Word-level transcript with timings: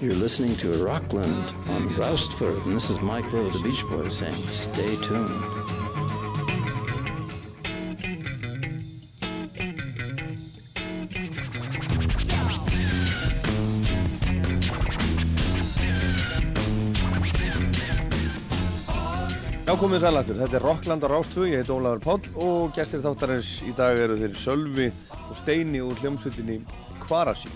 You're 0.00 0.14
listening 0.14 0.56
to 0.56 0.82
Rockland 0.82 1.52
on 1.68 1.94
Roustford, 1.94 2.64
and 2.64 2.72
this 2.72 2.88
is 2.88 3.02
Mike 3.02 3.30
Rowe 3.34 3.50
the 3.50 3.58
Beach 3.58 3.84
Boys 3.90 4.16
saying, 4.16 4.46
stay 4.46 4.96
tuned. 5.04 5.28
Já, 19.68 19.76
komið 19.76 20.00
sælættur. 20.00 20.40
Þetta 20.40 20.56
er 20.56 20.64
Rockland 20.64 21.04
á 21.04 21.08
Rástvö, 21.12 21.44
ég 21.52 21.60
heit 21.60 21.68
Ólafur 21.68 22.00
Páll 22.00 22.30
og 22.40 22.72
gestir 22.72 23.04
þáttarins 23.04 23.58
í 23.68 23.76
dag 23.76 24.00
eru 24.00 24.16
þeir 24.16 24.40
Sölvi 24.40 24.88
og 25.28 25.36
Steini 25.44 25.84
úr 25.84 26.00
hljómsveitinni 26.00 26.62
Kvarasi. 27.04 27.52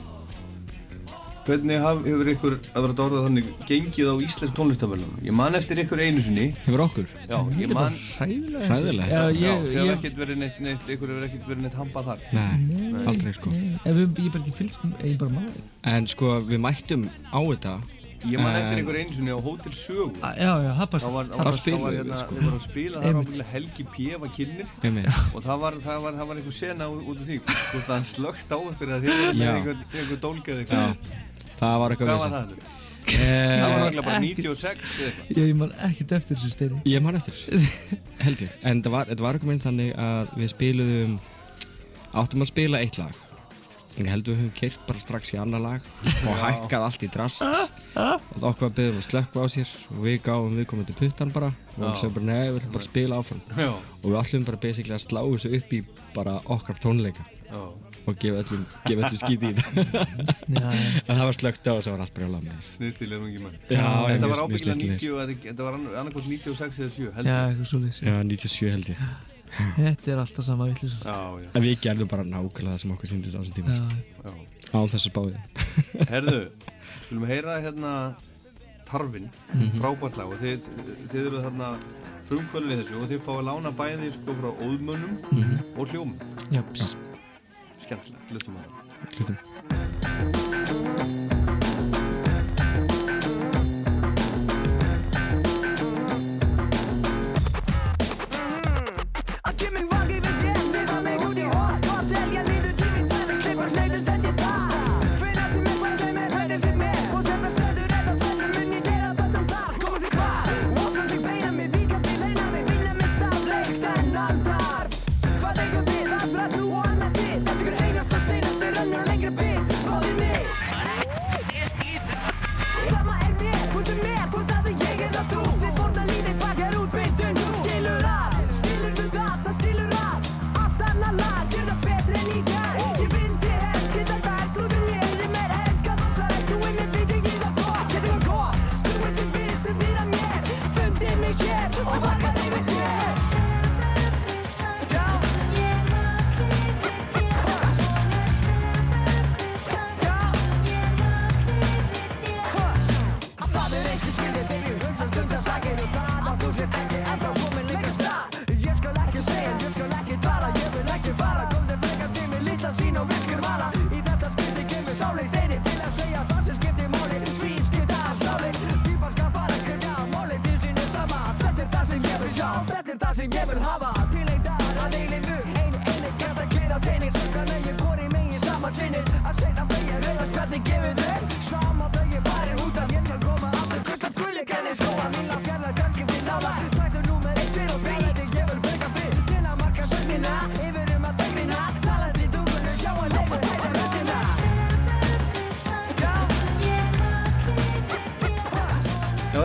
Hvernig 1.44 1.76
haf, 1.82 1.98
hefur 2.06 2.28
ykkur, 2.32 2.54
að 2.72 2.84
vera 2.86 2.94
dórað 2.96 3.24
þannig, 3.26 3.48
gengið 3.68 4.06
á 4.08 4.14
Íslensk 4.24 4.54
tónlistamöllum? 4.56 5.16
Ég 5.26 5.34
man 5.36 5.58
eftir 5.58 5.82
ykkur 5.82 6.00
einu 6.00 6.22
sinni. 6.24 6.46
Hefur 6.64 6.84
okkur? 6.86 7.10
Já, 7.28 7.36
ég 7.60 7.74
man... 7.76 7.98
Hræðilega. 8.16 8.62
Hræðilegt. 8.70 9.12
Já, 9.12 9.24
ég, 9.28 9.66
þið 9.66 9.74
hefur 9.74 9.90
ég, 9.90 9.92
ekkert 9.98 10.20
verið 10.22 10.40
neitt, 10.40 10.62
neitt, 10.64 10.86
ykkur 10.94 11.12
hefur 11.12 11.26
ekkert 11.28 11.50
verið 11.50 11.66
neitt 11.66 11.76
hampað 11.82 12.08
þar. 12.08 12.24
Nei, 12.38 13.02
aldrei 13.12 13.34
sko. 13.36 13.52
ef 13.82 13.98
við, 14.00 14.22
ég 14.24 14.30
bara 14.30 14.40
ekki 14.40 14.56
fylgst, 14.62 14.88
ég 15.04 15.20
bara 15.20 15.36
maður. 15.36 15.60
En 15.92 16.08
sko 16.14 16.38
við 16.48 16.64
mættum 16.64 17.04
á 17.28 17.40
þetta 17.44 17.76
Ég 18.24 18.40
man 18.40 18.54
eftir 18.56 18.80
ykkur 18.80 18.96
einu 18.96 19.12
sinni 19.12 19.32
á 19.36 19.40
Hótel 19.44 19.74
Sögu. 19.76 20.06
Já, 20.16 20.52
já, 20.64 20.70
það 20.78 20.94
Það 20.94 21.16
var, 21.16 21.26
það 21.28 21.44
var, 21.44 21.58
það 21.60 21.82
var 21.82 21.96
hérna, 21.98 22.20
sko. 22.20 22.36
þið 22.38 22.46
voru 22.46 22.56
að 22.56 22.64
spila 22.64 22.94
þar 23.02 23.08
Einmitt. 23.08 23.26
ábyggilega 23.26 23.50
Helgi 23.50 23.84
P. 23.92 24.06
var 24.22 24.30
kynir 24.38 24.70
Einmitt. 24.80 25.18
og 25.34 25.44
það 25.44 25.60
var, 25.64 25.76
það 25.84 25.98
var, 26.06 26.16
það 26.20 26.30
var 26.30 26.40
einhver 26.40 26.56
sena 26.56 26.88
út 26.88 27.20
af 27.20 27.28
því 27.28 27.38
hvort 27.44 27.84
að 27.84 27.92
hann 27.94 28.08
slögt 28.08 28.54
á 28.54 28.58
ykkur 28.70 28.94
að 28.96 29.04
þið 29.04 29.20
með 29.20 29.44
Já. 29.44 29.52
einhver, 29.58 30.18
dólgeð 30.24 30.62
eitthvað 30.62 30.96
Það 31.60 31.76
var 31.82 31.94
eitthvað 31.94 32.10
Hvað 32.10 32.24
var 32.24 32.34
það? 32.34 32.54
þetta? 32.54 32.80
Eh, 33.04 33.60
Það 33.60 33.68
var 33.68 33.80
náttúrulega 33.84 34.04
bara 34.06 34.20
ekki- 34.20 34.44
96 34.44 34.94
eða 34.94 35.10
eitthvað 35.10 35.42
Ég 35.44 35.56
man 35.60 35.72
ekkert 35.88 36.12
eftir 36.18 36.36
þessu 36.38 36.50
steini. 36.54 36.78
Ég 36.88 37.02
man 37.04 37.18
eftir, 37.18 37.34
held 38.24 38.44
ég. 38.46 38.54
En 38.64 38.80
þetta 38.80 38.90
var, 38.94 39.10
þetta 39.12 39.26
var 39.26 39.36
eitthvað 39.38 39.50
mynd 39.52 39.64
þannig 39.66 39.90
að 40.06 40.32
við 40.40 40.50
spiluðum, 40.54 41.14
áttum 42.14 42.44
að 42.46 42.50
spila 42.54 42.80
eitt 42.80 42.98
lag. 43.02 43.20
Ég 43.94 44.08
held 44.10 44.26
við 44.26 44.38
höfum 44.40 44.54
keirt 44.58 44.80
bara 44.88 44.98
strax 44.98 45.30
í 45.34 45.38
annar 45.38 45.60
lag 45.62 45.84
og 46.26 46.40
hækkað 46.40 46.82
allt 46.88 47.02
í 47.06 47.08
drast 47.14 47.44
og 47.46 47.68
þá 47.94 48.46
okkur 48.48 48.66
að 48.66 48.72
byggðum 48.80 48.96
að 48.98 49.04
slökka 49.06 49.38
á 49.38 49.46
sér 49.54 49.70
og 49.94 50.00
við 50.02 50.16
gáum 50.26 50.56
við 50.58 50.66
komum 50.72 50.88
til 50.88 50.96
puttan 50.98 51.30
bara 51.30 51.52
og 51.76 51.78
við 51.84 51.94
sögum 52.00 52.16
bara 52.16 52.26
nei, 52.26 52.48
við 52.50 52.58
ætlum 52.58 52.72
bara 52.74 52.82
að 52.82 52.88
spila 52.88 53.20
áfram 53.22 53.44
Já, 53.54 53.68
og 53.70 54.08
við 54.10 54.18
ætlum 54.18 54.48
bara 54.48 54.60
basically 54.64 54.96
að 54.98 55.04
slá 55.06 55.20
þessu 55.30 55.52
upp 55.60 55.76
í 55.78 55.80
bara 56.16 56.34
okkar 56.56 56.80
tónleika 56.82 57.22
já 57.22 57.62
og 58.06 58.16
gefa 58.20 58.40
öllum, 58.42 58.64
öllum 58.90 59.18
skíti 59.20 59.50
í 59.50 59.54
þetta. 59.58 60.04
Já, 60.58 60.68
en 61.08 61.18
það 61.18 61.22
var 61.24 61.36
slögt 61.38 61.68
á 61.68 61.72
og 61.74 61.82
það 61.84 61.92
var 61.94 62.02
allt 62.04 62.14
brjálað 62.18 62.42
með 62.48 62.66
Snirstileg 62.74 63.20
nú 63.22 63.28
ekki 63.30 63.42
mann 63.44 63.54
Já, 63.70 63.86
Þetta 64.10 64.28
var 64.32 64.42
ábyggilega 64.44 64.76
snyrtilegir. 64.76 64.98
90 64.98 65.22
eða- 65.24 65.38
Þetta 65.44 65.68
var 65.68 65.78
annarkvæmt 65.78 66.28
96 66.28 66.80
eða 66.84 66.90
7 66.96 67.04
já, 67.04 67.12
heldur 67.16 67.38
eitthvað 67.38 67.70
svolítið. 67.72 68.02
Já, 68.04 68.16
97 68.22 68.70
held 68.74 68.90
ég. 68.92 68.98
Þetta 69.78 70.10
er 70.12 70.18
alltaf 70.24 70.44
sama 70.48 70.68
já, 70.68 71.16
En 71.54 71.62
við 71.62 71.74
gerðum 71.86 72.08
bara 72.10 72.24
nákvæmlega 72.26 72.74
það 72.74 72.80
sem 72.84 72.94
okkur 72.96 73.10
síndist 73.14 73.36
á 73.36 73.40
þessum 73.40 73.56
tíma. 73.56 73.74
Já, 73.74 73.82
já. 74.24 74.32
Á 74.74 74.78
þess 74.84 74.98
að 74.98 75.04
spáði 75.06 75.34
Herðu, 76.12 76.40
skulum 77.06 77.26
heyra 77.30 77.58
hérna 77.64 77.92
Tarfin, 78.84 79.30
Mhm. 79.54 79.70
frábært 79.80 80.18
lag. 80.20 80.28
Og 80.34 80.38
þið, 80.42 80.66
þið 81.12 81.26
eru 81.30 81.40
þarna 81.46 81.68
frumkvölið 82.28 82.82
þessu 82.82 82.98
og 83.00 83.08
þið 83.10 83.22
fáið 83.24 83.38
að 83.40 83.46
lána 83.48 83.70
bæði 83.78 84.10
sko 84.18 84.34
frá 84.38 84.50
óðmönnum 84.66 85.14
Mhm. 85.30 85.56
og 85.78 85.88
hljómum. 85.88 86.18
Já, 86.52 86.60
pss. 86.72 86.96
Skemmtilega, 87.84 88.22
hlustum 88.30 88.56
að 88.60 88.70
það 88.70 89.12
Hlustum. 89.14 89.53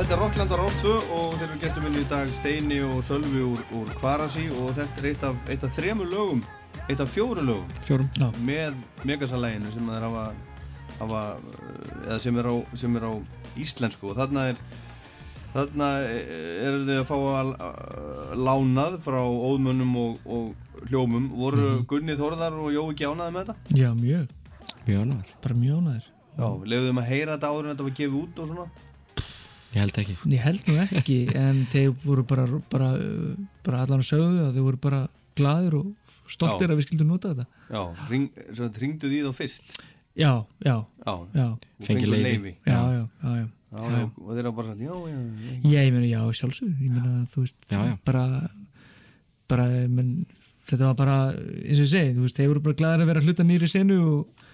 Þetta 0.10 0.16
er 0.16 0.22
Rockland 0.24 0.52
á 0.52 0.58
2 0.58 0.92
og 1.14 1.34
þeir 1.38 1.44
eru 1.46 1.58
gestur 1.62 1.84
minni 1.86 2.02
í 2.02 2.08
dag 2.10 2.30
Steini 2.34 2.80
og 2.82 3.02
Sölvi 3.06 3.42
úr, 3.46 3.60
úr 3.78 3.90
Kvarasi 4.00 4.48
og 4.58 4.72
þetta 4.78 5.04
er 5.04 5.08
eitt 5.12 5.26
af, 5.28 5.36
eitt 5.54 5.66
af 5.68 5.76
þremur 5.76 6.10
lögum 6.10 6.42
eitt 6.90 7.04
af 7.04 7.12
fjóru 7.14 7.44
lögum 7.46 7.70
Fjórum 7.86 8.08
Já. 8.18 8.30
með 8.42 8.80
Megasalæginu 9.06 9.70
sem 9.76 9.86
þeir 9.92 10.06
hafa, 10.08 10.24
hafa 11.02 11.22
eða 12.08 12.20
sem 12.24 12.40
er 12.42 12.50
á, 12.50 12.56
sem 12.82 12.98
er 12.98 13.06
á 13.06 13.14
íslensku 13.62 14.10
og 14.10 14.18
þarna 14.18 14.48
er 14.54 14.64
þarna 15.54 15.92
eru 16.10 16.82
þið 16.90 16.96
að 17.04 17.08
fá 17.12 17.16
að 17.20 17.54
að 17.70 18.44
lánað 18.50 18.98
frá 19.06 19.22
óðmönnum 19.22 19.96
og, 20.08 20.20
og 20.26 20.90
hljómum 20.90 21.30
voru 21.38 21.64
Mhm. 21.70 21.86
Gunni 21.90 22.18
Þórðar 22.18 22.58
og 22.58 22.74
Jói 22.74 22.98
Gjánaði 22.98 23.36
með 23.38 23.46
þetta? 23.54 23.78
já, 23.78 23.90
mjög, 23.94 24.28
Mjög 24.88 25.02
ánæður 25.06 25.34
bara 25.44 25.56
mjög 25.56 25.80
ánæður. 25.84 26.06
Já, 26.40 26.48
leiðu 26.66 26.86
þeim 26.90 27.00
að 27.02 27.10
heyra 27.14 27.34
þetta 27.38 27.50
áður 27.52 27.66
en 27.66 27.72
þetta 27.76 27.84
var 27.90 27.98
gefið 28.00 28.22
út 28.24 28.40
og 28.40 28.48
svona? 28.50 28.68
Ég 29.70 29.84
held 29.84 30.00
ekki 30.02 30.16
Ég 30.34 30.42
held 30.42 30.64
nú 30.70 30.76
ekki, 30.88 31.18
en 31.38 31.60
þeir 31.70 31.92
voru 32.04 32.24
bara, 32.26 32.46
bara, 32.72 32.90
bara 33.66 33.84
allan 33.86 34.02
að 34.02 34.08
sögðu 34.10 34.48
að 34.48 34.56
þeir 34.58 34.66
voru 34.66 34.80
bara 34.82 35.02
gladir 35.38 35.76
og 35.78 35.92
stoltir 36.30 36.68
Já. 36.68 36.74
að 36.74 36.80
við 36.80 36.88
skildum 36.88 37.12
nota 37.14 37.32
þetta. 37.34 37.46
Já, 37.70 37.84
ring, 38.10 38.26
ringdu 38.82 39.10
því 39.12 39.22
þá 39.28 39.32
fyrst 39.38 39.80
Já, 40.20 40.32
já, 40.66 40.74
Já, 41.06 41.14
já, 41.38 41.46
leyfi. 41.86 42.10
leyfi. 42.10 42.56
já, 42.66 42.80
já, 42.98 43.04
já, 43.24 43.36
já. 43.38 43.48
Já, 43.70 43.84
Já. 43.94 44.02
og 44.10 44.32
þeir 44.34 44.48
hafa 44.50 44.56
bara 44.58 44.68
sagt, 44.72 44.82
já, 44.82 44.96
já, 45.14 45.20
já. 45.22 45.54
Ég 45.70 45.94
meina, 45.94 46.08
já, 46.10 46.22
sjálfsög, 46.42 46.72
ég 46.82 46.90
meina, 46.90 47.12
þú 47.30 47.44
veist, 47.46 47.58
Já, 47.70 47.78
já. 47.86 47.94
bara, 48.10 48.24
bara, 49.50 49.68
menn, 49.88 50.26
þetta 50.66 50.90
var 50.90 50.96
bara, 50.98 51.18
eins 51.38 51.78
og 51.78 51.86
ég 51.86 51.92
segi, 51.94 52.16
þú 52.18 52.26
veist, 52.26 52.40
þeir 52.42 52.50
voru 52.52 52.64
bara 52.66 52.80
gladir 52.82 53.06
að 53.06 53.12
vera 53.14 53.24
hluta 53.28 53.46
nýri 53.46 53.70
senu 53.70 54.00
og, 54.02 54.48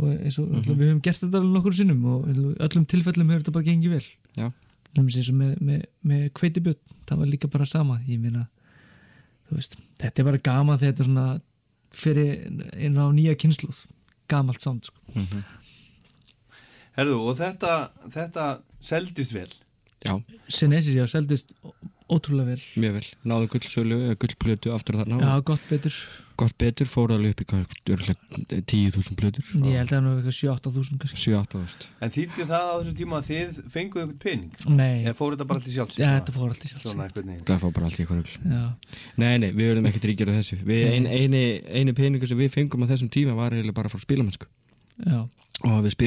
og 0.00 0.08
eins 0.16 0.38
og 0.40 0.48
mm 0.48 0.64
við 0.72 0.88
höfum 0.88 1.02
gert 1.04 1.20
þetta 1.22 1.40
alveg 1.42 1.54
nokkur 1.58 1.76
sinnum 1.76 2.04
og 2.14 2.26
öllum 2.66 2.88
tilfellum 2.88 3.30
hefur 3.32 3.44
þetta 3.44 3.54
bara 3.58 3.68
gengið 3.68 3.94
vel. 3.98 4.08
Með, 4.98 5.52
með, 5.60 5.82
með 6.10 6.22
kveitibjörn, 6.38 6.96
það 7.06 7.20
var 7.20 7.28
líka 7.30 7.50
bara 7.52 7.66
sama, 7.68 7.98
ég 8.08 8.18
meina, 8.22 8.46
þú 9.48 9.58
veist, 9.58 9.76
þetta 10.00 10.22
er 10.22 10.26
bara 10.30 10.40
gaman 10.48 10.80
þegar 10.80 10.94
þetta 10.94 11.04
er 11.04 11.08
svona 11.10 11.26
fyrir 11.94 12.30
inn 12.88 12.98
á 12.98 13.06
nýja 13.14 13.36
kynsluð, 13.38 13.84
gamalt 14.30 14.64
samt, 14.64 14.90
sko. 14.90 14.98
Herðu, 16.98 17.20
og 17.30 17.36
þetta, 17.38 17.76
þetta 18.10 18.48
seldist 18.82 19.34
vel. 19.36 19.50
Já, 20.02 20.14
Senesis, 20.48 20.96
já, 20.98 21.04
seldist 21.10 21.54
ótrúlega 22.08 22.54
vel 22.54 22.62
mjög 22.82 22.94
vel. 22.98 23.06
Náðu 23.28 23.48
gullsölu, 23.52 23.96
eða 24.08 24.16
gullplötu 24.22 24.72
aftur 24.74 24.96
þarna. 25.00 25.18
Já, 25.20 25.34
gott 25.52 25.64
betur 25.70 25.94
Gott 26.38 26.54
betur, 26.54 26.86
fór 26.86 27.10
alveg 27.10 27.32
upp 27.34 27.40
í 27.42 27.46
hvað, 27.50 27.62
örugglega 27.90 28.58
10.000 28.70 29.16
plötur. 29.18 29.42
Ég 29.58 29.74
held 29.74 29.90
að 29.90 29.96
það 29.96 30.06
er 30.06 30.18
eitthvað 30.20 30.36
7-8 30.38 30.70
þúsund 30.76 31.00
kannski 31.02 31.18
7-8 31.24 31.62
ást. 31.64 31.86
En 32.06 32.12
þýtti 32.14 32.46
það 32.46 32.62
á 32.70 32.74
þessu 32.78 32.92
tíma 33.00 33.18
að 33.18 33.26
þið 33.26 33.58
fenguðu 33.74 34.02
einhvern 34.04 34.20
pening? 34.22 34.52
Nei, 34.70 35.02
Eða 35.02 35.16
fór 35.18 35.34
þetta 35.34 35.46
bara 35.50 35.64
til 35.64 35.72
sjálfs? 35.74 35.98
ja, 35.98 36.12
þetta 36.14 36.34
fór 36.36 36.46
alltaf 36.52 36.70
sjálfs 36.70 36.86
Svona 36.86 37.08
einhvern 37.08 37.32
veginn. 37.32 37.42
Það 37.50 37.58
fór 37.64 37.72
bara 37.74 37.90
allt 37.90 37.98
í 37.98 38.06
eitthvað. 38.06 38.30
Já, 38.38 38.62
Nei, 39.18 39.34
nei, 39.42 39.50
við 39.50 39.66
verðum 39.72 39.90
ekkert 39.90 40.06
ríkjur 40.12 40.30
á 40.30 40.38
þessu. 40.38 40.60
Við, 40.62 40.82
ein, 40.94 41.10
eini, 41.10 41.42
eini 41.74 41.92
peningur 41.98 42.30
sem 42.30 42.38
við 42.38 42.54
fengum 42.54 42.86
á 42.86 42.90
þessum 42.94 43.10
tíma 43.10 43.34
var 43.34 43.50
eiginlega 43.58 43.74
bara 43.80 43.90
frá 43.90 43.98
spilamennsku. 43.98 44.46
já, 45.02 45.26
Og 45.66 45.82
við 45.82 45.98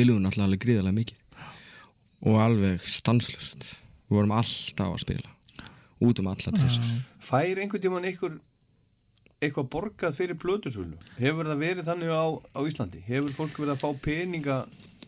Út 6.01 6.21
um 6.21 6.29
alla 6.31 6.53
trissur. 6.55 6.93
Fær 7.21 7.61
einhvern 7.61 7.83
tíman 7.83 8.07
einhver 8.09 8.39
eitthvað 9.41 9.67
borgað 9.73 10.17
fyrir 10.17 10.37
blöðusölu? 10.41 10.97
Hefur 11.17 11.49
það 11.49 11.61
verið 11.65 11.87
þannig 11.89 12.13
á, 12.13 12.25
á 12.53 12.59
Íslandi? 12.69 13.01
Hefur 13.07 13.35
fólk 13.35 13.59
verið 13.61 13.73
að 13.73 13.81
fá 13.81 13.89
peninga 14.05 14.57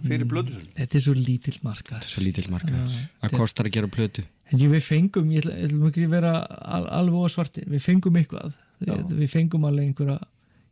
fyrir 0.04 0.26
blöðusölu? 0.30 0.72
þetta 0.78 0.98
er 0.98 1.04
svo 1.06 1.14
lítill 1.18 1.58
marka 1.66 1.96
Þetta 1.96 2.08
er 2.10 2.14
svo 2.16 2.24
lítill 2.26 2.50
markaður. 2.54 2.96
Það 3.22 3.36
kostar 3.38 3.70
að 3.70 3.76
gera 3.78 3.92
plötu. 3.94 4.26
En 4.52 4.64
við 4.74 4.86
fengum, 4.86 5.30
ég 5.34 5.44
ætla, 5.44 5.58
ég 5.58 5.70
ætla 5.70 5.80
nú 5.80 5.90
ekki 5.90 6.06
að 6.08 6.16
vera 6.18 6.34
al, 6.44 6.88
alveg 7.00 7.28
ósvartir, 7.30 7.68
við 7.70 7.86
fengum 7.86 8.18
eitthvað 8.20 8.58
við, 8.84 9.14
við 9.22 9.30
fengum 9.32 9.68
alveg 9.70 9.92
einhverja 9.92 10.18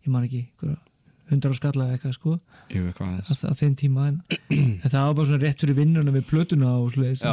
ég 0.01 0.11
man 0.13 0.25
ekki, 0.27 0.41
einhverja 0.49 0.79
hundra 1.31 1.53
á 1.53 1.55
skalla 1.55 1.85
eða 1.87 1.95
eitthvað 1.95 2.17
sko, 2.17 2.33
Jú, 2.71 2.83
eitthvað 2.89 3.13
að, 3.21 3.43
að 3.47 3.61
þeim 3.61 3.75
tíma 3.79 4.07
en, 4.09 4.17
en 4.51 4.91
það 4.91 5.05
var 5.05 5.15
bara 5.15 5.29
svona 5.29 5.43
rétt 5.45 5.63
fyrir 5.63 5.77
vinnuna 5.77 6.13
við 6.17 6.27
plötuna 6.27 6.73
og 6.81 6.91
sliðis 6.95 7.23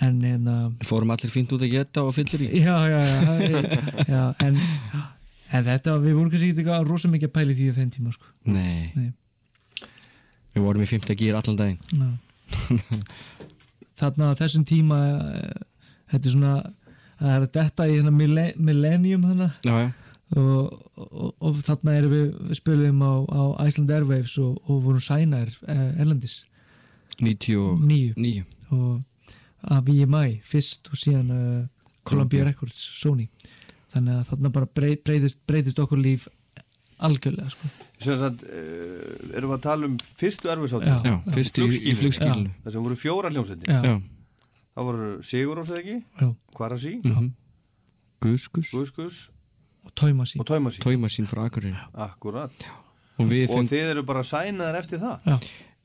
Já, 0.00 0.06
en 0.08 0.20
hérna 0.24 0.54
Fórum 0.88 1.10
allir 1.12 1.30
fínt 1.32 1.52
út 1.52 1.62
að 1.62 1.70
geta 1.74 2.02
og 2.06 2.14
fyllir 2.16 2.46
í. 2.46 2.50
já, 2.64 2.76
já, 2.88 3.00
já, 3.04 3.62
já 4.08 4.22
en, 4.46 4.56
en 5.52 5.64
þetta, 5.66 5.98
við 6.00 6.14
vorum 6.16 6.30
kannski 6.32 6.52
eitthvað 6.54 6.86
rosa 6.88 7.08
mikið 7.12 7.28
að 7.28 7.34
pæli 7.36 7.54
því 7.58 7.68
á 7.70 7.74
þeim 7.78 7.90
tíma 7.96 8.12
sko. 8.16 8.26
Nei. 8.44 8.90
Nei. 8.96 9.12
Við 10.54 10.64
vorum 10.64 10.82
í 10.82 10.88
5. 10.90 11.14
gýr 11.20 11.36
allan 11.38 11.58
daginn. 11.60 11.78
Þarna 14.00 14.30
þessum 14.38 14.64
tíma 14.66 14.98
þetta 16.10 16.24
er 16.26 16.32
svona 16.34 16.54
það 17.20 17.34
er 17.34 17.42
að 17.44 17.50
detta 17.58 17.86
í 17.90 17.96
hérna 17.98 18.12
mille- 18.16 18.54
millennium 18.56 19.26
hana 19.28 19.50
Já, 19.66 19.74
já. 19.84 19.90
og, 20.40 20.78
og, 20.96 21.34
og 21.44 21.58
þarna 21.66 21.96
erum 21.98 22.14
við, 22.14 22.24
við 22.48 22.58
spilum 22.62 23.02
á, 23.04 23.12
á 23.28 23.42
Iceland 23.68 23.92
Airwaves 23.92 24.38
og, 24.40 24.56
og 24.64 24.80
vorum 24.86 25.04
sænar 25.04 25.52
eh, 25.68 26.00
erlendis 26.00 26.38
99. 27.20 28.14
nýju 28.16 28.46
og 28.72 29.02
af 29.62 29.88
EMI 29.88 30.40
fyrst 30.46 30.90
og 30.92 31.00
síðan 31.00 31.30
uh, 31.30 31.40
Columbia 32.04 32.04
Columbia. 32.04 32.44
Records, 32.50 32.80
Sony 33.00 33.28
þannig 33.90 34.20
að 34.20 34.28
þarna 34.30 34.52
bara 34.54 34.68
brey, 34.78 34.96
breyðist, 34.96 35.40
breyðist 35.48 35.82
okkur 35.82 36.00
líf 36.00 36.28
algjörlega 37.00 37.50
sko. 37.50 37.68
sem 37.98 38.16
sagt, 38.20 38.44
uh, 38.44 39.34
erum 39.34 39.52
við 39.52 39.56
að 39.58 39.66
tala 39.66 39.88
um 39.88 39.98
fyrstu 39.98 40.52
erfiðsáttu? 40.52 40.88
Já. 40.88 40.98
Já, 41.10 41.34
fyrst 41.36 41.60
í, 41.60 41.68
í 41.90 41.94
flugskilinu. 41.98 42.54
Það 42.64 42.76
sem 42.76 42.88
voru 42.88 42.98
fjóra 43.00 43.32
hljómsveitir. 43.34 44.00
Það 44.70 44.88
voru 44.90 45.08
Sigur 45.26 45.62
já, 45.66 46.34
Kvarasi, 46.56 47.00
Mm 47.04 47.30
Guskus. 48.20 48.68
Guðskus 48.74 49.30
og 49.84 49.92
Tóimasi. 49.96 50.38
Tóimasín 50.84 51.24
frá 51.28 51.46
Akureyri. 51.48 51.72
Og 53.20 53.28
við 53.28 53.52
Og 53.52 53.64
þið 53.68 53.92
eru 53.94 54.02
bara 54.04 54.22
sænaðar 54.24 54.76
eftir 54.80 55.00
það? 55.00 55.24
já, 55.24 55.38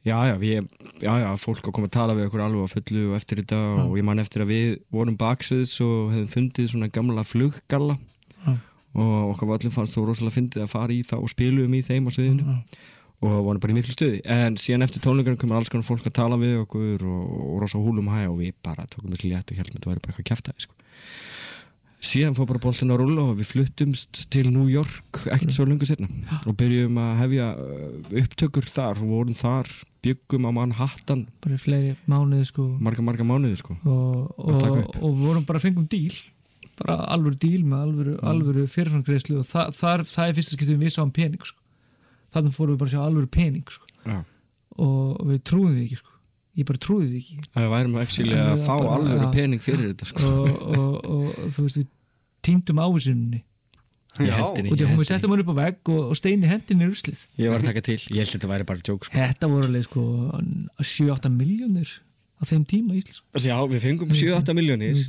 Já, 0.06 0.19
já, 0.30 0.36
við, 0.38 0.68
já, 1.02 1.13
já, 1.18 1.30
fólk 1.42 1.66
að 1.66 1.74
koma 1.74 1.88
að 1.90 1.96
tala 1.96 2.16
við 2.18 2.28
okkur 2.28 2.44
alveg 2.46 2.68
á 2.69 2.74
fullu 2.75 3.06
og 3.10 3.16
eftir 3.18 3.40
þetta 3.42 3.62
og 3.88 3.96
ég 3.98 4.06
man 4.06 4.22
eftir 4.22 4.44
að 4.44 4.52
við 4.52 4.75
vorum 4.94 5.16
baksviðs 5.18 5.80
og 5.81 6.12
hefðum 6.13 6.34
fundið 6.36 6.68
svona 6.75 6.92
gamla 6.94 7.24
fluggalla 7.25 7.96
og 8.96 9.31
okkar 9.34 9.50
vallum 9.50 9.74
fannst 9.75 9.98
þó 9.98 10.06
rosalega 10.07 10.38
fyndið 10.38 10.63
að 10.63 10.72
fara 10.72 10.96
í 10.96 11.02
það 11.04 11.25
og 11.25 11.31
spilum 11.34 11.74
í 11.75 11.81
þeim 11.84 12.07
á 12.07 12.12
sviðinu 12.16 12.60
og 13.25 13.36
vorum 13.48 13.62
bara 13.63 13.74
í 13.74 13.78
miklu 13.78 13.96
stuði. 13.96 14.22
En 14.30 14.57
síðan 14.60 14.86
eftir 14.86 15.04
tónleikarinn 15.04 15.40
komur 15.42 15.60
alls 15.60 15.72
konar 15.72 15.88
fólk 15.88 16.06
að 16.08 16.18
tala 16.19 16.40
við 16.40 16.60
okkur 16.62 17.04
og, 17.08 17.24
og 17.48 17.62
rosa 17.63 17.81
húlum 17.81 18.12
hæ 18.12 18.25
og 18.28 18.40
við 18.40 18.56
bara 18.66 18.86
tókum 18.92 19.13
þessi 19.13 19.31
létt 19.31 19.51
og 19.51 19.60
heldum 19.60 19.75
að 19.75 19.80
þetta 19.80 19.92
væri 19.92 20.04
bara 20.04 20.13
eitthvað 20.13 20.30
kjæftæði 20.31 20.66
sko. 20.66 20.78
síðan 22.06 22.38
fór 22.38 22.50
bara 22.51 22.62
boltin 22.68 22.94
að 22.94 23.01
rúlla 23.01 23.28
og 23.31 23.40
við 23.40 23.50
fluttumst 23.50 24.25
til 24.31 24.46
New 24.51 24.68
York 24.69 25.24
ekkert 25.25 25.56
svo 25.56 25.66
lungu 25.66 25.88
setna 25.90 26.12
og 26.44 26.56
byrjum 26.60 27.00
að 27.01 27.13
hefja 27.24 27.50
uh, 27.56 27.96
upptökur 28.22 28.69
þar 28.69 29.01
og 29.01 29.13
vorum 29.16 29.38
þar 29.40 29.72
byggum 30.06 30.46
á 30.48 30.52
Manhattan 30.60 31.25
bara 31.44 31.57
í 31.57 31.62
fleiri 31.66 31.96
mánuði 32.10 32.46
sko 32.52 32.68
marga 32.86 33.04
marga 33.06 33.25
mánuði 33.28 33.57
sko 33.62 33.75
og, 33.84 34.31
og, 34.38 34.96
og 35.02 35.19
vorum 35.19 35.46
bara 35.50 35.62
fengum 35.63 35.88
díl 35.92 36.13
bara 36.75 36.98
alvöru 37.16 37.38
díl 37.40 37.62
með 37.63 37.84
alvöru, 37.86 38.13
Mm. 38.19 38.28
alvöru 38.31 38.63
fyrirframgreðslu 38.68 39.38
og 39.40 39.46
það, 39.48 39.69
það, 39.80 40.02
það 40.12 40.28
er 40.30 40.34
fyrsta 40.40 40.56
skiptum 40.57 40.81
við 40.81 40.92
sáum 40.96 41.12
pening 41.16 41.46
sko. 41.48 41.60
þannig 42.36 42.56
fórum 42.57 42.75
við 42.75 42.80
bara 42.81 42.90
að 42.90 42.96
sjá 42.96 43.04
alvöru 43.06 43.30
pening 43.31 43.69
sko. 43.72 43.86
Já. 44.06 44.18
og 44.84 45.22
við 45.30 45.40
trúðum 45.48 45.75
því 45.78 45.86
ekki 45.86 46.00
sko. 46.02 46.12
ég 46.60 46.68
bara 46.68 46.81
trúði 46.84 47.08
því 47.13 47.22
ekki 47.22 47.38
að 47.56 47.63
við 47.63 47.72
værum 47.75 47.96
En 47.96 48.01
að 48.04 48.66
fá 48.68 48.75
bara- 48.75 49.22
já. 49.24 49.31
pening 49.31 49.62
fyrir 49.63 49.88
þetta 49.94 50.06
sko 50.12 50.34
og, 50.44 50.62
og, 50.75 50.94
og 51.16 51.51
þú 51.56 51.63
veist 51.68 51.80
við 51.80 51.88
týndum 52.46 52.84
ávísunni 52.84 53.40
Ég 54.16 54.30
Já. 54.32 54.36
held 54.40 54.60
henni, 54.62 54.72
og 54.72 54.80
ég 54.80 54.92
hún 54.96 55.08
settum 55.08 55.34
hann 55.34 55.42
upp 55.44 55.50
á 55.52 55.56
vegg 55.60 55.90
og, 55.92 56.02
og 56.14 56.16
steini 56.16 56.48
hendinni 56.48 56.86
í 56.86 56.92
ruslið. 56.92 57.26
Ég 57.42 57.52
var 57.52 57.60
að 57.60 57.68
taka 57.72 57.82
til, 57.84 57.98
ég 58.16 58.22
held 58.24 58.32
þetta 58.38 58.52
væri 58.54 58.68
bara 58.70 58.80
joke 58.88 59.10
sko. 59.10 59.18
Þetta 59.18 59.50
voru 59.52 59.68
alveg 59.68 59.84
sko 59.90 60.06
7-8 60.80 61.34
miljónir 61.36 61.92
á 62.40 62.44
þeim 62.48 62.64
tíma 62.68 62.96
í 62.96 63.02
Íslands 63.04 63.22
Þessi, 63.36 63.52
Já, 63.52 63.58
við 63.72 63.84
fengum 63.90 64.16
7-8 64.16 64.56
miljónir 64.56 65.04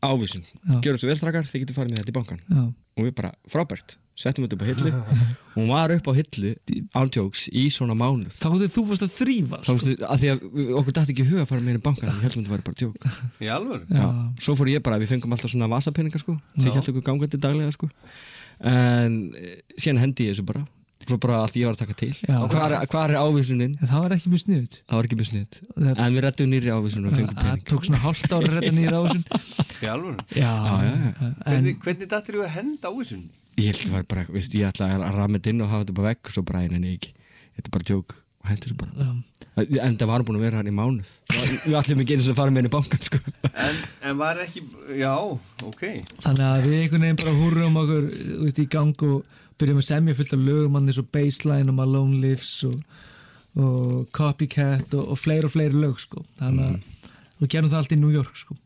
ávísun. 0.00 0.42
Já. 0.64 0.76
Gjörum 0.80 0.98
svo 1.02 1.10
vel 1.10 1.18
strakar, 1.20 1.44
þið 1.46 1.62
getur 1.66 1.76
farið 1.76 1.92
með 1.92 2.00
þetta 2.00 2.10
í 2.12 2.16
bankan 2.16 2.38
já, 2.48 2.62
og 2.96 3.04
við 3.04 3.10
bara, 3.18 3.30
frábært, 3.52 3.98
settum 4.16 4.46
þetta 4.46 4.56
upp 4.56 4.62
á 4.64 4.68
hillu. 4.70 4.92
Og 4.96 5.56
hún 5.58 5.68
var 5.74 5.92
upp 5.92 6.08
á 6.08 6.12
hillu 6.16 6.52
ándjóks 6.96 7.42
í 7.52 7.66
svona 7.74 7.92
mánuð. 8.00 8.32
Þá 8.32 8.46
þegar 8.54 8.72
þú 8.72 8.84
fórst 8.88 9.04
að 9.04 9.12
þrýfa 9.18 9.60
þá 9.66 9.70
veistu, 9.74 9.94
að 10.08 10.22
því 10.24 10.30
að 10.32 10.72
okkur 10.80 10.96
dætti 10.96 11.14
ekki 11.14 11.26
í 11.26 11.30
hug 11.34 11.42
að 11.44 11.48
fara 11.52 11.60
með 11.60 11.72
henni 11.74 11.82
í 11.82 11.86
bankan 11.90 12.14
við 12.16 12.24
heldum 12.24 12.46
þetta 12.46 12.54
væri 12.56 12.66
bara 12.70 12.80
djók 12.80 13.44
Í 13.44 13.52
alvöru? 13.52 13.84
já, 14.00 14.08
svo 14.48 14.56
fór 14.56 14.72
ég 14.72 14.84
bara, 14.88 15.00
við 15.04 15.12
fengum 15.12 15.36
alltaf 15.36 15.52
svona 15.52 15.68
vasapeningar 15.74 16.24
sko, 16.24 16.38
sem 16.56 16.72
held 16.72 16.92
okkur 16.94 17.06
gangandi 17.10 17.40
daglega 17.44 17.76
sko 17.76 17.90
en 18.60 19.16
eh, 19.38 19.56
síðan 19.80 20.02
hendi 20.04 20.28
ég 20.28 20.34
þessu 20.36 20.46
bara 20.50 20.64
svo 21.10 21.16
bara 21.18 21.38
að 21.42 21.56
ég 21.58 21.66
var 21.66 21.74
að 21.74 21.80
taka 21.80 21.94
til 21.96 22.10
Já. 22.12 22.36
og 22.44 22.50
hvað 22.52 22.74
er, 22.76 22.86
hvar 22.92 23.10
er 23.10 23.18
ávísunin? 23.18 23.72
en 23.80 23.88
það 23.88 24.02
var 24.04 24.12
ekki 24.14 24.30
mjög 24.30 24.42
sniðut 24.44 24.74
það 24.84 24.96
var 25.00 25.08
ekki 25.08 25.18
mjög 25.20 25.30
Þetta- 25.80 26.04
en 26.04 26.14
við 26.14 26.24
rettum 26.26 26.50
nýri 26.52 26.70
ávísun 26.74 27.06
og 27.08 27.16
fengum 27.16 27.40
það 27.40 27.62
tók 27.70 27.86
svona 27.88 28.02
hálft 28.04 28.30
ára 28.36 28.40
að 28.46 28.54
redda 28.58 28.72
nýra 28.76 29.00
á 29.00 29.02
þessum 29.08 29.24
Í 29.80 29.88
alvöru? 29.90 30.26
já, 30.36 30.52
já, 30.52 30.92
já. 30.92 31.12
en 31.24 31.34
Hvernig, 31.40 31.78
hvernig 31.86 32.10
dattir 32.12 32.36
þú 32.36 32.44
að 32.44 32.54
henda 32.58 32.84
á 32.86 32.92
þessu? 33.00 33.18
ég 33.56 33.66
held 33.70 33.80
að 33.80 33.88
það 33.88 33.96
var 33.96 34.06
bara, 34.12 34.26
veist, 34.36 34.54
ég 34.60 34.68
ætla 34.68 34.90
að 34.92 35.06
ramma 35.16 35.38
þetta 35.40 35.50
inn 35.54 35.64
og 35.64 35.72
hafa 35.72 35.84
þetta 35.86 35.96
bara 35.98 36.12
vekk 36.12 36.30
og 36.30 36.36
svo 36.36 36.42
bara 36.52 36.62
einu 36.66 36.76
en 36.78 36.86
ekki 36.92 37.14
þetta 37.56 37.66
er 37.66 37.74
bara 37.78 37.88
djók 37.90 38.14
og 38.40 38.48
hendur 38.48 38.70
þessu 38.70 38.78
bara 38.80 39.04
já, 39.04 39.10
en 39.84 39.98
það 40.00 40.10
var 40.10 40.24
búin 40.24 40.38
að 40.38 40.44
vera 40.46 40.60
hann 40.60 40.70
í 40.70 40.74
mánuð 40.74 41.10
við 41.66 41.76
ætlum 41.80 42.02
ekki 42.04 42.16
eins 42.16 42.28
og 42.28 42.34
að 42.34 42.40
fara 42.40 42.54
með 42.54 42.62
henni 42.62 42.70
í 42.70 42.74
bankan 42.76 43.04
sko. 43.04 43.20
En, 43.50 43.80
en 44.08 44.16
var 44.20 44.40
ekki, 44.44 44.62
já, 44.96 45.12
ok. 45.66 45.84
þannig 46.24 46.46
að 46.46 46.68
við 46.68 46.78
einhvern 46.78 47.04
veginn 47.06 47.20
bara 47.20 47.36
húrum 47.36 47.78
okkur 47.82 48.08
veist, 48.46 48.62
í 48.62 48.66
gang 48.72 49.04
og 49.08 49.36
byrjum 49.60 49.82
að 49.82 49.88
semja 49.90 50.16
fullt 50.16 50.34
af 50.36 50.46
lögum 50.46 50.78
hann 50.78 50.88
eins 50.88 51.02
og 51.02 51.10
Baseline 51.12 51.72
og 51.72 51.76
Malone 51.76 52.22
Lives 52.22 52.54
og, 52.68 52.78
og 53.60 54.08
Copycat 54.16 54.96
og, 54.96 55.12
og 55.12 55.20
fleiri 55.20 55.50
og 55.50 55.54
fleiri 55.54 55.84
lög 55.84 56.00
sko. 56.00 56.24
þannig 56.40 56.70
að 56.70 57.06
við 57.42 57.54
gerum 57.54 57.72
það 57.72 57.82
allt 57.82 57.96
í 57.96 58.00
New 58.00 58.14
York 58.14 58.40
sko. 58.40 58.56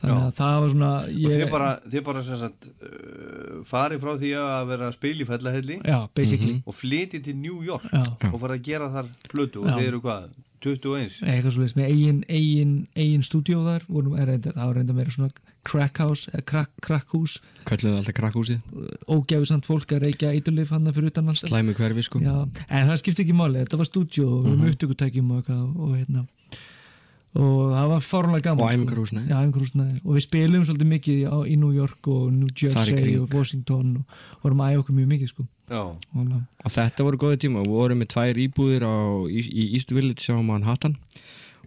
þannig 0.00 0.22
að 0.22 0.34
það 0.40 0.60
var 0.62 0.74
svona 0.74 0.92
Og 1.04 1.20
ég, 1.26 1.36
þið 1.42 1.52
bara, 1.58 1.70
þið 1.84 2.06
bara 2.08 2.24
sem 2.24 2.40
sagt, 2.40 2.70
uh, 2.80 3.37
farið 3.64 4.00
frá 4.04 4.12
því 4.18 4.32
að 4.42 4.66
vera 4.72 4.88
að 4.88 4.94
spila 4.98 5.24
í 5.24 5.28
fellahelli 5.28 5.78
basically. 6.14 6.62
Og 6.66 6.74
flytið 6.74 7.24
til 7.24 7.36
New 7.36 7.62
York 7.62 7.88
Já. 7.92 8.02
og 8.32 8.38
farið 8.40 8.58
að 8.58 8.62
gera 8.68 8.90
þar 8.94 9.08
plötu 9.32 9.64
og 9.64 9.72
þið 9.72 9.86
eru 9.88 10.00
hvað, 10.00 10.28
21? 10.58 11.20
eitthvað 11.22 11.52
svo 11.54 11.66
með 11.78 11.84
eigin, 11.86 12.24
eigin, 12.28 12.72
eigin 12.98 13.22
stúdíó 13.22 13.60
þar 13.62 13.84
er 14.18 14.32
það 14.42 14.56
var 14.66 14.74
reynda 14.74 14.92
meira 14.96 15.10
svona 15.14 15.30
crack 15.68 15.98
house, 15.98 16.30
eða 16.32 16.44
crack, 16.48 16.70
crack 16.82 17.06
hús. 17.14 17.36
Kölluðu 17.68 17.98
alltaf 18.00 18.14
krakkhúsið 18.16 18.58
ógæfu 19.06 19.46
samt 19.46 19.66
fólk 19.68 19.92
að 19.92 20.06
reykja 20.08 20.32
eitulif 20.32 20.70
hann 20.74 20.88
fyrir 20.92 21.12
utan 21.12 21.28
allt. 21.28 21.44
Slæmi 21.44 21.74
hverfi 21.78 22.02
sko. 22.02 22.18
Já, 22.24 22.48
en 22.70 22.88
það 22.88 22.98
skipti 23.02 23.22
ekki 23.26 23.36
máli, 23.38 23.62
þetta 23.62 23.78
var 23.78 23.86
stúdíó 23.90 24.26
og 24.38 24.44
við 24.46 24.50
Mhm. 24.50 24.64
erum 24.64 24.72
upptökutækjum 24.74 25.30
og 25.30 25.44
eitthvað 25.44 25.78
og 25.78 25.96
hérna 25.98 26.26
og 27.36 27.74
það 27.74 27.90
var 27.92 28.04
fárlega 28.04 28.44
gaman 28.46 28.64
Og 28.64 28.72
æfingarhúsnæði. 28.72 29.28
Já, 29.28 29.36
æfingarhúsnæði. 29.36 29.96
Og 30.04 30.16
við 30.16 30.24
spilum 30.24 30.64
svolítið 30.64 30.90
mikið 30.92 31.18
á, 31.28 31.36
í 31.44 31.56
New 31.60 31.72
York 31.76 32.08
og 32.08 32.28
New 32.32 32.48
Jersey 32.56 33.16
og 33.20 33.34
Washington 33.34 33.98
og 34.00 34.44
vorum 34.46 34.62
að 34.64 34.72
æfa 34.72 34.82
okkur 34.82 34.96
mjög 34.96 35.10
mikið 35.12 35.32
sko. 35.34 35.44
Já. 35.68 35.82
og, 35.84 36.30
og 36.64 36.72
þetta 36.72 37.04
voru 37.04 37.20
góði 37.20 37.40
tíma, 37.44 37.64
við 37.66 37.74
vorum 37.76 38.00
með 38.00 38.08
tvær 38.14 38.40
íbúðir 38.40 38.86
á, 38.88 38.96
í, 39.28 39.42
í 39.44 39.66
East 39.76 39.92
Village 39.92 40.32
á 40.32 40.40
Manhattan. 40.40 40.96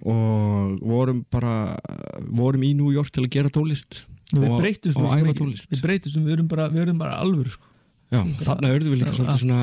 Og 0.02 0.80
vorum 0.82 1.22
bara 1.30 1.78
vorum 2.26 2.66
í 2.66 2.72
New 2.74 2.90
York 2.96 3.14
til 3.14 3.28
að 3.28 3.36
gera 3.38 3.54
tónlist. 3.54 4.08
Við 4.32 4.48
og, 4.50 4.58
og 4.58 4.66
æfa 4.66 5.28
mikið. 5.28 5.38
tónlist. 5.44 5.70
Við 5.70 5.84
breytumst, 5.86 6.18
við 6.18 6.40
erum 6.40 6.50
bara, 6.50 6.72
bara 6.98 7.20
alvöru 7.22 7.54
sko. 7.54 7.70
Já, 8.12 8.26
þarna 8.42 8.74
örðum 8.74 8.96
við 8.96 9.04
líka 9.04 9.14
svolítið 9.16 9.44
svona 9.46 9.62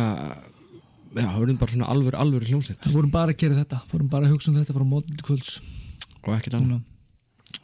já, 1.18 1.26
höfum 1.34 1.58
bara 1.58 1.74
svona 1.74 1.90
alvöru, 1.90 2.16
alvöru 2.16 2.48
hljómsveit. 2.48 2.86
Við 2.86 2.94
vorum 2.96 3.12
bara 3.12 3.34
að 3.34 3.42
gera 3.42 3.58
þetta. 3.58 3.82
Vorum 3.90 4.08
bara 4.12 4.28
að 4.28 4.36
hugsa 4.36 4.52
um 4.52 4.56
þetta 4.60 4.76
frá 4.76 4.86
mótið 4.88 5.18
til 5.18 5.26
kvölds 5.26 5.58
og 6.28 6.36
ekkert 6.38 6.58
annað, 6.60 6.86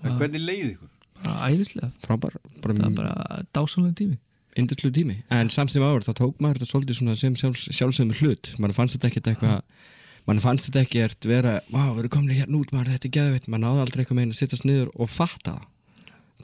En 0.05 0.19
hvernig 0.19 0.41
leið 0.41 0.69
ykkur? 0.75 0.91
bara 1.25 1.51
æðislega. 1.51 1.91
Frábær 2.05 2.37
bara, 2.63 2.75
það 2.75 2.87
er 2.87 2.95
bara 2.99 3.43
dásamlega 3.57 3.97
tími. 4.01 4.19
Induslu 4.61 4.91
tími. 4.95 5.17
En 5.35 5.51
samt 5.51 5.73
sem 5.73 5.83
áður 5.83 6.07
þá 6.07 6.13
tók 6.21 6.41
maður 6.43 6.61
þetta 6.61 6.71
svolítið 6.71 6.99
svona 7.01 7.17
sem 7.19 7.35
sjálfs, 7.39 7.65
sjálfsögum 7.75 8.15
hlut. 8.21 8.53
Mann 8.63 8.75
fannst 8.77 8.97
þetta 8.97 9.11
ekkert 9.11 9.31
eitthvað 9.33 9.63
mann 10.29 10.41
fannst 10.41 10.69
þetta 10.69 10.85
ekkert 10.87 11.27
vera 11.29 11.55
vá, 11.69 11.83
við 11.93 12.05
erum 12.05 12.13
komin 12.15 12.37
hérna 12.39 12.61
út, 12.61 12.71
maður 12.73 12.93
þetta 12.95 13.09
er 13.11 13.15
geðveitt 13.19 13.49
maður 13.51 13.65
náði 13.67 13.83
aldrei 13.85 14.03
eitthvað 14.05 14.19
með 14.19 14.27
einn 14.27 14.35
að 14.35 14.39
sittast 14.41 14.69
niður 14.69 14.93
og 14.95 15.11
fatta 15.13 15.57
það. 15.57 15.67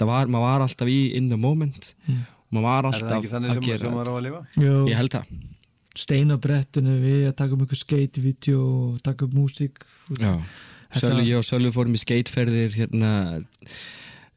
Það 0.00 0.10
var, 0.10 0.32
maður 0.34 0.46
var 0.48 0.64
alltaf 0.66 0.90
í 0.90 0.98
in 1.16 1.30
the 1.30 1.38
moment. 1.40 1.94
Mm. 2.06 2.20
maður 2.50 2.66
var 2.66 2.78
Er 2.80 2.82
það 2.82 2.98
alltaf 2.98 3.16
ekki 3.20 3.32
þannig 3.34 3.50
að 3.50 3.60
sem, 3.60 3.68
gera 3.70 3.94
maður 3.94 4.10
á 4.10 4.14
að 4.16 4.24
lifa? 4.26 4.42
Jú, 4.64 4.74
ég 4.90 5.00
held 5.00 5.16
það. 5.16 5.30
Stein 6.00 6.30
á 6.34 6.36
brettinu 6.40 6.96
við 7.02 7.24
að 7.28 7.36
taka 7.40 7.56
um 7.56 7.62
einhver 7.64 7.80
skate-vídeó 7.80 8.60
og 8.64 9.00
taka 9.06 9.26
upp 9.26 9.34
músík 9.38 9.80
Sölvi, 10.90 11.26
ég 11.30 11.38
og 11.38 11.46
Sölvi 11.46 11.70
fórum 11.74 11.94
í 11.94 12.00
skateferðir 12.02 12.74
hérna 12.74 13.10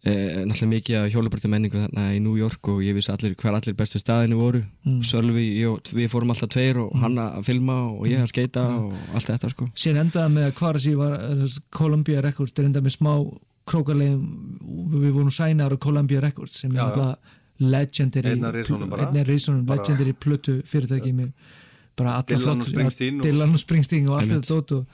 eh, 0.03 0.43
náttúrulega 0.43 0.69
mikið 0.74 0.98
af 1.00 1.07
hjólabrötu 1.13 1.50
menningu 1.51 1.79
þarna 1.79 2.07
í 2.13 2.19
New 2.22 2.36
York 2.38 2.67
og 2.74 2.81
ég 2.86 2.98
vissi 2.98 3.12
allir 3.13 3.36
hver 3.39 3.55
allir 3.57 3.77
bestu 3.79 4.01
staðinu 4.01 4.38
voru. 4.41 4.62
Mm. 4.86 5.00
Sölvi, 5.07 5.45
ég, 5.62 5.93
við 5.95 6.12
fórum 6.12 6.33
alltaf 6.36 6.51
tveir 6.53 6.81
og 6.83 6.93
hann 7.01 7.17
að 7.24 7.39
filma 7.48 7.79
og 7.93 8.05
ég 8.12 8.22
að 8.22 8.29
skeita 8.33 8.65
og 8.81 8.93
allt 9.15 9.31
þetta 9.31 9.53
sko. 9.53 9.69
Síðan 9.74 10.05
endaði 10.07 10.36
með 10.38 10.50
að 10.50 10.55
Kvarasi 10.60 10.95
var 11.00 11.17
eh, 11.29 11.57
Columbia 11.74 12.22
Records, 12.25 12.53
þetta 12.53 12.69
endaði 12.69 12.89
með 12.89 12.98
smá 13.00 13.13
krókarlegum, 13.63 14.24
við 14.91 15.12
vorum 15.15 15.31
sænar 15.31 15.72
á 15.72 15.77
Columbia 15.79 16.19
Records 16.24 16.60
sem 16.60 16.74
er 16.75 16.83
alltaf 16.83 17.39
legendary 17.63 18.33
legendary 18.36 20.13
plötu 20.19 20.57
fyrirtæki 20.67 21.13
með 21.15 21.29
bara 21.95 22.17
alla 22.19 22.39
flott- 22.41 23.00
Dylan 23.24 23.53
og 23.53 23.62
Springsteen 23.62 24.10
og 24.10 24.17
allt 24.19 24.31
þetta 24.33 24.50
dót 24.57 24.72
og, 24.79 24.86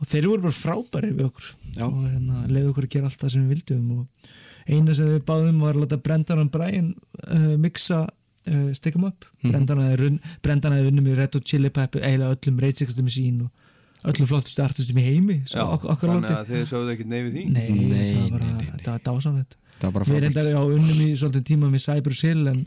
og 0.00 0.10
þeir 0.10 0.26
voru 0.28 0.42
bara 0.46 0.56
frábæri 0.58 1.12
við 1.16 1.28
okkur 1.30 1.46
Já. 1.78 1.86
og 1.86 2.02
hérna, 2.04 2.42
leiði 2.50 2.68
okkur 2.72 2.86
að 2.88 2.94
gera 2.96 3.08
allt 3.10 3.22
það 3.22 3.32
sem 3.34 3.46
við 3.46 3.54
vildum 3.56 3.90
og 3.96 4.30
eina 4.66 4.94
sem 4.98 5.08
við 5.14 5.22
báðum 5.28 5.60
var 5.62 5.76
að 5.76 5.84
láta 5.84 5.98
Brendan 6.02 6.42
og 6.42 6.50
Brian 6.54 6.88
uh, 7.30 7.52
mixa 7.62 8.00
uh, 8.06 8.72
Stick 8.74 8.96
'em 8.98 9.06
Up. 9.08 9.24
Brendan 9.44 9.78
hafði 9.84 9.96
runn- 10.02 10.20
Brendan 10.42 10.72
hafði 10.76 10.88
vunnið 10.90 11.06
með 11.08 11.16
Red 11.20 11.34
Hot 11.38 11.44
Chili 11.46 11.70
Pepper 11.70 12.02
eiginlega 12.04 12.34
öllum 12.36 12.58
Rage 12.64 12.82
Against 12.82 12.98
the 13.00 13.06
Machine 13.06 13.46
og 13.46 14.10
öllum 14.12 14.28
flottustu 14.32 14.62
artistum 14.62 14.98
í 15.00 15.04
heimi 15.06 15.38
Já, 15.46 15.64
þannig 15.64 16.30
að 16.34 16.50
þið 16.50 16.66
sögðu 16.72 16.92
ekkert 16.96 17.08
nei 17.14 17.20
við 17.26 17.32
því? 17.38 17.44
Nei, 17.50 17.68
Nei, 17.70 18.00
þetta 18.02 18.20
var 18.20 18.30
bara, 18.30 18.44
nei, 18.44 18.52
nei, 18.52 18.64
nei. 18.66 18.72
þetta 18.76 18.90
var 18.96 19.04
dásanlegt 19.08 19.56
það 19.80 19.86
var 19.86 19.94
bara 19.96 20.04
Við 20.12 20.20
reyndar 20.26 20.42
frábært 20.42 20.60
á 20.60 20.62
unnum 20.76 21.00
í 21.06 21.08
svolítið 21.16 21.46
tíma 21.48 21.70
með 21.72 21.84
Cypress 21.86 22.22
Hill 22.26 22.44
en 22.52 22.60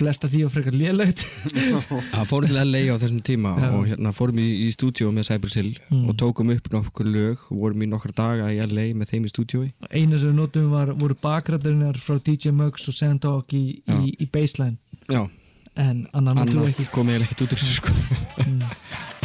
flesta 0.00 0.28
því 0.32 0.40
og 0.48 0.52
frekar 0.54 0.74
lélegt. 0.76 1.22
Það 2.14 2.24
fórum 2.30 2.50
til 2.50 2.58
LA 2.64 2.82
á 2.90 2.96
þessum 3.02 3.20
tíma 3.26 3.52
Já. 3.60 3.68
og 3.76 3.86
hérna 3.90 4.12
fórum 4.16 4.40
í, 4.42 4.46
í 4.64 4.68
stúdíó 4.74 5.12
með 5.14 5.28
Cypress 5.30 5.58
Hill 5.60 5.70
Mm. 5.90 6.06
og 6.08 6.16
tókum 6.20 6.50
upp 6.54 6.68
nokkur 6.72 7.06
lög 7.10 7.40
og 7.50 7.56
vorum 7.64 7.82
í 7.82 7.88
nokkra 7.90 8.12
daga 8.16 8.48
í 8.54 8.60
LA 8.62 8.88
með 8.96 9.10
þeim 9.12 9.24
í 9.26 9.32
stúdíói. 9.32 9.68
Eina 9.90 10.18
sem 10.22 10.30
við 10.30 10.36
notum 10.38 10.68
var, 10.72 10.92
voru 10.94 11.16
bakrættarinnar 11.22 11.98
frá 12.00 12.18
DJ 12.22 12.52
Muggs 12.54 12.86
og 12.90 12.94
Sandog 12.96 13.54
í, 13.56 13.64
í, 13.84 14.14
í 14.22 14.28
baseline. 14.30 14.78
Já, 15.10 15.24
en 15.76 16.06
notum 16.14 16.30
við 16.30 16.60
annað 16.62 16.68
ekki. 16.70 16.88
út 17.46 17.56
úr 17.56 17.64
þessu 17.64 17.80
sko 17.80 19.19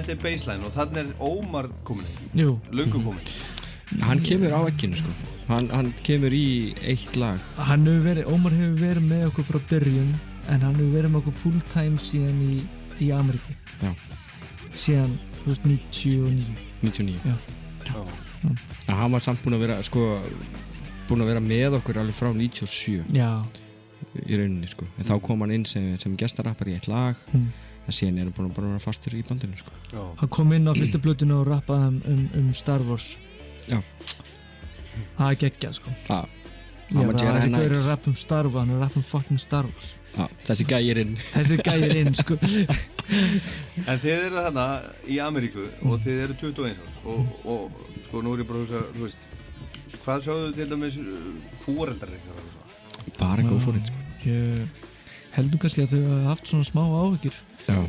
Þetta 0.00 0.14
er 0.14 0.20
baseline 0.22 0.64
og 0.64 0.72
þannig 0.72 1.00
er 1.02 1.08
Ómar 1.20 1.66
komin 1.84 2.06
inn, 2.08 2.40
Jú, 2.40 2.52
löngu 2.72 3.02
komin. 3.04 3.26
Hann 4.00 4.22
kemur 4.24 4.54
á 4.56 4.60
ekkinu 4.64 4.96
sko. 4.96 5.12
Hann, 5.50 5.66
hann 5.74 5.90
kemur 6.06 6.32
í 6.32 6.72
eitt 6.88 7.18
lag. 7.20 7.36
Hann 7.58 7.84
hefur 7.84 8.06
verið, 8.06 8.30
Ómar 8.32 8.54
hefur 8.56 8.78
verið 8.80 9.08
með 9.10 9.26
okkur 9.28 9.48
frá 9.50 9.58
byrjun 9.74 10.14
en 10.48 10.64
hann 10.64 10.78
hefur 10.78 10.94
verið 10.94 11.12
með 11.12 11.20
okkur 11.20 11.36
full 11.42 11.60
time 11.68 12.00
síðan 12.00 12.40
í, 12.46 12.56
í 13.04 13.10
Ameríku. 13.12 13.56
Já. 13.82 13.92
síðan, 14.72 15.16
þú 15.42 15.50
veist, 15.50 15.68
99 15.68 16.58
99 16.80 17.36
Já. 17.90 18.02
En 18.88 18.94
hann 18.94 19.12
var 19.12 19.20
samt 19.20 19.42
búinn 19.44 19.58
að 19.58 19.66
vera 19.66 19.80
sko 19.84 20.04
búinn 21.10 21.24
að 21.26 21.32
vera 21.34 21.42
með 21.44 21.76
okkur 21.80 22.00
alveg 22.00 22.16
frá 22.16 22.30
97 22.32 23.10
Já, 23.12 23.42
í 24.24 24.38
rauninni 24.38 24.70
sko. 24.70 24.88
En 24.96 25.08
þá 25.10 25.18
kom 25.26 25.44
hann 25.44 25.52
inn 25.58 25.66
sem, 25.68 25.92
sem 26.00 26.16
gestarappar 26.16 26.70
í 26.72 26.78
eitt 26.78 26.88
lag. 26.88 27.18
Mm. 27.34 27.50
En 27.90 27.96
síðan 27.96 28.18
er 28.22 28.28
hann 28.28 28.34
búinn 28.36 28.50
að 28.50 28.56
bara 28.58 28.72
vera 28.74 28.82
fastur 28.84 29.16
í 29.18 29.22
bandinu 29.26 29.58
sko 29.60 29.74
Já. 29.90 30.02
hann 30.22 30.32
kom 30.36 30.52
inn 30.56 30.70
á 30.70 30.72
fyrstu 30.78 31.00
blötuna 31.02 31.40
og 31.40 31.48
rappaði 31.50 31.88
um, 31.90 32.02
um, 32.12 32.26
um 32.40 32.50
Star 32.56 32.84
Wars 32.86 33.12
Já. 33.68 33.80
Það 35.16 35.26
er 35.28 35.40
geggjað, 35.44 35.78
sko 35.80 35.94
þessi 36.90 37.14
gaur 37.22 37.30
er 37.30 37.46
Knights. 37.46 37.80
að 37.84 37.88
rappa 37.92 38.10
um 38.10 38.18
Star 38.18 38.48
Wars, 38.50 38.60
hann 38.60 38.70
er 38.74 38.78
að 38.78 38.84
rappa 38.86 39.00
um 39.02 39.06
fucking 39.06 39.42
Star 39.42 39.68
Wars 39.70 39.90
ah, 40.18 40.30
þessi 40.46 40.66
gæirinn 40.70 41.12
Þessi 41.30 41.58
gæðir 41.62 41.96
inn, 42.00 42.14
sko 42.18 42.38
En 43.90 44.00
þið 44.00 44.12
eru 44.14 44.40
þarna 44.40 44.66
í 45.10 45.18
Ameríku 45.22 45.66
og 45.86 46.00
þið 46.02 46.24
eru 46.26 46.38
21 46.40 46.80
árs 46.86 46.98
og, 47.04 47.36
og 47.46 47.82
sko 48.06 48.22
nú 48.24 48.34
er 48.34 48.42
ég 48.44 48.50
bara 48.50 48.62
að 48.62 48.66
hugsa, 48.66 48.82
þú 48.96 49.06
veist, 49.06 49.28
hvað 50.04 50.24
sjáðu 50.26 50.50
til 50.58 50.68
dæmis 50.70 50.98
fóreldar 51.64 52.14
ykkar 52.16 52.38
og 52.42 52.50
svo? 52.54 52.60
bara 53.20 53.44
góð 53.46 53.62
fór 53.64 53.78
sko. 53.86 54.02
Ég 54.26 54.86
heldum 55.36 55.62
kannski 55.62 55.84
að 55.84 55.94
þau 55.94 56.02
hafa 56.04 56.28
haft 56.32 56.50
svona 56.50 56.66
smá 56.68 56.82
áhyggjur 56.84 57.38
Já. 57.70 57.80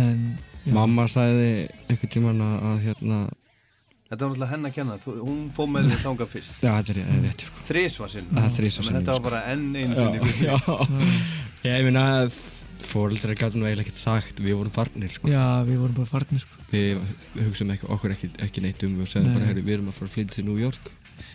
en 0.00 0.22
já, 0.66 0.72
mamma 0.76 1.06
sagði 1.10 1.50
einhvern 1.88 2.12
tíman 2.16 2.40
að, 2.46 2.54
að 2.70 2.80
hérna 2.90 3.18
Þetta 4.06 4.22
var 4.22 4.28
náttúrulega 4.30 4.52
henn 4.52 4.66
að 4.68 4.74
kenna, 4.76 4.96
þú, 5.02 5.12
hún 5.26 5.38
fóð 5.50 5.70
með 5.74 5.86
þið 5.90 6.02
þangað 6.04 6.28
fyrst. 6.30 6.58
já 6.62 6.70
þetta 6.76 6.92
er, 6.92 6.98
er 7.10 7.24
rétt 7.24 7.42
sko. 7.42 7.62
Þrísvar 7.66 8.12
sinn. 8.12 8.28
Er 8.30 8.44
að 8.44 8.60
Þetta 8.60 9.08
var 9.08 9.16
sko. 9.16 9.24
bara 9.24 9.40
enn 9.50 9.64
einu 9.74 9.96
sinni 9.98 10.20
fyrir. 10.22 10.44
já. 10.46 10.56
ég 11.66 11.88
meina 11.88 12.04
að 12.20 12.36
fóreldrar 12.86 13.34
gætu 13.40 13.58
nú 13.58 13.66
eiginlega 13.66 13.82
ekkert 13.88 13.98
sagt 13.98 14.42
við 14.44 14.54
vorum 14.60 14.74
farnir 14.76 15.10
sko. 15.10 15.26
já, 15.32 15.42
við 15.66 15.80
vorum 15.82 15.96
bara 15.98 16.10
farnir 16.12 16.44
sko. 16.44 16.62
við 16.70 17.00
hugsaum 17.48 17.72
ekki, 17.74 17.88
okkur 17.96 18.14
ekki, 18.14 18.30
ekki 18.46 18.62
neitt 18.62 18.86
um 18.86 18.94
við 19.00 19.10
segðum 19.10 19.32
Nei. 19.32 19.40
bara, 19.40 19.56
við 19.58 19.74
erum 19.74 19.90
að 19.90 19.98
fara 19.98 20.10
að 20.10 20.14
flytja 20.14 20.36
til 20.38 20.46
New 20.46 20.60
York 20.60 20.90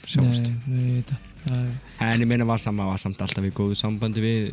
sjáumst 0.05 0.51
En 2.01 2.21
ég 2.21 2.27
meina 2.29 2.45
var, 2.45 2.59
sama, 2.61 2.85
var 2.85 2.99
samt 3.01 3.21
alltaf 3.23 3.47
í 3.47 3.53
góðu 3.55 3.77
sambandi 3.79 4.21
við 4.21 4.51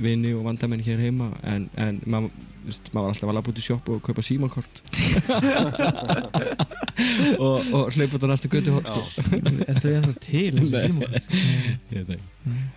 vini 0.00 0.32
og 0.32 0.46
vandamenn 0.46 0.84
hér 0.84 1.02
heima 1.02 1.28
en, 1.44 1.68
en 1.76 2.00
maður 2.06 2.30
maður 2.62 2.94
var 2.94 3.08
alltaf 3.10 3.30
að 3.30 3.36
labba 3.36 3.50
út 3.52 3.58
í 3.58 3.64
sjopp 3.64 3.88
og 3.90 4.02
kaupa 4.06 4.22
símakort 4.24 4.82
og, 7.42 7.58
og 7.74 7.90
hlaupa 7.96 8.18
út 8.18 8.26
á 8.26 8.28
næstu 8.30 8.48
götu. 8.52 8.70
Er 9.66 9.76
þau 9.80 9.92
ennþá 9.96 10.14
til 10.22 10.52
þessi 10.58 10.82
símókvæð? 10.86 11.24
Ég 11.92 11.96
veit 11.96 12.10
ekki. 12.16 12.26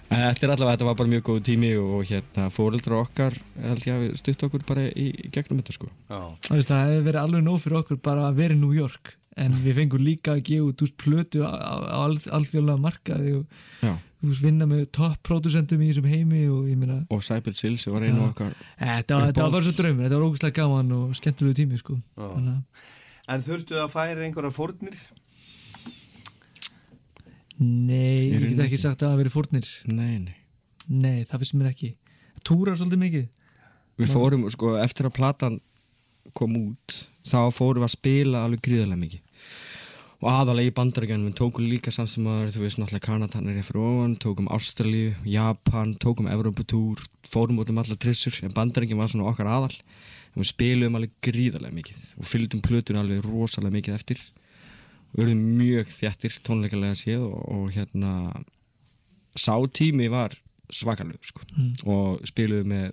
En 0.09 0.19
þetta 0.23 0.43
er 0.47 0.53
allavega, 0.53 0.75
þetta 0.75 0.89
var 0.89 0.97
bara 1.01 1.11
mjög 1.11 1.23
góð 1.29 1.39
tími 1.49 1.71
og 1.81 2.01
hérna 2.09 2.43
fóreldra 2.53 2.95
okkar 3.01 3.33
held 3.61 3.83
ég 3.89 3.93
að 3.95 4.01
stutt 4.21 4.45
okkur 4.47 4.61
bara 4.67 4.83
í, 4.89 4.91
gegnum 5.33 5.59
þetta 5.61 5.73
sko. 5.77 5.87
Já, 6.09 6.19
Það 6.55 6.81
hefði 6.81 7.05
verið 7.09 7.21
alveg 7.21 7.41
nóg 7.45 7.57
fyrir 7.63 7.79
okkur 7.81 7.97
bara 8.05 8.21
að 8.29 8.33
vera 8.41 8.53
í 8.57 8.59
New 8.61 8.73
York 8.77 9.03
en 9.37 9.51
við 9.65 9.75
fengum 9.81 10.03
líka 10.05 10.35
að 10.37 10.43
gefa 10.47 10.67
út 10.69 10.83
úr 10.85 10.91
plötu 11.01 11.41
á, 11.43 11.51
á, 11.51 11.75
á 11.91 11.97
alþ- 12.07 12.29
alþjóðlega 12.37 12.79
markaði 12.85 13.33
og 13.41 13.45
Já. 13.83 13.93
vinna 14.41 14.65
með 14.69 14.85
topp-pródusentum 14.95 15.81
í 15.83 15.89
þessum 15.91 16.07
heimi 16.09 16.45
og 16.49 16.69
ég 16.71 16.77
meina 16.79 17.01
Og 17.11 17.21
Sæbel 17.25 17.53
Sils 17.53 17.83
var 17.91 18.05
einu 18.07 18.23
okkar 18.29 18.53
þetta 18.79 19.17
var, 19.19 19.27
þetta 19.33 19.43
var 19.43 19.51
bara 19.57 19.65
svo 19.67 19.75
draumur, 19.81 20.05
þetta 20.07 20.19
var 20.21 20.27
ógustlega 20.29 20.55
gaman 20.61 20.95
og 20.95 21.11
skemmtilegu 21.19 21.59
tími 21.61 21.81
sko. 21.81 21.99
Að, 22.15 22.55
En 23.27 23.41
þurftu 23.41 23.75
að 23.81 23.91
færa 23.91 24.21
einhverja 24.25 24.53
fórnir? 24.53 24.95
nei, 27.59 28.29
Í 28.29 28.33
ég 28.35 28.49
get 28.51 28.65
ekki 28.67 28.79
sagt 28.81 28.99
að 28.99 29.05
það 29.07 29.13
hafi 29.13 29.21
verið 29.23 29.35
fórnir. 29.35 29.69
Nei, 29.87 30.17
nei. 30.25 30.35
Nei, 30.91 31.23
það 31.25 31.41
finnst 31.41 31.55
mér 31.57 31.69
ekki. 31.71 31.91
Túrar 32.45 32.77
svolítið 32.77 33.01
mikið. 33.01 33.27
Við 34.01 34.11
fórum, 34.11 34.43
sko, 34.51 34.73
eftir 34.81 35.07
að 35.07 35.15
platan 35.15 35.55
kom 36.35 36.55
út 36.59 36.97
þá 37.25 37.37
fórum 37.55 37.79
við 37.81 37.87
að 37.87 37.93
spila 37.95 38.41
alveg 38.45 38.61
gríðarlega 38.65 39.01
mikið 39.05 39.21
og 40.21 40.29
aðalega 40.31 40.71
í 40.71 40.75
bandarækjanum 40.75 41.29
við 41.29 41.37
tókum 41.39 41.67
líka 41.69 41.91
samt 41.93 42.13
sem 42.13 42.27
að 42.29 42.55
þú 42.55 42.63
veist 42.63 42.79
náttúrulega 42.79 43.05
Kanatanir 43.05 43.59
er 43.59 43.67
fyrir 43.67 43.83
ofan, 43.83 44.15
tókum 44.23 44.47
Ástralíu, 44.55 45.11
Japan, 45.27 45.95
tókum 46.01 46.29
Evropatúr, 46.31 47.01
fórum 47.27 47.59
út 47.61 47.71
um 47.73 47.81
alla 47.81 47.97
trissur. 47.99 48.37
En 48.45 48.55
bandarækjan 48.55 49.01
var 49.01 49.11
svona 49.11 49.27
okkar 49.31 49.51
aðal. 49.51 49.75
En 50.33 50.41
við 50.43 50.51
spilum 50.51 50.97
alveg 50.97 51.13
gríðarlega 51.25 51.75
mikið. 51.75 52.01
Og 52.19 52.29
fylgdum 52.29 52.63
plötun 52.63 53.01
alveg 53.01 53.27
rosalega 53.27 53.75
mikið 53.75 53.97
eftir. 53.99 54.23
Og 55.13 55.21
verðum 55.21 55.43
mjög 55.59 55.91
þjættir 55.95 56.39
tónleikalega 56.47 56.97
séð. 56.99 57.27
Og, 57.27 57.45
og 57.55 57.75
hérna 57.75 58.15
sá 59.35 59.55
tími 59.67 60.09
var 60.11 60.35
svakalög 60.73 61.21
sko. 61.23 61.43
og 61.85 62.23
spiluðum 62.27 62.71
með, 62.73 62.91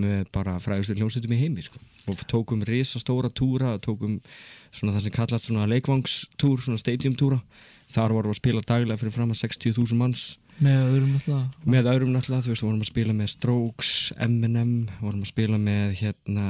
með 0.00 0.28
bara 0.34 0.58
frægustu 0.62 0.96
hljómsveitum 0.98 1.34
í 1.34 1.40
heimi 1.40 1.64
sko. 1.66 1.80
og 2.08 2.20
tókum 2.30 2.62
risastóra 2.64 3.28
túra 3.28 3.76
tókum 3.84 4.18
svona 4.72 4.94
það 4.96 5.02
sem 5.04 5.12
kallast 5.12 5.48
svona 5.48 5.68
leikvangstúr, 5.68 6.62
svona 6.62 6.80
stadium 6.80 7.16
túra 7.18 7.40
þar 7.88 8.14
vorum 8.16 8.32
við 8.32 8.36
að 8.36 8.42
spila 8.42 8.66
daglega 8.66 9.00
fyrir 9.00 9.14
fram 9.14 9.32
að 9.32 9.40
60.000 9.44 9.98
manns. 9.98 10.26
Með 10.58 10.80
öðrum 10.88 11.14
alltaf 11.14 11.66
með 11.70 11.88
öðrum 11.92 12.12
náttúrulega, 12.12 12.44
þú 12.44 12.52
veist, 12.52 12.64
vorum 12.66 12.82
að 12.82 12.90
spila 12.90 13.14
með 13.14 13.28
Strokes, 13.32 13.92
Eminem, 14.26 14.72
vorum 14.98 15.22
að 15.22 15.30
spila 15.30 15.60
með 15.62 15.92
hérna 16.00 16.46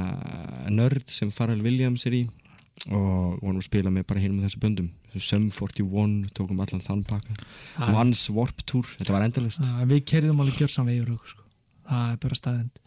Nerd 0.73 1.13
sem 1.13 1.31
Pharrell 1.33 1.61
Williams 1.65 2.07
er 2.09 2.17
í. 2.17 2.23
Og 2.89 3.37
vorum 3.43 3.59
að 3.59 3.67
spila 3.67 3.91
með 3.93 4.07
bara 4.09 4.23
hinum 4.23 4.39
með 4.39 4.49
þessu 4.49 4.63
böndum. 4.63 4.89
Sum 5.19 5.49
41, 5.53 6.17
tókum 6.37 6.61
allan 6.63 6.83
þann 6.83 7.05
pakka. 7.07 7.35
Once 7.91 8.33
Warp 8.33 8.63
Tour, 8.65 8.87
þetta 8.97 9.15
var 9.15 9.25
endalist 9.27 9.65
við 9.89 10.03
kerðum 10.09 10.41
alveg 10.41 10.61
gjörsamlega 10.63 11.03
yfir 11.03 11.15
okkur 11.17 11.33
sko. 11.33 11.45
það 11.89 12.13
er 12.13 12.19
bara 12.23 12.39
staðrind 12.39 12.81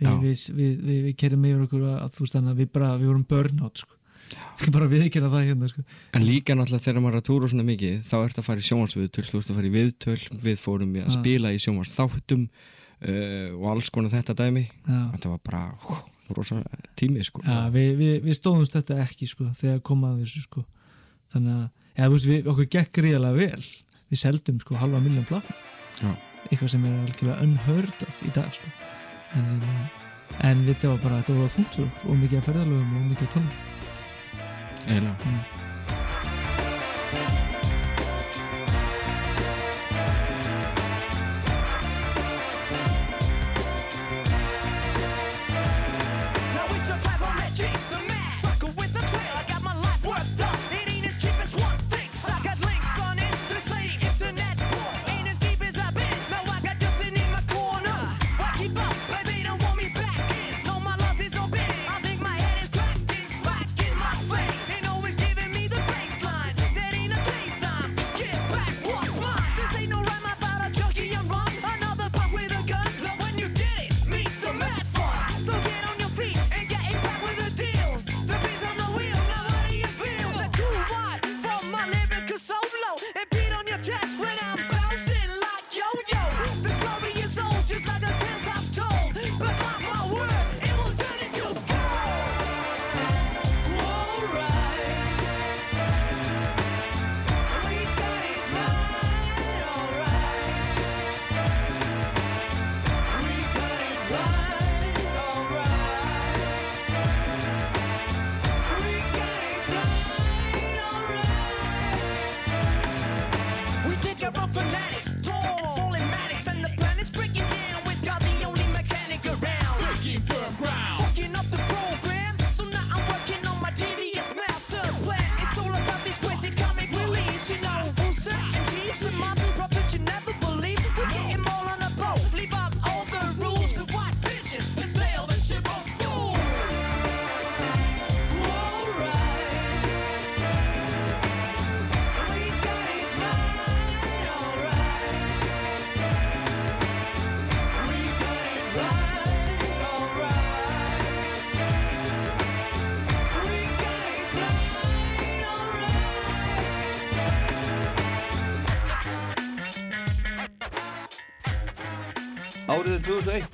við, 0.00 0.44
við, 0.56 0.74
við, 0.80 1.00
við, 1.06 1.14
kerðum 1.20 1.48
yfir 1.48 1.64
okkur 1.66 1.88
að, 1.92 2.04
þú 2.14 2.24
veist 2.24 2.36
þannig 2.36 2.52
að 2.54 2.62
við 2.62 2.70
bara, 2.76 2.92
við 3.00 3.10
vorum 3.10 3.26
burnout 3.30 3.82
sko. 3.82 3.96
Bara 4.70 4.86
viðkynna 4.90 5.30
það 5.32 5.46
hérna 5.48 5.68
sko. 5.70 5.82
En 6.14 6.22
líka 6.26 6.54
náttúrulega 6.54 6.84
þegar 6.84 7.02
maður 7.02 7.16
er 7.16 7.22
að 7.22 7.26
túra 7.26 7.48
svona 7.50 7.66
mikið 7.66 8.04
þá 8.06 8.14
ert 8.20 8.38
að 8.38 8.46
fara 8.46 8.62
í 8.62 8.66
sjónvarsviðtöl, 8.68 9.24
þú 9.26 9.40
ert 9.40 9.50
að 9.50 9.58
fara 9.58 9.70
í 9.70 9.72
viðtöl 9.74 10.18
við 10.44 10.60
fórum 10.60 10.94
að 11.00 11.10
spila 11.16 11.50
í 11.50 11.60
sjónvarsþáttum 11.64 12.44
uh, 12.46 13.48
og 13.56 13.66
alls 13.72 13.90
konar 13.90 14.14
þetta 14.14 14.36
dæmi. 14.38 14.64
Þetta 14.86 15.32
var 15.32 15.42
bara 15.48 15.62
hú, 15.86 15.98
rosa 16.36 16.60
tími 17.00 17.24
sko. 17.26 17.42
Já, 17.42 17.66
við, 17.74 17.90
við, 17.98 18.14
við 18.28 18.38
stóðumst 18.38 18.76
þetta 18.78 19.00
ekki 19.02 19.30
sko, 19.30 19.48
þegar 19.58 19.82
komaði 19.90 20.28
þessu 20.28 20.44
sko. 20.46 20.64
þannig 21.34 21.56
að 21.56 21.66
ja, 21.96 22.10
veist, 22.14 22.30
við, 22.30 22.52
okkur 22.52 22.70
gekk 22.76 22.94
gríðarlega 23.00 23.50
vel. 23.50 23.70
Við 24.10 24.22
seldum 24.22 24.62
sko 24.62 24.78
halva 24.78 25.02
miljón 25.02 25.26
platna. 25.28 26.14
Eitthvað 26.50 26.72
sem 26.72 26.86
er 26.88 27.02
algjörlega 27.02 27.42
unheard 27.44 28.06
of 28.06 28.22
í 28.26 28.32
dag 28.34 28.54
sko. 28.54 28.70
En, 29.38 29.48
en, 29.54 29.80
en 30.50 30.66
þetta 30.66 30.92
var 30.94 31.00
bara 31.04 31.22
þetta 31.22 31.38
var 31.40 31.54
þungt 31.56 31.78
fyrir 31.78 31.88
okkur 31.92 32.12
og 32.12 32.20
mikið 32.24 32.42
að 32.42 32.50
ferðalögum 32.50 33.00
og 33.00 33.08
mikið 33.14 33.28
að 33.28 33.34
tónum 33.38 33.56
eiginlega. 34.90 35.16
Now 35.24 35.59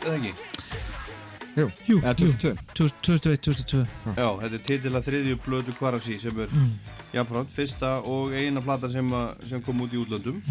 eða 0.06 0.18
ekki? 0.20 0.32
Jú, 1.56 1.70
Jú, 1.88 1.96
eða 2.02 2.12
jú. 2.20 2.28
2002 2.36 2.52
2001, 2.76 3.40
2002 3.46 4.12
Já, 4.12 4.28
þetta 4.42 4.58
er 4.58 4.62
titila 4.66 5.00
þriðju 5.06 5.38
blödu 5.46 5.72
Kvarasi 5.78 6.18
sem 6.20 6.40
er 6.44 6.52
mm. 6.52 6.70
jafnframt 7.16 7.54
fyrsta 7.54 7.94
og 8.04 8.34
eina 8.36 8.60
plata 8.64 8.90
sem, 8.92 9.08
að, 9.16 9.42
sem 9.48 9.62
kom 9.64 9.80
út 9.86 9.94
í 9.96 10.00
útlöndum. 10.02 10.42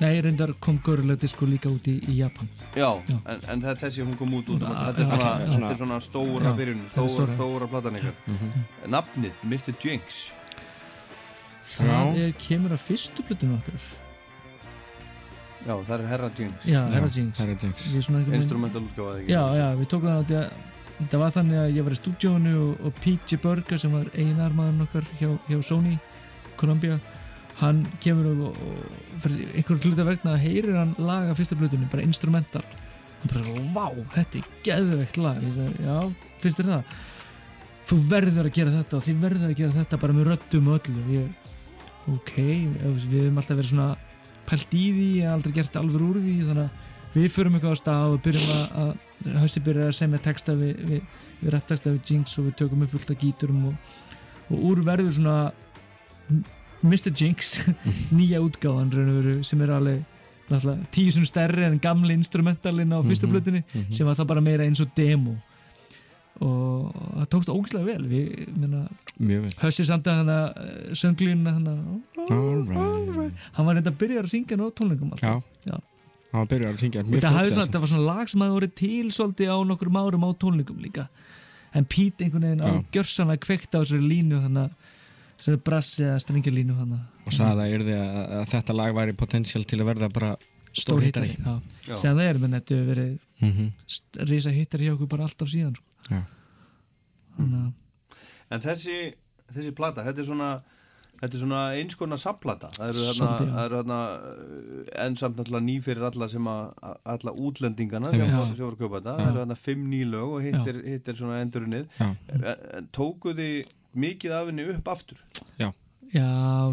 Nei, 0.00 0.16
reyndar 0.24 0.54
kom 0.58 0.78
Gorilla 0.82 1.14
Disco 1.20 1.46
líka 1.46 1.68
út 1.70 1.86
í, 1.86 1.98
í 2.08 2.16
Japan. 2.22 2.48
Já, 2.72 2.88
Já. 3.06 3.18
En, 3.28 3.42
en 3.52 3.62
það- 3.62 3.82
þessi 3.84 4.06
hún 4.06 4.16
kom 4.18 4.32
út 4.40 4.48
út 4.48 4.64
um 4.64 4.72
þetta, 4.72 5.04
er 5.04 5.10
svona, 5.12 5.32
já. 5.44 5.50
þetta 5.52 5.72
er 5.74 5.80
svona 5.82 5.98
stóra 6.00 6.54
byrjun 6.58 6.84
stóra, 6.88 7.12
stóra. 7.12 7.36
stóra 7.36 7.68
platan 7.74 7.98
ykkar. 8.00 8.14
Nafnið, 8.88 9.44
Mr. 9.44 9.74
Jinx. 9.84 10.22
Það 11.62 12.22
er, 12.24 12.32
kemur 12.40 12.72
að 12.74 12.86
fyrstu 12.88 13.28
blutinu 13.28 13.60
okkar 13.60 13.84
Já, 15.62 15.74
það 15.86 15.94
er 15.98 16.06
Herra 16.10 16.30
Jinx 16.38 16.66
Já, 16.66 16.80
Herra 16.90 17.08
Jinx 17.14 17.38
Herra 17.38 17.56
Jinx 17.62 17.86
Ég 17.92 17.96
er 18.00 18.06
svona 18.06 18.20
ekki 18.22 18.32
með- 18.32 18.40
Instrumental 18.40 18.82
útgáfa 18.82 19.08
eða 19.12 19.20
ekki? 19.22 19.32
Já, 19.32 19.42
já, 19.60 19.66
við 19.78 19.90
tókum 19.92 20.08
það 20.10 20.22
út 20.24 20.32
í 20.32 20.38
að 20.42 20.52
þetta 21.02 21.18
var 21.22 21.34
þannig 21.36 21.58
að 21.62 21.74
ég 21.76 21.86
var 21.86 21.92
í 21.96 21.98
stúdíónu 22.00 22.52
og, 22.62 22.72
og 22.86 22.94
P.J. 23.02 23.38
Burger 23.42 23.78
sem 23.82 23.92
var 23.94 24.10
einarmaðurinn 24.14 24.86
okkar 24.86 25.06
hjá, 25.20 25.28
hjá 25.48 25.58
Sony 25.66 25.94
Columbia 26.60 26.98
hann 27.62 27.82
kemur 28.02 28.26
og, 28.32 28.58
og 28.58 29.22
fyrir 29.22 29.50
einhverjum 29.54 29.82
hluta 29.86 30.06
vegna 30.08 30.36
heyrir 30.40 30.76
hann 30.78 30.94
laga 30.98 31.34
fyrsta 31.38 31.54
blötunni, 31.58 31.86
bara 31.92 32.02
instrumental. 32.02 32.62
Hann 33.22 33.30
bara, 33.30 33.64
vá, 33.74 33.86
þetta 34.16 34.40
er 34.40 34.46
geðveikt 34.66 35.18
lag. 35.22 35.42
Ég 35.44 35.52
sagði, 35.58 35.84
já, 35.86 35.98
finnst 36.42 36.58
þér 36.62 36.70
það? 36.72 36.94
Þú 37.92 37.98
verður 38.10 38.48
að 38.48 38.56
gera 38.56 38.72
þetta 38.78 38.98
og 38.98 39.04
þið 39.06 39.20
verður 39.26 39.50
að 39.50 39.54
gera 39.60 39.76
þetta 39.76 40.00
bara 40.06 40.16
með 40.16 40.30
röddum 40.32 40.70
og 40.72 40.78
öllu. 40.80 41.04
Ég, 41.12 41.52
ok, 42.14 42.32
við 42.40 43.18
höfum 43.20 43.42
alltaf 43.42 43.60
verið 43.60 43.70
svona 43.74 43.88
pælt 44.48 44.74
í 44.74 44.86
því, 44.92 45.08
ég 45.18 45.26
hef 45.26 45.36
aldrei 45.36 45.54
gert 45.58 45.78
alveg 45.80 46.06
úr 46.08 46.20
því 46.20 46.36
þannig 46.48 46.64
að 46.64 46.90
við 47.12 47.32
förum 47.34 47.56
eitthvað 47.58 47.76
á 47.76 47.82
stað 47.82 48.14
og 48.14 48.22
byrjum 48.24 48.52
að, 48.54 48.92
að 49.26 49.40
hösti 49.42 49.62
byrjar 49.66 49.90
að 49.90 49.98
semja 49.98 50.22
texta 50.24 50.54
við, 50.56 50.78
við, 50.88 51.02
við 51.42 51.52
rapptexta 51.52 51.92
við 51.92 52.12
Jinx 52.12 52.38
og 52.40 52.48
við 52.48 52.56
tökum 52.62 52.86
upp 52.86 52.94
fullt 52.94 53.12
af 53.12 53.20
gíturum 53.20 53.66
og, 53.68 53.92
og 54.48 54.64
úr 54.70 54.80
verður 54.86 55.12
svona 55.18 55.36
Mr. 56.82 57.12
Jinx 57.14 57.52
nýja 58.16 58.40
útgáðan 58.42 58.90
raun 58.94 59.12
og 59.12 59.20
veru 59.20 59.36
sem 59.46 59.60
er 59.62 59.76
alveg 59.76 60.02
tíu 60.92 61.12
svona 61.12 61.28
stærri 61.28 61.64
en 61.64 61.78
gamli 61.80 62.16
instrumentalinn 62.18 62.92
á 62.92 62.98
fyrsta 63.00 63.26
Mhm, 63.26 63.32
blötunni 63.32 63.62
mhm. 63.62 63.92
sem 63.92 64.06
var 64.06 64.18
það 64.18 64.28
bara 64.32 64.44
meira 64.44 64.64
eins 64.66 64.80
og 64.80 64.90
demo 64.96 65.36
og 66.40 66.92
það 66.94 67.28
tókst 67.34 67.52
ógislega 67.52 67.84
vel 67.86 68.06
við, 68.08 68.44
menna, 68.56 68.86
mjög 69.18 69.46
vel 69.46 69.52
Hössi 69.60 69.84
samt 69.84 70.08
að 70.08 70.22
hana 70.22 70.38
sönglínu 70.96 71.52
hana 71.52 71.74
Alright. 72.22 73.42
hann 73.56 73.68
var 73.68 73.76
reynda 73.76 73.92
að 73.92 73.98
byrja 74.00 74.22
að 74.22 74.30
syngja 74.32 74.56
á 74.56 74.68
tónleikum 74.72 75.12
Já, 75.12 75.34
alltaf. 75.34 75.50
Já. 75.68 75.76
hann 76.32 76.48
byrjar 76.54 76.72
að 76.72 76.80
syngja 76.86 77.04
það, 77.04 77.28
hafði 77.36 77.52
fljótlega 77.52 77.52
svona, 77.52 77.72
það 77.74 77.84
var 77.84 77.92
svona 77.92 78.08
lag 78.08 78.32
sem 78.32 78.44
hafði 78.46 78.58
verið 78.58 78.74
til 78.80 79.12
svolítið 79.18 79.52
á 79.52 79.58
nokkrum 79.68 80.00
árum 80.00 80.26
á 80.26 80.30
tónleikum 80.32 80.80
líka 80.80 81.08
en 81.72 81.88
Pete 81.88 82.24
einhvern 82.24 82.48
veginn 82.48 82.64
á 82.64 82.70
Já. 82.72 82.84
gjörsanlega 82.96 83.44
kveikt 83.46 83.76
á 83.76 83.80
þessari 83.82 84.08
línu 84.08 84.40
þannig 84.46 84.88
þessari 85.36 85.62
brassi 85.68 86.06
eða 86.06 86.24
strengjalínu 86.24 86.78
þannig 86.80 87.28
og 87.28 87.36
sagði 87.36 87.68
að, 87.76 87.92
að, 87.92 88.32
að 88.40 88.48
þetta 88.56 88.78
lag 88.80 88.96
væri 88.96 89.14
potential 89.20 89.64
til 89.68 89.80
að 89.80 89.88
verða 89.92 90.10
bara 90.12 90.32
stór 90.72 91.02
hittari 91.04 91.34
já. 91.36 91.60
Já. 91.86 91.94
sem 91.94 92.16
það 92.16 92.26
er, 92.26 92.40
menn 92.40 92.56
þetta 92.56 92.76
hefur 92.76 92.90
verið 92.92 93.10
mm 93.42 93.50
-hmm. 93.52 94.28
risa 94.30 94.52
hittari 94.54 94.88
hjá 94.88 94.94
okkur 94.94 95.10
bara 95.14 95.26
alltaf 95.28 95.48
síðan 95.52 95.74
sko. 95.76 95.91
Já. 96.10 96.22
að 97.38 97.72
En 98.52 98.60
þessi, 98.60 98.96
þessi 99.48 99.72
plata, 99.76 100.04
þetta 100.04 100.20
er 100.24 100.28
svona 100.28 100.52
Þetta 101.22 101.36
er 101.36 101.40
svona 101.44 101.58
eins 101.78 101.94
konar 101.94 102.18
samplata 102.18 102.66
það 102.74 102.88
eru 102.90 103.02
þarna, 103.06 103.12
Svolítið, 103.14 103.46
já. 103.46 103.52
það 103.54 103.66
eru 103.68 103.76
þarna 103.78 103.98
uh, 104.18 104.86
en 105.04 105.16
samt 105.20 105.36
náttúrulega 105.38 105.66
ný 105.68 105.76
fyrir 105.84 106.06
alla 106.08 106.26
sem 106.32 106.48
að 106.50 106.96
alla 107.12 107.34
útlendingana 107.46 108.10
sem, 108.10 108.24
voru- 108.24 108.46
sem 108.48 108.64
voru 108.64 108.74
að 108.74 108.80
kaupa 108.80 108.96
þetta, 108.98 109.14
það 109.20 109.28
eru 109.30 109.38
þarna 109.44 109.56
fimm 109.60 109.84
ný 109.92 110.00
lög 110.10 110.32
og 110.34 110.42
hitt 110.42 110.56
Já. 110.58 110.64
er, 110.72 110.80
hitt 110.90 111.10
er 111.12 111.18
svona 111.20 111.36
endurunnið. 111.44 111.86
Já, 112.00 112.56
tóku 112.98 113.36
þið 113.38 113.70
mikið 114.02 114.34
af 114.40 114.50
henni 114.50 114.66
upp 114.74 114.90
aftur? 114.96 115.22
Já, 115.62 115.68
já, 116.10 116.26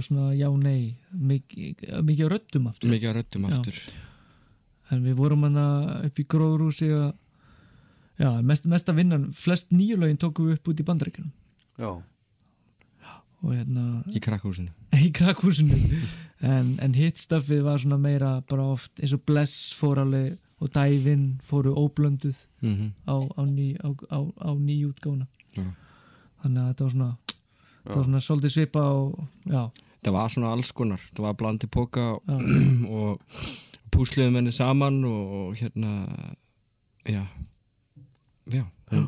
svona 0.09 0.31
já, 0.33 0.49
nei. 0.65 0.81
Mikið, 1.13 1.85
mikið 2.09 2.25
á 2.25 2.29
röddum 2.33 2.71
aftur. 2.73 2.89
Mikið 2.95 3.15
röddum 3.19 3.45
Já. 3.45 3.53
aftur. 3.53 3.79
En 4.89 5.05
við 5.05 5.19
vorum 5.21 5.45
hana 5.45 5.67
upp 6.09 6.17
í 6.17 6.25
gróðrúsi 6.25 6.89
að 6.89 7.11
já, 8.19 8.29
mest, 8.41 8.65
mesta 8.65 8.95
vinnan 8.95 9.29
flest 9.33 9.71
nýju 9.71 9.99
lögin 9.99 10.19
tókum 10.21 10.49
við 10.49 10.59
upp 10.59 10.71
út 10.73 10.83
í 10.83 10.87
bandaríkjunum. 10.87 11.33
Já, 11.79 11.91
og 13.39 13.55
hérna 13.55 14.03
í 14.11 14.19
krakkúsinu 14.23 14.71
í 15.05 15.09
krakkhúsinu 15.15 15.77
en, 16.43 16.75
en 16.83 16.95
hitt 16.97 17.19
stöfið 17.21 17.63
var 17.67 17.81
svona 17.81 17.99
meira 18.01 18.31
bara 18.49 18.67
oft 18.75 18.99
eins 18.99 19.15
og 19.15 19.23
Bless 19.27 19.71
fór 19.77 20.01
alveg 20.03 20.37
og 20.59 20.71
Dævin 20.75 21.39
fóru 21.43 21.71
óblönduð 21.71 22.35
mm 22.61 22.75
-hmm. 22.75 22.91
á, 23.07 23.15
á, 23.15 23.43
ný, 23.47 23.77
á, 23.79 23.89
á, 24.11 24.19
á 24.43 24.51
nýjútgána 24.59 25.27
Já. 25.55 25.71
þannig 26.43 26.61
að 26.61 26.67
þetta 26.67 26.83
var 26.83 26.91
svona 26.91 27.17
þetta 27.83 27.97
var 27.97 28.03
svona 28.03 28.19
svolítið 28.19 28.51
svipa 28.51 28.81
og 28.81 29.27
já, 29.45 29.71
það 30.03 30.13
var 30.13 30.29
svona 30.29 30.51
alls 30.51 30.71
konar. 30.71 31.01
Það 31.13 31.23
var 31.23 31.33
blandi 31.33 31.67
póka 31.67 32.01
og, 32.13 32.21
já, 32.27 32.89
og 32.89 33.19
púsliðum 33.91 34.35
henni 34.35 34.51
saman 34.51 35.03
og, 35.05 35.31
og 35.31 35.55
hérna 35.55 36.07
já 37.05 37.25
já, 38.53 38.65
hún, 38.91 39.07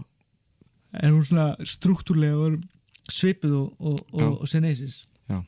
en 0.94 1.14
hún 1.16 1.26
svona 1.26 1.56
struktúrlega 1.66 2.38
var 2.38 2.58
svipuð 3.12 3.54
og, 3.58 3.74
og, 3.80 4.00
Já. 4.14 4.26
og, 4.28 4.42
og 4.42 4.48
Senesis. 4.52 5.06
Já, 5.30 5.42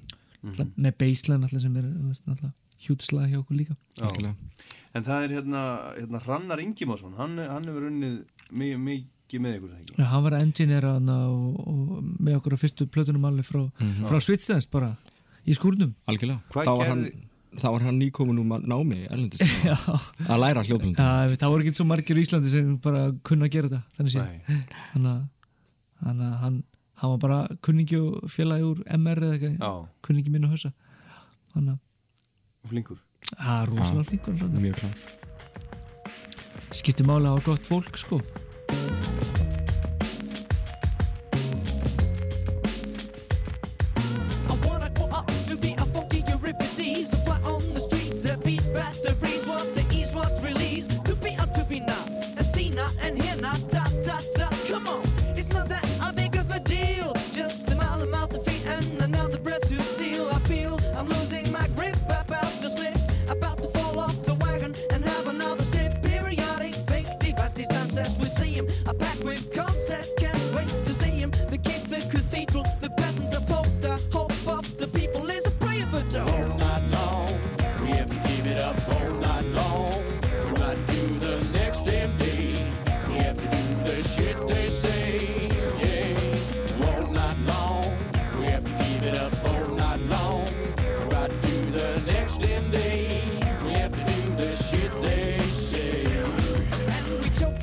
með 0.44 0.98
baseline 1.00 1.44
alltaf 1.48 1.62
sem 1.64 1.76
er 1.78 2.52
hjútslag 2.84 3.30
hjá 3.32 3.40
okkur 3.40 3.56
líka. 3.56 3.76
Já. 3.98 4.08
algjörlega. 4.10 4.36
En 4.94 5.04
það 5.08 5.24
er 5.26 5.32
hérna, 5.38 5.62
hérna 5.98 6.20
Hrannar 6.26 6.60
Ingimásson 6.62 7.16
hann, 7.18 7.38
hann 7.40 7.64
hefur 7.70 7.88
unnið 7.90 8.18
mikið, 8.52 8.80
mikið 8.88 9.42
með 9.42 9.56
ykkur 9.58 9.70
það 9.72 9.80
ekki 9.80 9.96
Já, 9.98 10.06
hann 10.12 10.24
var 10.28 10.36
engineer 10.38 10.86
og, 10.86 11.08
og 11.64 12.04
með 12.20 12.36
okkur 12.40 12.54
á 12.54 12.60
fyrstu 12.62 12.86
plötunum 12.92 13.26
alveg 13.30 13.48
frá, 13.48 13.64
Mhm. 13.80 14.06
frá 14.12 14.20
Svitsdens 14.22 14.68
bara 14.70 14.92
í 15.48 15.56
skúrnum. 15.58 15.94
Algjörlega, 16.08 16.42
Hvað 16.54 16.66
þá 16.68 16.78
var, 16.78 16.88
hann, 16.92 17.04
gerði- 17.06 17.28
þá 17.62 17.66
var 17.76 17.84
hann 17.88 17.98
nýkomin 18.02 18.40
ma- 18.50 18.60
námi 18.64 19.00
erlendis. 19.08 19.42
Já, 19.70 19.76
að 20.28 20.42
læra 20.44 20.64
hljóðblöndum 20.66 21.00
Já, 21.00 21.36
það 21.38 21.54
voru 21.54 21.66
ekki 21.68 21.78
svo 21.80 21.86
margir 21.90 22.20
í 22.20 22.26
Íslandi 22.26 22.52
sem 22.54 22.76
bara 22.84 23.04
kunna 23.28 23.48
að 23.50 23.56
gera 23.58 23.72
þetta 23.72 23.82
þannig 23.98 24.14
sé 24.16 24.24
Nei. 24.24 24.62
þannig 24.94 25.12
að 25.14 25.24
þannig 26.04 26.28
að 26.28 26.38
hann, 26.44 26.58
hann 27.04 27.14
var 27.16 27.20
bara 27.24 27.40
kunningi 27.64 28.00
og 28.02 28.30
félagi 28.34 28.66
úr 28.68 28.84
MR 29.00 29.24
eða 29.28 29.38
eitthvað 29.40 29.82
kunningi 30.08 30.34
minn 30.34 30.48
og 30.50 30.56
hausa 30.56 30.74
þannig 31.54 31.76
að 31.76 32.72
flinkur. 32.74 33.00
Það 33.34 33.58
er 33.62 33.72
rosalega 33.74 34.08
flinkur 34.10 34.38
svona. 34.40 34.64
mjög 34.64 34.76
klár. 34.82 34.98
Skiptir 36.74 37.06
máli 37.08 37.28
að 37.30 37.36
hafa 37.38 37.46
gott 37.52 37.68
fólk 37.70 38.00
sko 38.02 38.18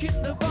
in 0.03 0.23
the 0.23 0.33
vomit 0.33 0.50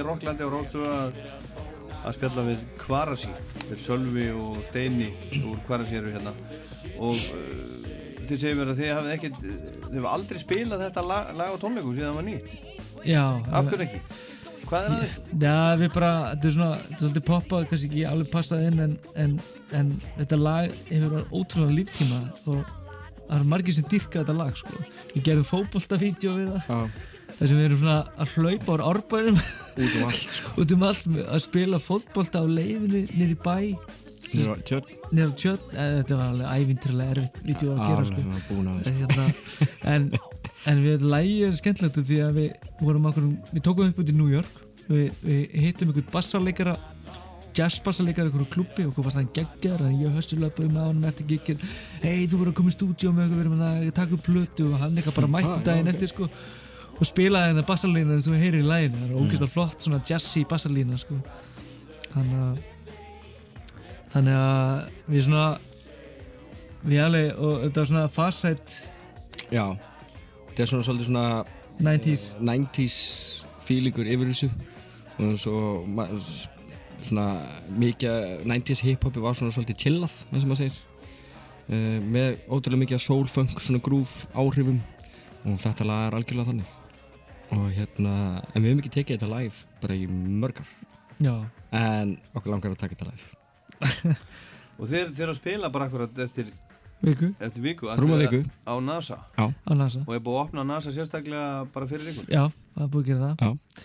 í 0.00 0.06
Rocklandi 0.06 0.46
og 0.46 0.52
Róstu 0.56 0.82
að, 0.88 1.20
að 2.00 2.16
spjalla 2.16 2.46
við 2.48 2.64
Kvarasi 2.80 3.32
þeir 3.68 3.84
Sölvi 3.84 4.26
og 4.34 4.58
Steini 4.70 5.12
úr 5.44 5.62
Kvarasi 5.68 6.00
eru 6.00 6.14
hérna 6.16 6.34
og 7.00 7.14
uh, 7.14 7.78
þið 8.26 8.36
segir 8.36 8.58
mér 8.58 8.74
að 8.74 8.82
þið 8.82 8.92
hafið 8.96 9.14
ekkert 9.18 9.40
þið 9.44 9.94
hafið 9.94 10.10
aldrei 10.16 10.42
spilað 10.42 10.84
þetta 10.88 11.06
lag, 11.12 11.32
lag 11.38 11.54
á 11.54 11.62
tónleikum 11.62 11.96
síðan 11.96 12.12
það 12.12 12.20
var 12.20 12.28
nýtt 12.30 12.58
Já, 13.08 13.24
af 13.56 13.70
hverju 13.70 13.86
ekki? 13.86 14.02
hvað 14.70 14.86
er 14.86 14.92
það? 14.94 15.14
Já, 15.42 15.54
við 15.80 15.92
bara, 15.94 16.10
þetta 16.32 16.48
er 16.48 16.54
svona, 16.54 16.68
þetta 16.80 16.94
er 16.94 17.02
svolítið 17.02 17.24
poppað, 17.26 17.64
kannski 17.70 17.88
ekki 17.90 18.02
alveg 18.10 18.28
passað 18.34 18.66
inn 18.68 18.82
en, 18.84 18.92
en, 19.24 19.32
en 19.78 19.94
þetta 20.18 20.38
lag 20.40 20.76
hefur 20.90 21.14
verið 21.14 21.32
ótrúlega 21.40 21.76
líftíma 21.78 22.20
og 22.44 22.60
það 22.60 23.34
eru 23.38 23.48
margir 23.54 23.76
sem 23.76 23.88
dyrka 23.90 24.22
þetta 24.22 24.36
lag, 24.36 24.52
sko. 24.58 24.84
Við 25.14 25.24
gerum 25.28 25.48
fótboltavídeó 25.48 26.36
við 26.38 26.52
það, 26.54 26.70
Já, 26.70 26.78
þar 27.40 27.48
sem 27.50 27.56
við 27.58 27.66
erum 27.70 27.80
svona 27.80 27.98
að 28.20 28.34
hlaupa 28.36 28.76
á 28.76 28.84
árbænum. 28.92 29.40
Út 29.80 29.96
um 29.96 30.04
allt 30.10 30.34
sko. 30.36 30.52
Út 30.60 30.74
um 30.76 30.84
allt 30.90 31.08
að 31.24 31.40
spila 31.46 31.80
fótbolta 31.82 32.42
á 32.42 32.46
leiðinni 32.46 33.06
nýri 33.16 33.36
bæ, 33.40 33.56
Nýra 34.30 34.54
tjörn. 34.62 34.90
nýra 35.10 35.32
tjötn, 35.34 35.72
þetta 35.74 36.16
var 36.20 36.26
alveg 36.30 36.50
ævintrilega 36.60 37.14
erfitt 37.16 37.38
vídeo 37.48 37.72
að 37.74 37.80
gera, 37.88 38.04
sko. 38.06 38.66
Að 38.70 38.90
hérna, 39.00 39.24
en, 39.90 40.04
en 40.70 40.82
við 40.84 41.06
lægið 41.10 41.46
er 41.48 41.56
skemmtilegt 41.58 41.98
því 42.06 42.18
að 42.28 42.36
við 42.36 42.68
vorum 42.84 43.08
okkur, 43.10 43.26
við 43.56 43.64
tókum 43.66 43.90
upp 43.90 43.98
út 44.04 44.12
í 44.12 44.14
New 44.20 44.30
York. 44.30 44.60
Við, 44.90 45.08
við 45.24 45.56
hittum 45.64 45.90
einhvern 45.90 46.12
bassarleikara 46.14 46.76
jazzbassarleikara 47.58 48.28
í 48.28 48.30
einhverju 48.30 48.50
klubbi. 48.54 48.86
Og 48.86 48.94
hvað 48.94 49.08
fannst 49.08 49.18
hann 49.18 49.32
geggjar 49.34 49.82
en 49.88 49.98
ég 49.98 50.14
höstu 50.14 50.38
löpuð 50.38 50.70
með 50.70 50.86
honum 50.92 51.08
eftir 51.10 51.26
giggir 51.32 51.66
hei 52.04 52.26
þú 52.30 52.40
verður 52.44 52.52
að 52.52 52.58
koma 52.60 52.70
í 52.72 52.76
stúdíu 52.76 53.12
með 53.16 53.26
okkur 53.26 53.40
við 53.40 53.44
erum 53.48 53.64
að 53.66 53.90
taka 53.98 54.16
upp 54.16 54.24
plötu 54.28 54.68
og 54.70 54.78
hann 54.84 54.94
eitthvað 55.00 55.18
bara 55.18 55.32
mætti 55.34 55.64
daginn 55.66 55.90
eftir 55.90 56.12
sko 56.12 56.28
og 57.00 57.08
spilaði 57.08 57.54
hennar 57.54 57.66
bassarlína 57.68 58.18
þess 58.18 58.28
að 58.28 58.34
þú 58.34 58.40
heyrir 58.42 58.60
í 58.60 58.68
læginu 58.68 58.98
það 59.00 59.06
er 59.08 59.20
ógeðslega 59.20 59.54
flott 59.54 59.84
svona 59.86 60.00
jazzy 60.04 60.42
bassarlína 60.48 60.98
sko. 61.00 61.16
Þannig 62.10 62.42
að 62.44 62.58
þannig 64.10 64.36
að 64.36 65.12
við 65.14 65.24
svona 65.26 65.46
við 66.82 67.04
alveg 67.04 67.40
og 67.40 67.54
þetta 67.64 67.80
var 67.80 67.90
svona 67.92 68.10
farsætt 68.12 68.76
Já, 69.50 69.64
þetta 70.50 70.62
er 70.62 70.70
svona 70.70 70.86
svolítið 70.86 71.08
svona 71.08 71.24
90s 71.80 72.26
90s 72.44 72.98
feelingur 73.66 74.10
yfir 74.10 74.30
þessu. 74.30 74.50
Og 75.20 75.34
svo 75.40 75.56
svona 77.00 77.26
mikið 77.80 78.44
90s 78.48 78.84
hiphopi 78.84 79.24
var 79.24 79.38
svona 79.38 79.54
svolítið 79.56 79.80
chillað 79.86 80.18
eins 80.30 80.44
og 80.44 80.52
maður 80.52 80.62
segir. 80.64 80.78
Uh, 81.70 81.98
með 82.02 82.40
ótrúlega 82.50 82.82
mikið 82.84 83.02
soul 83.04 83.24
funk 83.30 83.60
svona 83.62 83.82
groove 83.84 84.28
áhrifum 84.34 84.80
og 85.46 85.58
þetta 85.62 85.86
lag 85.86 86.08
er 86.08 86.16
algjörlega 86.18 86.50
þannig 86.50 86.79
og 87.50 87.66
hérna 87.74 88.14
en 88.54 88.62
við 88.62 88.68
hefum 88.70 88.82
ekki 88.84 88.92
tekið 88.98 89.18
þetta 89.18 89.30
live 89.34 89.64
bara 89.82 89.94
í 89.98 90.06
mörgar 90.10 90.68
já, 91.20 91.34
en 91.76 92.16
okkur 92.34 92.52
langar 92.54 92.72
að 92.74 92.80
taka 92.84 92.96
þetta 92.96 93.10
live. 93.10 94.16
Og 94.80 94.88
þeir, 94.88 95.10
þeir 95.12 95.24
eru 95.26 95.32
að 95.34 95.38
spila 95.42 95.68
bara 95.72 95.86
akkurat 95.90 96.18
eftir, 96.24 96.46
viku. 97.04 97.26
eftir 97.36 97.64
viku 97.64 97.88
Rúma 98.00 98.16
Ætlið 98.16 98.30
viku. 98.32 98.52
Á 98.64 98.74
NASA. 98.80 99.18
Á 99.36 99.72
NASA. 99.76 100.00
Og 100.06 100.14
er 100.16 100.22
búið 100.24 100.38
að 100.38 100.44
opna 100.46 100.64
NASA 100.64 100.92
sérstaklega 100.94 101.66
bara 101.74 101.88
fyrir 101.90 102.08
ykkur. 102.14 102.30
Já, 102.32 102.46
það 102.78 102.86
er 102.86 102.92
búið 102.94 103.02
að 103.04 103.10
gera 103.10 103.28
það. 103.28 103.44
Já, 103.44 103.84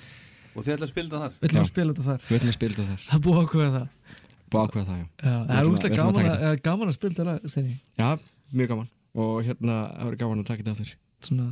Og 0.56 0.64
þið 0.64 0.72
ætla 0.78 0.88
að 0.88 0.92
spila 0.94 1.10
það 1.12 1.24
þar? 1.26 1.34
Við 1.42 1.50
ætlum 1.50 1.66
að 1.66 1.68
spila 1.74 1.92
þetta 1.92 2.06
þar. 2.08 2.22
Við 2.30 2.38
ætlum 2.38 2.52
að 2.54 2.56
spila 2.56 2.76
þetta 2.78 2.88
þar. 2.94 3.02
Það 3.10 3.18
er 3.18 3.24
búið 3.26 3.40
að 3.42 3.46
ákveða 3.50 3.72
það. 3.76 3.88
Búið 4.46 4.62
að 4.62 4.70
ákveða 4.70 4.86
það, 4.88 5.00
já. 5.02 5.08
Það 5.26 5.58
er 5.60 5.70
útlægt 5.74 5.92
að 5.92 6.00
gaman, 6.00 6.30
að- 6.32 6.62
gaman 6.70 6.88
að 6.92 6.96
spila 6.96 7.18
þetta 7.20 7.52
Steini. 7.52 7.74
Já, 8.00 8.08
mjög 8.56 8.70
gaman. 8.72 8.88
Og 9.16 9.34
hérna, 9.44 9.76
það 9.92 10.06
verður 10.08 10.22
gaman 10.24 10.40
að 10.40 10.48
taka 10.48 10.64
þetta 10.64 10.76
aftur 10.78 10.94
svona 11.28 11.48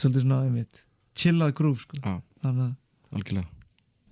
svolítið 0.00 0.24
svona 0.24 0.40
einmitt 0.46 0.82
chillað 1.16 1.54
grúf 1.58 1.84
sko. 1.84 2.00
Já, 2.02 2.16
þannig 2.44 2.66
að 2.66 3.18
algjörlega. 3.18 3.52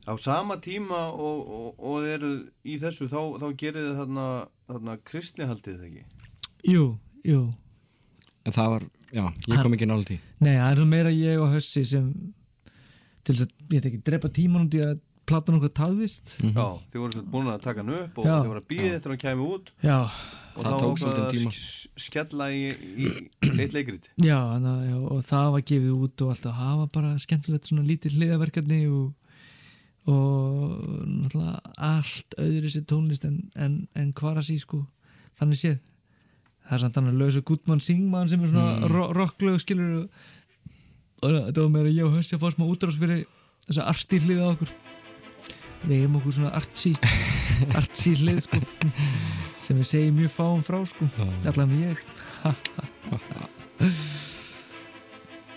Á 0.04 0.12
sama 0.20 0.58
tíma 0.60 1.00
og, 1.16 1.38
og, 1.48 1.68
og 1.80 2.04
þið 2.04 2.14
eru 2.18 2.30
í 2.68 2.78
þessu 2.82 3.08
þá, 3.08 3.20
þá 3.40 3.46
gerir 3.60 3.86
þið 3.86 4.00
þarna, 4.02 4.26
þarna 4.68 4.96
kristnihaldið 5.08 5.78
þegar 5.78 5.90
ekki? 5.90 6.32
Jú, 6.68 6.86
jú. 7.24 7.40
En 8.44 8.52
það 8.52 8.70
var, 8.74 8.86
já, 9.08 9.24
ég 9.48 9.62
kom 9.64 9.76
ekki 9.76 9.88
nála 9.88 10.08
því. 10.10 10.18
Nei, 10.44 10.52
það 10.58 10.68
er 10.68 10.80
svo 10.80 10.88
meira 10.90 11.14
ég 11.14 11.40
og 11.40 11.54
Hössi 11.54 11.84
sem 11.88 12.10
til 13.24 13.36
þess 13.38 13.46
að, 13.46 13.54
ég 13.72 13.78
veit 13.78 13.88
ekki, 13.88 14.02
drepa 14.04 14.30
tíman 14.36 14.66
út 14.66 14.76
í 14.76 14.82
að 14.84 14.98
platan 15.26 15.58
okkur 15.58 15.72
tafðist 15.80 16.34
Mhm. 16.44 16.54
Já, 16.56 16.66
þið 16.92 17.02
voru 17.04 17.22
búin 17.32 17.50
að 17.52 17.60
taka 17.64 17.80
hann 17.82 17.94
upp 17.98 18.18
og 18.18 18.24
Já. 18.26 18.34
þið 18.38 18.48
voru 18.52 18.60
að 18.62 18.68
býða 18.72 18.94
eftir 18.98 19.10
að 19.10 19.14
hann 19.14 19.24
kæmi 19.24 19.48
út 19.54 19.72
já, 19.82 19.98
og 20.54 20.62
Það 20.64 20.78
þá 20.78 21.08
að 21.10 21.30
tíma. 21.34 21.50
sk- 21.50 22.04
skella 22.04 22.46
í, 22.54 22.62
í 22.70 23.06
eitt 23.60 23.72
leikrit 23.74 24.08
já, 24.22 24.38
að 24.38 24.68
já, 24.90 24.96
og 25.10 25.20
það 25.24 25.50
var 25.56 25.62
gefið 25.70 25.94
út 25.98 26.22
og 26.22 26.28
alltaf 26.34 26.54
hafa 26.54 26.86
bara 26.94 27.14
skemmtilegt 27.18 27.64
svona 27.70 27.86
lítið 27.88 28.18
hliðaverkefni 28.18 28.80
og 28.92 29.12
og 30.04 30.84
náttúrulega 31.08 31.60
allt 31.80 32.34
öðru 32.36 32.68
sér 32.68 32.84
tónlist 32.84 33.24
en, 33.24 33.38
en, 33.56 33.76
en 33.96 34.12
hvar 34.12 34.36
að 34.36 34.50
sí 34.50 34.58
sko 34.60 34.82
þannig 35.40 35.56
séð 35.62 35.78
það 36.64 36.74
er 36.76 36.82
samt 36.82 36.98
þannig 36.98 37.14
að 37.14 37.22
lösa 37.22 37.42
Gutmann 37.48 37.80
Singman 37.80 38.28
sem 38.28 38.42
er 38.44 38.52
svona 38.52 38.84
mm. 38.84 39.14
rocklög 39.16 39.62
skilur 39.64 39.94
og, 40.02 40.10
og 41.24 41.38
þetta 41.48 41.64
var 41.64 41.72
meira 41.72 41.88
ég 41.94 42.04
og 42.04 42.18
Hössi 42.18 42.36
að 42.36 42.44
fá 42.44 42.52
smá 42.52 42.66
útrás 42.68 42.98
fyrir 43.00 43.24
þessa 43.64 43.86
arti 43.94 44.20
hlið 44.20 44.44
á 44.44 44.46
okkur 44.52 44.74
við 45.84 46.02
hefum 46.02 46.18
okkur 46.20 46.36
svona 46.38 46.52
artsy 46.58 46.94
artsy 47.78 48.14
hlið 48.20 48.42
sko 48.46 48.60
sem 49.64 49.78
við 49.80 49.88
segjum 49.88 50.18
mjög 50.18 50.32
fáum 50.34 50.60
frá 50.64 50.80
sko. 50.88 51.06
Allan 51.48 51.72
ég. 51.78 52.00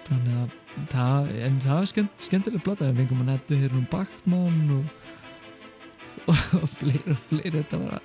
Þannig 0.08 0.38
að 0.40 0.54
það, 0.94 1.32
en 1.48 1.58
það 1.64 1.82
er 1.82 1.90
skemmt, 1.92 2.16
skemmtilega 2.28 2.64
blata 2.64 2.88
við 2.88 3.02
fengum 3.02 3.24
að 3.26 3.32
nettu 3.34 3.58
hér 3.60 3.76
um 3.76 3.88
Bachmann 3.92 4.70
og, 4.78 4.86
og 6.62 6.70
fleiri 6.78 7.12
og 7.12 7.20
fleiri 7.28 7.54
þetta 7.58 7.82
var 7.82 7.98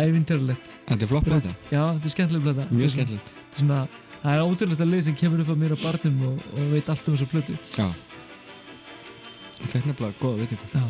ævinterlegt 0.00 0.74
Þetta 0.88 1.06
er 1.06 1.10
flott 1.10 1.28
plata, 1.28 1.52
já, 1.70 1.82
þetta 1.82 2.10
er 2.10 2.14
skemmtilega 2.16 2.48
blata 2.48 2.66
mjög 2.72 2.94
skemmtilegt. 2.96 3.30
Þetta 3.36 3.54
er 3.54 3.60
svona, 3.60 3.80
það 4.16 4.34
er 4.34 4.44
ótrúlega 4.48 4.90
leið 4.90 5.06
sem 5.08 5.18
kemur 5.22 5.44
upp 5.44 5.54
á 5.54 5.56
mér 5.62 5.76
á 5.76 5.78
barnum 5.84 6.20
og, 6.32 6.44
og 6.56 6.74
veit 6.74 6.92
allt 6.94 7.08
um 7.10 7.16
þessu 7.16 7.30
plötu. 7.30 7.58
Já. 7.76 7.86
Fekk 9.64 9.92
nefnilega 9.92 10.18
góða 10.18 10.42
veitingu 10.42 10.72
já, 10.74 10.86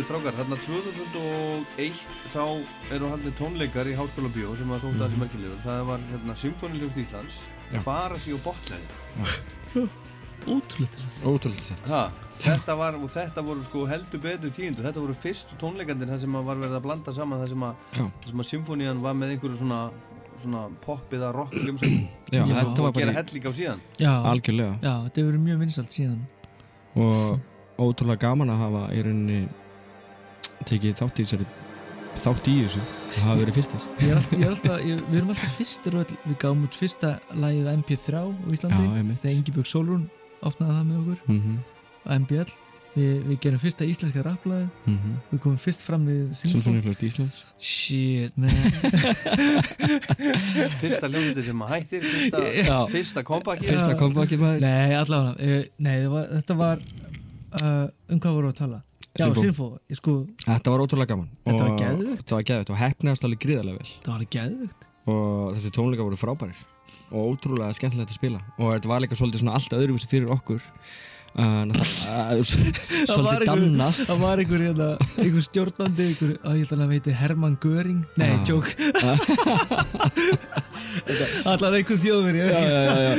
Herðu 0.00 0.08
strákar, 0.08 0.32
þarna 0.38 0.56
2001 0.64 1.98
þá 2.32 2.44
eru 2.96 3.08
haldið 3.10 3.34
tónleikar 3.36 3.88
í 3.90 3.92
Háskóla 3.98 4.30
Bíó 4.32 4.54
sem 4.56 4.70
að 4.72 4.80
þótt 4.86 4.94
aðeins 4.96 5.12
Mhm. 5.16 5.20
merkilegur. 5.20 5.58
Það 5.64 5.80
var 5.86 5.98
hérna, 6.10 6.36
Symfóniljóst 6.40 6.96
Íslands. 6.96 7.40
Farasi 7.84 8.32
og 8.32 8.40
Botlæði 8.40 9.88
ótrúlega 10.48 11.04
Ótrúlega 11.22 11.60
sett 11.60 11.86
Ha, 11.88 12.10
þetta 12.40 12.76
var, 12.78 12.94
og 12.96 13.10
þetta 13.12 13.44
voru 13.44 13.62
sko 13.62 13.84
heldur 13.86 14.20
betur 14.24 14.50
tíundu, 14.50 14.80
þetta 14.82 14.94
voru 15.04 15.12
fyrstu 15.14 15.54
tónleikandir 15.60 16.08
þar 16.08 16.18
sem 16.18 16.32
að 16.32 16.44
var 16.48 16.56
verið 16.56 16.76
að 16.78 16.82
blanda 16.82 17.12
saman 17.12 17.38
þar 17.44 17.48
sem 17.48 17.60
að, 17.62 17.74
Já. 17.92 18.04
þar 18.22 18.28
sem 18.32 18.40
að 18.40 18.48
symfónían 18.54 19.00
var 19.02 19.14
með 19.14 19.36
einhverju 19.36 19.58
svona, 19.60 19.90
svona 20.40 20.64
pop 20.80 21.10
eða 21.12 21.34
rock 21.34 21.52
þetta 21.52 22.80
var 22.80 22.88
og 22.88 22.94
gera 22.94 23.12
helling 23.12 23.44
á 23.44 23.52
síðan. 23.52 23.80
Já, 23.98 24.12
algjörlega. 24.32 24.80
Já, 24.80 24.94
þetta 25.04 25.20
hefur 25.20 25.32
verið 25.32 25.44
mjög 25.44 25.58
vinsalt 25.58 25.92
síðan. 25.92 26.20
Og 26.96 27.40
ótrúlega 27.78 28.18
gaman 28.18 28.48
að 28.48 28.58
hafa 28.64 28.82
í 28.96 29.02
rauninni 29.04 29.48
tekið 30.70 30.96
þátt 31.00 31.20
í 31.20 31.26
þessari 31.26 31.46
þátt 32.20 32.48
í 32.50 32.54
þessu 32.64 32.80
og 33.10 33.20
hafa 33.24 33.36
verið 33.40 33.56
fyrstir. 33.58 33.84
Ég 34.00 34.10
er 34.10 34.16
alltaf, 34.20 34.32
ég 34.34 34.46
er 34.46 34.50
alltaf, 34.54 34.80
ég, 34.86 34.94
við 35.10 35.18
erum 35.20 35.30
alltaf 35.34 35.52
fyrstir 35.58 35.96
og 35.96 36.00
öll, 36.04 36.16
við 36.24 36.36
gáum 36.42 36.64
út 36.66 36.74
fyrsta 36.78 37.10
lagið 37.34 37.70
MP3 37.74 38.22
á 38.22 38.24
Íslandi. 38.54 38.82
Já, 38.86 38.90
þegar 39.22 39.36
Ingibjörg 39.36 39.70
Sólrún 39.70 40.04
opnaði 40.40 40.72
það 40.78 40.90
með 40.90 40.98
okkur. 41.00 41.20
Mm 41.26 41.40
-hmm. 41.44 41.56
á 42.06 42.08
MBL 42.18 42.50
við, 42.94 43.22
við 43.28 43.36
gerum 43.44 43.60
fyrsta 43.62 43.84
íslenska 43.86 44.22
rapplaði 44.26 44.66
mm 44.66 44.96
-hmm. 44.96 45.14
við 45.30 45.38
komum 45.44 45.58
fyrst 45.62 45.82
fram 45.86 46.02
við 46.06 46.20
Sinfón 46.34 46.62
Sinfóníuflöst 46.64 47.02
Íslands. 47.06 47.36
Shit 47.58 48.32
man. 48.36 48.50
Fyrsta 50.82 51.06
hljómsveitin 51.08 51.44
sem 51.44 51.62
að 51.62 51.68
hættir 51.74 52.02
fyrsta, 52.02 52.86
fyrsta 52.90 53.22
kompaki 53.22 53.64
Fyrst- 53.66 53.78
Fyrsta 53.78 53.94
kompakið 53.98 54.38
maður. 54.40 54.60
Nei 54.66 54.94
allavega 54.98 55.32
uh, 55.38 55.64
nei 55.78 55.96
það 56.02 56.10
var, 56.16 56.26
þetta 56.36 56.54
var 56.54 56.78
uh, 57.62 57.86
um 58.10 58.20
hvað 58.20 58.32
vorum 58.34 58.50
við 58.50 58.54
að 58.54 58.58
tala 58.64 58.78
Já. 59.18 59.26
Sinfó, 59.34 59.66
ég 59.90 59.98
sko, 59.98 60.12
Þetta 60.44 60.70
var 60.70 60.82
ótrúlega 60.84 61.10
gaman. 61.14 61.30
Þetta 61.44 61.64
var 61.66 61.78
geðveikt. 61.80 62.20
Þetta 62.20 62.36
var 62.36 62.44
geðvegt 62.50 62.70
og 62.70 62.78
hefnaðast 62.78 63.24
alveg 63.26 63.40
gríðarlega 63.42 63.80
vel. 63.80 63.88
Það 64.04 64.10
var 64.12 64.18
alveg 64.20 64.34
geðvögt 64.36 64.86
og 65.10 65.54
þessi 65.56 65.72
tónleika 65.74 66.04
voru 66.06 66.18
frábærir 66.20 66.60
og 67.10 67.32
ótrúlega 67.32 67.74
skemmtilegt 67.74 68.12
að 68.12 68.18
spila. 68.20 68.40
Og 68.60 68.74
þetta 68.76 68.90
var 68.92 69.02
líka 69.02 69.18
svolítið 69.18 69.42
svona 69.42 69.56
allt 69.58 69.74
öðruvísi 69.74 70.10
fyrir 70.10 70.30
okkur 70.34 70.62
svolítið 73.10 73.44
dannað 73.46 73.98
Það 74.08 74.18
var 74.20 74.40
einhver, 74.42 74.62
hérna, 74.66 74.88
einhver 75.22 75.44
stjórnandi 75.46 76.06
einhver, 76.10 76.32
að 76.42 76.56
ég 76.58 76.64
ætla 76.66 76.84
að 76.84 76.90
veiti 76.94 77.14
Hermann 77.20 77.56
Göring. 77.62 78.00
Nei, 78.18 78.32
Já. 78.32 78.40
joke. 78.50 78.70
Allar 81.50 81.76
einhver 81.78 82.00
þjóðveri 82.00 82.40
já, 82.42 82.48
já, 82.50 82.80
já, 82.80 82.94
já. 83.04 83.12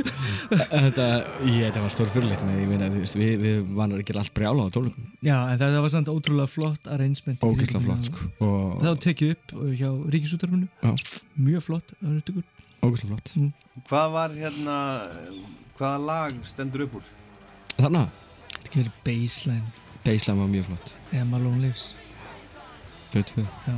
Þetta, 0.52 1.06
ég, 1.47 1.62
þetta 1.69 1.84
var 1.86 1.93
stór 1.93 2.12
fyrirleitt 2.12 2.43
ég 2.43 2.67
meina, 2.69 2.89
þú 2.91 3.04
veist, 3.06 3.17
við, 3.19 3.34
við 3.45 3.71
vanar 3.78 4.04
ekki 4.04 4.17
allt 4.19 4.34
brjála 4.36 4.67
á 4.67 4.69
tónleikum 4.76 5.08
Já, 5.24 5.38
en 5.54 5.62
það 5.62 5.78
var 5.86 5.93
samt 5.95 6.12
ótrúlega 6.12 6.52
flott 6.52 6.91
arrangement. 6.91 7.45
Ógeðslega 7.47 7.86
flott 7.88 8.10
sko. 8.10 8.28
Og 8.43 8.76
Það 8.82 8.89
var 8.89 9.02
tekið 9.08 9.34
upp 9.38 9.56
hjá 9.80 9.89
Ríkisútarfinu 10.17 10.67
Já. 10.67 10.91
Mjög 11.39 11.65
flott, 11.69 11.95
ógeðslega 12.04 13.15
flott. 13.15 13.34
Hvað 13.88 14.13
var 14.17 14.30
hérna, 14.36 14.78
hvaða 15.80 16.06
lag 16.12 16.45
stendur 16.50 16.88
upp 16.89 17.00
úr? 17.00 17.10
Þannig 17.82 18.04
að 18.04 18.17
Þetta 18.52 18.67
ekki 18.67 18.82
verið 18.82 18.98
baseline. 19.08 19.72
Baseline 20.06 20.41
var 20.41 20.50
mjög 20.52 20.67
flott. 20.70 20.94
Eða 21.12 21.26
Malone 21.32 21.62
Lives 21.63 21.86
Þau 23.12 23.24
tvö. 23.28 23.46
Já, 23.67 23.76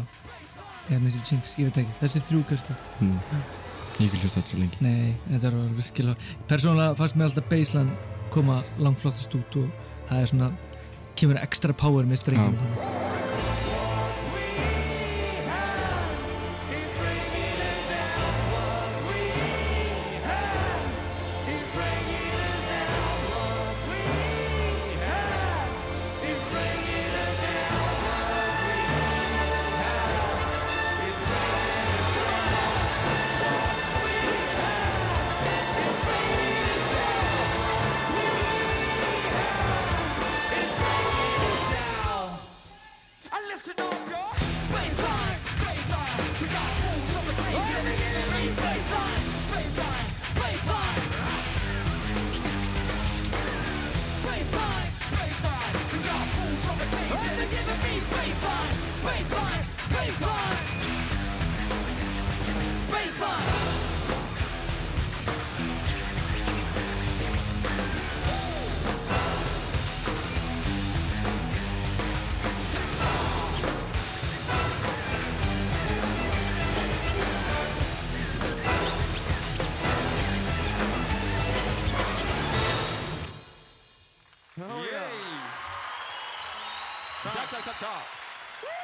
eða 0.89 0.99
Mr. 0.99 1.21
Jinx, 1.25 1.53
ég 1.57 1.69
veit 1.69 1.79
ekki. 1.81 1.95
Þessi 2.01 2.21
þrjú 2.27 2.41
kannski. 2.51 2.75
Mm. 3.01 3.15
Ég 3.97 4.03
ekki 4.07 4.19
hlust 4.21 4.37
þetta 4.37 4.51
svo 4.51 4.59
lengi. 4.61 4.81
Nei, 4.83 5.13
þetta 5.29 5.53
var 5.53 5.71
virkilega 5.77 6.47
Persónulega 6.49 6.97
fannst 6.99 7.17
mér 7.17 7.29
alltaf 7.29 7.49
baseline 7.49 7.97
koma 8.33 8.59
langflottast 8.81 9.37
út 9.37 9.57
og 9.61 9.69
það 10.09 10.19
er 10.19 10.31
svona 10.33 10.51
kemur 11.17 11.41
ekstra 11.43 11.77
power 11.77 12.09
með 12.09 12.23
strengjum 12.23 13.01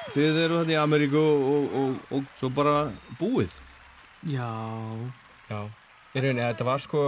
Þið 0.09 0.37
eru 0.41 0.59
þarna 0.59 0.73
í 0.73 0.77
Ameríku 0.79 1.19
og, 1.21 1.41
og, 1.45 1.73
og, 1.79 1.97
og 2.17 2.29
svo 2.39 2.49
bara 2.53 2.75
búið. 3.19 3.53
Já, 4.27 4.47
Já, 5.49 5.63
í 6.13 6.21
rauninni, 6.21 6.43
þetta 6.43 6.65
var 6.67 6.81
sko 6.81 7.03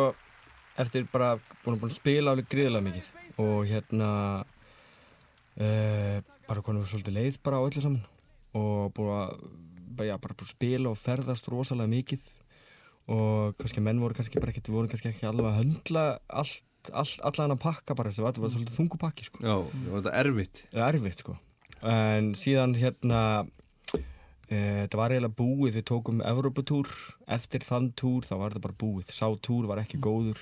eftir 0.82 1.08
bara 1.12 1.36
búin 1.62 1.76
að, 1.76 1.82
búin 1.84 1.92
að 1.92 1.98
spila 1.98 2.34
alveg 2.34 2.48
gríðilega 2.50 2.86
mikið. 2.88 3.10
Og 3.42 3.60
hérna 3.70 4.10
uh, 5.62 6.18
bara 6.48 6.64
konum 6.66 6.82
við 6.82 6.94
svolítið 6.94 7.18
leið 7.18 7.38
bara 7.46 7.62
á 7.62 7.66
öllu 7.66 7.84
saman. 7.84 8.02
Og 8.58 8.94
búin 8.98 9.14
að 9.18 9.36
bara, 9.98 10.10
já, 10.10 10.16
bara 10.22 10.38
búin 10.38 10.50
að 10.50 10.56
spila 10.56 10.94
og 10.94 11.02
ferðast 11.02 11.52
rosalega 11.54 11.94
mikið. 11.94 12.26
Og 13.12 13.58
kannski 13.60 13.86
menn 13.86 14.02
voru 14.02 14.18
kannski 14.18 14.42
bara 14.42 14.54
ekkert, 14.54 14.70
við 14.70 14.78
vorum 14.78 14.92
kannski 14.94 15.10
ekki 15.12 15.30
alveg 15.30 15.52
að 15.52 15.62
höndla 15.64 16.08
allt, 16.30 16.92
allt, 16.94 17.22
allan 17.30 17.58
að 17.58 17.64
pakka 17.66 17.98
bara. 17.98 18.14
Þessi, 18.14 18.26
þetta 18.26 18.46
var 18.46 18.58
svolítið 18.58 18.82
þungupakki 18.82 19.30
sko. 19.30 19.46
Já, 19.46 19.56
það 19.62 19.88
var 19.94 20.04
þetta 20.04 20.20
erfitt. 20.26 20.68
Það 20.70 20.86
er 20.88 21.02
erfitt 21.02 21.26
sko 21.26 21.38
en 21.88 22.32
síðan 22.38 22.76
hérna 22.78 23.22
e, 23.94 24.58
þetta 24.86 25.00
var 25.00 25.14
eiginlega 25.14 25.38
búið 25.38 25.78
við 25.80 25.86
tókum 25.90 26.24
Evropatúr 26.26 26.90
eftir 27.32 27.66
þann 27.66 27.92
túr 27.98 28.28
þá 28.28 28.36
var 28.38 28.54
þetta 28.54 28.66
bara 28.68 28.80
búið. 28.84 29.14
Sá 29.14 29.28
túr 29.44 29.70
var 29.70 29.82
ekki 29.84 30.02
góður. 30.02 30.42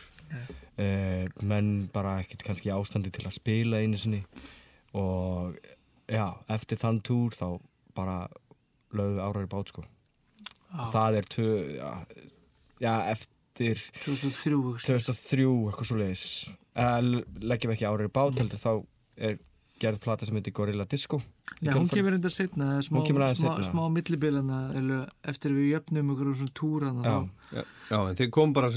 E, 0.80 1.28
menn 1.44 1.90
bara 1.94 2.20
ekkert 2.24 2.46
kannski 2.48 2.72
ástandi 2.72 3.12
til 3.14 3.26
að 3.28 3.38
spila 3.40 3.82
einu 3.82 4.00
sinni. 4.00 4.22
Og 4.98 5.58
já, 6.10 6.28
eftir 6.52 6.80
þann 6.82 7.02
túr 7.06 7.36
þá 7.36 7.60
bara 7.98 8.22
árar 8.96 9.46
í 9.46 9.50
bát 9.52 9.74
sko. 9.74 9.84
Og 10.70 10.94
það 10.94 11.20
er 11.20 11.28
tvö 11.34 11.52
já, 11.76 11.92
já 12.82 12.94
eftir 13.12 13.84
2003 14.06 14.58
hugsa. 14.64 14.96
2003 15.00 15.46
eitthvað 15.50 15.90
svo 15.90 16.00
leiðis 16.00 16.26
leggjum 16.80 17.74
ekki 17.74 17.88
árar 17.90 18.08
í 18.08 18.14
bát 18.14 18.38
heldur 18.40 18.62
þá 18.62 18.72
er 19.18 19.40
gerð 19.80 20.00
plata 20.04 20.26
sem 20.28 20.36
heitir 20.40 20.54
Gorilla 20.54 20.86
Disco 20.90 21.22
Já, 21.62 21.72
hún 21.76 21.88
kemur 21.90 22.14
enda 22.18 22.30
setna, 22.30 22.82
smá, 22.86 23.02
smá, 23.36 23.56
smá 23.66 23.84
millibilana 23.92 24.60
eftir 25.24 25.52
við 25.56 25.72
jöfnum 25.76 26.14
okkur 26.14 26.36
svona 26.36 26.54
túrana 26.60 27.04
Já. 27.04 27.16
Já, 27.60 27.64
já 27.92 27.98
en 28.10 28.16
þið 28.20 28.30
kom 28.36 28.54
bara 28.54 28.70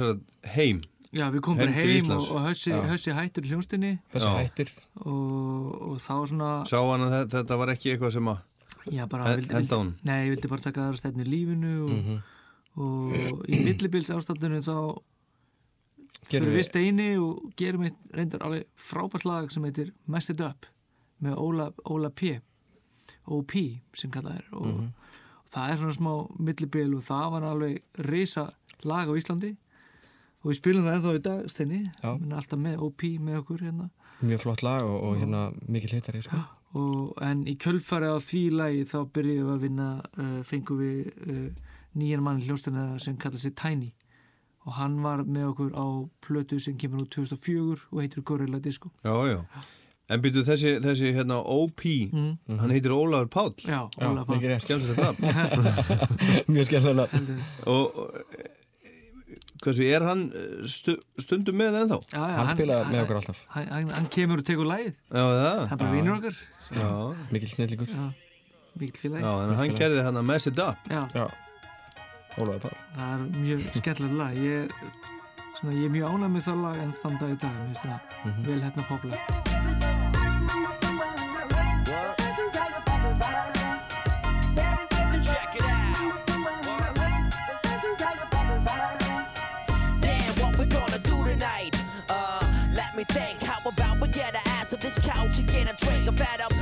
heim. 0.54 0.80
Já, 1.12 1.26
við 1.28 1.42
komum 1.44 1.58
bara 1.60 1.72
Heim 1.76 2.10
og, 2.14 2.30
og 2.32 2.46
hössi, 2.48 2.72
hössi 2.88 3.12
hættur 3.12 3.44
í 3.44 3.50
hljónstinni 3.52 3.90
þessi 4.14 4.30
Já. 4.30 4.38
hættir 4.40 4.70
og, 5.04 5.90
og 5.90 5.98
þá 6.00 6.14
svona 6.30 6.50
Sá 6.70 6.78
hann 6.80 7.04
að 7.04 7.16
þetta, 7.18 7.42
þetta 7.42 7.58
var 7.60 7.72
ekki 7.74 7.92
eitthvað 7.92 8.14
sem 8.16 8.30
að 8.32 8.38
já, 8.96 9.04
bara, 9.06 9.34
vildi, 9.36 9.52
vildi. 9.54 9.80
Nei, 10.08 10.16
ég 10.24 10.30
vildi 10.32 10.48
bara 10.54 10.64
taka 10.64 10.86
aðra 10.86 10.98
stefni 11.02 11.26
í 11.26 11.28
lífinu 11.28 11.74
og, 11.84 11.92
Mhm. 11.98 12.22
og 12.80 13.44
í 13.52 13.58
millibils 13.68 14.08
ástandinu 14.10 14.62
þá 14.64 14.76
Gerum 16.30 16.46
fyrir 16.46 16.52
við- 16.54 16.58
við 16.62 16.66
steini 16.70 17.08
og 17.20 17.52
gerum 17.60 17.82
eitt 17.84 17.96
reyndar 18.16 18.40
alveg 18.46 18.64
frábært 18.80 19.24
lag 19.28 19.50
sem 19.52 19.62
heitir 19.68 19.92
Mess 20.06 20.30
It 20.32 20.40
Up 20.40 20.64
með 21.22 21.37
Óla, 21.38 21.70
Óla 21.90 22.11
P. 22.11 22.40
OP 23.26 23.52
sem 23.94 24.11
kallað 24.11 24.37
er. 24.40 24.44
Og, 24.52 24.66
Mhm. 24.66 24.92
og 25.44 25.52
það 25.52 25.70
er 25.72 25.76
svona 25.76 25.96
smá 25.96 26.38
millibil 26.40 26.94
og 26.96 27.02
það 27.06 27.30
var 27.30 27.42
alveg 27.42 27.82
reysa 27.98 28.50
lag 28.85 29.08
á 29.08 29.12
Íslandi. 29.14 29.56
Og 30.44 30.50
við 30.50 30.58
spilum 30.58 30.85
það 30.85 30.96
ennþá 30.96 31.14
í 31.14 31.22
dag 31.22 31.44
steini, 31.50 31.82
Já. 32.02 32.18
Menn 32.18 32.32
alltaf 32.32 32.58
með 32.58 32.80
OP 32.82 33.02
með 33.18 33.42
okkur 33.44 33.61
hérna. 33.61 33.90
Mjög 34.22 34.40
flott 34.40 34.62
lag 34.62 34.82
og, 34.82 35.02
og 35.02 35.16
hérna 35.18 35.52
mikið 35.68 35.90
hitari 35.92 36.22
sko. 36.22 36.37
og, 36.74 37.12
en 37.22 37.44
í 37.46 37.56
kjölfari 37.56 38.06
á 38.11 38.18
því 38.18 38.50
lagi 38.50 38.85
þá 38.85 39.06
byrjuðum 39.12 39.46
við 39.46 39.54
að 39.54 39.61
vinna 39.61 40.02
uh, 40.18 40.42
fengum 40.42 40.78
við 40.78 41.12
uh, 41.28 41.50
nýjan 41.96 42.22
mann 42.22 42.40
í 42.40 42.46
hljóstina 42.48 42.98
sem 43.00 43.16
kallar 43.16 43.38
sig 43.38 43.54
Tiny. 43.54 43.92
Og 44.66 44.72
hann 44.74 45.00
var 45.02 45.22
með 45.24 45.52
okkur 45.52 45.72
á 45.74 45.87
plötu 46.22 46.58
sem 46.61 46.76
kemur 46.78 47.02
úr 47.02 47.08
2004 47.11 47.87
og 47.92 48.00
heitir 48.00 48.22
Gorilla 48.22 48.58
Disco. 48.58 48.90
Já, 49.04 49.12
já. 49.26 49.44
En 50.12 50.20
byrju 50.25 50.42
þessi, 50.44 50.75
þessi 50.85 51.12
hérna 51.16 51.38
OP, 51.40 51.83
mm. 52.12 52.57
hann 52.61 52.72
heitir 52.75 52.92
Ólafur 52.94 53.31
Páll. 53.33 53.55
Já, 53.64 53.79
Já, 53.96 54.09
Óla 54.11 54.25
Páll 54.29 54.37
mikið 54.38 54.51
rétt 54.53 54.66
Skemmtilegt 54.66 54.98
það. 55.05 56.48
mjög 56.53 56.66
skemmtilega 56.68 57.07
Heldur. 57.12 57.46
og 57.72 58.03
og, 58.03 58.18
hversu, 59.62 59.85
er 59.94 60.03
hann 60.03 60.25
eh, 60.35 60.64
stu, 60.66 60.96
stundum 61.22 61.55
með 61.61 61.77
ennþá? 61.85 61.98
Já, 62.11 62.18
já, 62.18 62.37
hann 62.40 62.51
spilaði 62.51 62.88
með 62.90 63.03
okkur 63.05 63.18
alltaf 63.20 63.42
hann, 63.55 63.68
hann, 63.70 63.92
hann 63.94 64.09
kemur 64.16 64.42
og 64.42 64.48
tekur 64.48 64.66
lagið 64.66 64.90
Já, 64.90 65.22
það? 65.22 65.61
hann 65.70 65.81
bara 65.85 65.92
vinur 65.94 66.16
okkar 66.18 66.40
Já, 66.75 66.88
mikil 67.37 67.53
snillingur 67.53 67.92
já, 67.94 68.03
mikil 68.83 69.05
félagi 69.05 69.22
já 69.22 69.33
en 69.46 69.55
hann 69.61 69.77
gerði 69.79 70.03
hann 70.09 70.18
að 70.18 70.29
mess 70.33 70.51
it 70.51 70.59
up. 70.66 70.90
já, 70.90 71.02
já, 71.15 71.29
Ólaður 72.42 72.67
Pál 72.67 72.77
það 72.98 73.15
er 73.15 73.25
mjög 73.38 73.65
skemmtilegt 73.79 74.19
lag 74.19 74.42
ég, 74.42 74.77
svona, 75.60 75.79
ég 75.79 75.87
er 75.87 75.94
mjög 75.94 76.10
ánægð 76.17 76.35
með 76.38 76.46
það 76.50 76.63
lag 76.67 76.83
en 76.88 76.94
þann 77.04 77.21
dag 77.23 77.37
í 77.37 77.40
dag 77.46 77.58
mér 77.60 77.71
finnst 77.71 77.87
það 77.87 78.10
Mhm. 78.23 78.44
vel 78.46 78.60
hérna 78.67 78.85
popla 78.90 79.62
Uh, 92.09 92.94
me 92.94 93.05
think. 93.05 93.42
How 93.42 93.67
about 93.67 93.98
we 94.00 94.09
get 94.09 94.35
our 94.35 94.42
ass 94.46 94.75
off 94.75 94.81
this 94.81 94.98
couch 94.98 95.38
and 95.38 95.48
get 95.48 95.69
a 95.69 95.85
drink 95.85 96.07
and 96.07 96.19
fed 96.19 96.40
up? 96.40 96.62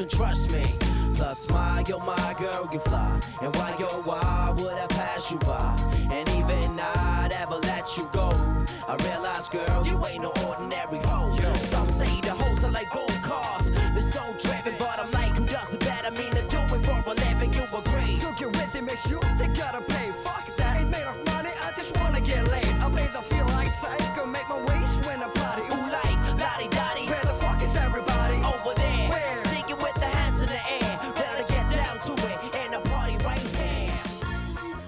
Can 0.00 0.08
trust 0.08 0.52
me. 0.52 0.64
Plus, 1.14 1.48
my, 1.50 1.84
you're 1.86 2.00
my 2.00 2.34
girl, 2.38 2.68
you 2.72 2.78
fly. 2.80 3.20
And 3.42 3.54
why, 3.56 3.76
you're 3.78 4.02
would 4.58 4.72
I 4.72 4.86
pass 4.86 5.30
you 5.30 5.38
by? 5.38 5.89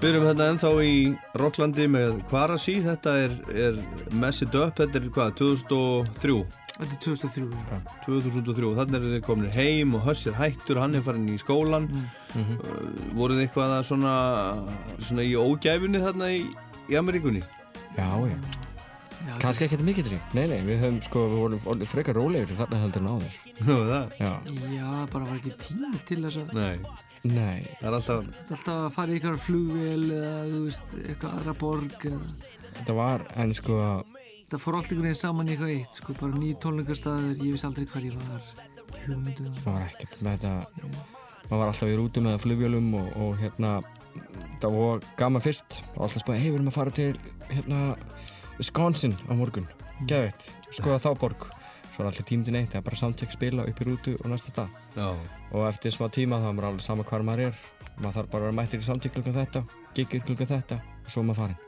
Við 0.03 0.09
erum 0.11 0.25
þetta 0.27 0.47
ennþá 0.51 0.71
í 0.83 0.95
Rocklandi 1.39 1.85
með 1.95 2.17
Kvarasi, 2.31 2.73
þetta 2.83 3.13
er, 3.23 3.35
er 3.55 3.77
Mess 4.19 4.43
It 4.43 4.57
Up, 4.59 4.73
þetta 4.81 4.99
er 4.99 5.05
hvað, 5.15 5.31
2003? 5.39 6.35
Þetta 6.73 6.89
er 6.97 6.99
2003 7.05 7.45
já. 7.71 7.79
2003, 8.09 8.73
þannig 8.81 8.97
er 8.99 9.07
þið 9.13 9.23
komin 9.29 9.53
heim 9.55 9.95
og 9.95 10.03
Höss 10.09 10.27
er 10.27 10.35
hættur, 10.41 10.81
hann 10.83 10.99
er 10.99 11.05
farin 11.07 11.29
í 11.31 11.39
skólan 11.39 11.87
Mhm. 12.33 12.59
uh, 12.59 13.15
voruð 13.15 13.39
þið 13.39 13.47
eitthvað 13.47 13.77
að 13.77 13.87
svona, 13.93 14.13
svona 15.05 15.23
í 15.29 15.35
ógæfunni 15.39 16.01
þarna 16.03 16.31
í, 16.35 16.43
í 16.91 16.99
Ameríkunni? 16.99 17.43
Já, 17.95 18.09
já. 18.27 18.39
Já, 19.23 19.35
Kannski 19.43 19.67
ekkert 19.69 19.85
mikið 19.87 20.09
til 20.09 20.19
Nei, 20.35 20.45
nei, 20.51 20.59
við 20.67 20.81
höfum 20.83 20.99
sko, 21.07 21.21
við 21.31 21.43
vorum 21.43 21.85
frekar 21.91 22.17
rólegri 22.19 22.57
þarna 22.59 22.81
heldur 22.83 23.03
en 23.05 23.11
áður. 23.13 23.37
Nú, 23.69 23.77
það? 23.87 24.15
Já. 24.19 24.33
Já, 24.73 24.87
bara 25.13 25.29
var 25.29 25.37
ekki 25.39 25.53
tími 25.63 26.01
til 26.09 26.19
þess 26.25 26.41
að 26.43 26.55
Nei, 26.57 26.81
Nei. 27.23 27.61
það 27.79 27.87
er 27.91 27.99
alltaf, 27.99 28.25
Þetta 28.33 28.49
er 28.49 28.57
alltaf 28.59 28.81
að 28.81 28.97
fara 28.97 29.13
í 29.15 29.19
eitthvað 29.21 29.39
flugvél 29.47 30.09
eða 30.17 30.33
þú 30.49 30.63
veist, 30.67 30.97
eitthvað 31.05 31.37
aðra 31.39 31.55
borg 31.63 32.09
eða, 32.11 32.21
Þetta 32.81 32.97
var, 32.99 33.25
en 33.45 33.55
sko, 33.61 33.79
það 34.53 34.63
fór 34.65 34.79
allt 34.81 34.91
einhvern 34.91 35.07
veginn 35.09 35.21
saman 35.23 35.49
í 35.49 35.55
eitthvað 35.55 35.75
eitt 35.77 36.01
sko, 36.03 36.17
bara 36.19 36.43
nýjum 36.43 36.61
tónleikastæður, 36.67 37.33
ég 37.39 37.55
vissi 37.55 37.69
aldrei 37.69 37.87
hvar 37.93 38.07
ég 38.09 38.19
var 38.19 38.43
ekki 38.43 39.07
hugmyndu 39.07 39.47
um 39.49 39.55
það 39.63 39.77
var 39.77 39.85
ekkert 39.87 40.19
með 40.27 40.43
þetta, 40.43 40.53
maður 41.47 41.61
var 41.63 41.71
alltaf 41.73 41.93
í 41.93 41.97
rútu 42.01 42.25
með 42.27 42.41
flugvélum 42.43 42.91
og, 42.99 43.07
og 43.23 43.39
hérna, 43.41 43.71
það 44.63 44.77
var 44.81 45.07
gaman 45.21 45.45
fyrst 45.45 45.79
og 45.95 46.03
alltaf 46.09 46.25
spáði, 46.25 46.43
hei, 46.43 46.51
við 46.51 46.59
erum 46.59 46.73
að 46.73 46.77
fara 46.81 46.95
til, 46.99 47.13
hérna, 47.53 47.81
Wisconsin 48.63 49.17
á 49.27 49.35
morgun, 49.35 49.65
geðveitt, 50.07 50.45
skoða 50.71 51.01
þá 51.03 51.09
borg. 51.19 51.47
Svo 51.93 52.05
er 52.05 52.13
alltaf 52.13 52.29
tímdinn 52.29 52.61
eitt, 52.61 52.69
það 52.71 52.79
er 52.79 52.85
bara 52.87 52.99
samtök 53.01 53.33
spila 53.35 53.65
upp 53.67 53.81
í 53.83 53.87
rútu 53.89 54.13
og 54.21 54.29
næsta 54.31 54.53
stað. 54.53 54.77
já, 54.95 55.09
og 55.51 55.65
eftir 55.67 55.91
smá 55.91 56.07
tíma 56.15 56.39
þá 56.39 56.47
er 56.47 56.55
maður 56.55 56.69
alveg 56.69 56.85
sama 56.87 57.07
hvar 57.09 57.25
maður 57.27 57.49
er. 57.49 57.59
Maður 57.97 58.15
þarf 58.21 58.31
bara 58.31 58.45
að 58.45 58.47
vera 58.47 58.57
mættir 58.61 58.85
í 58.85 58.87
samtík 58.87 59.17
klukkan 59.17 59.35
þetta 59.35 59.65
giggir 59.99 60.23
klukkan 60.29 60.51
þetta 60.53 60.79
og 60.79 61.11
svo 61.11 61.27
maður 61.27 61.41
farin 61.43 61.59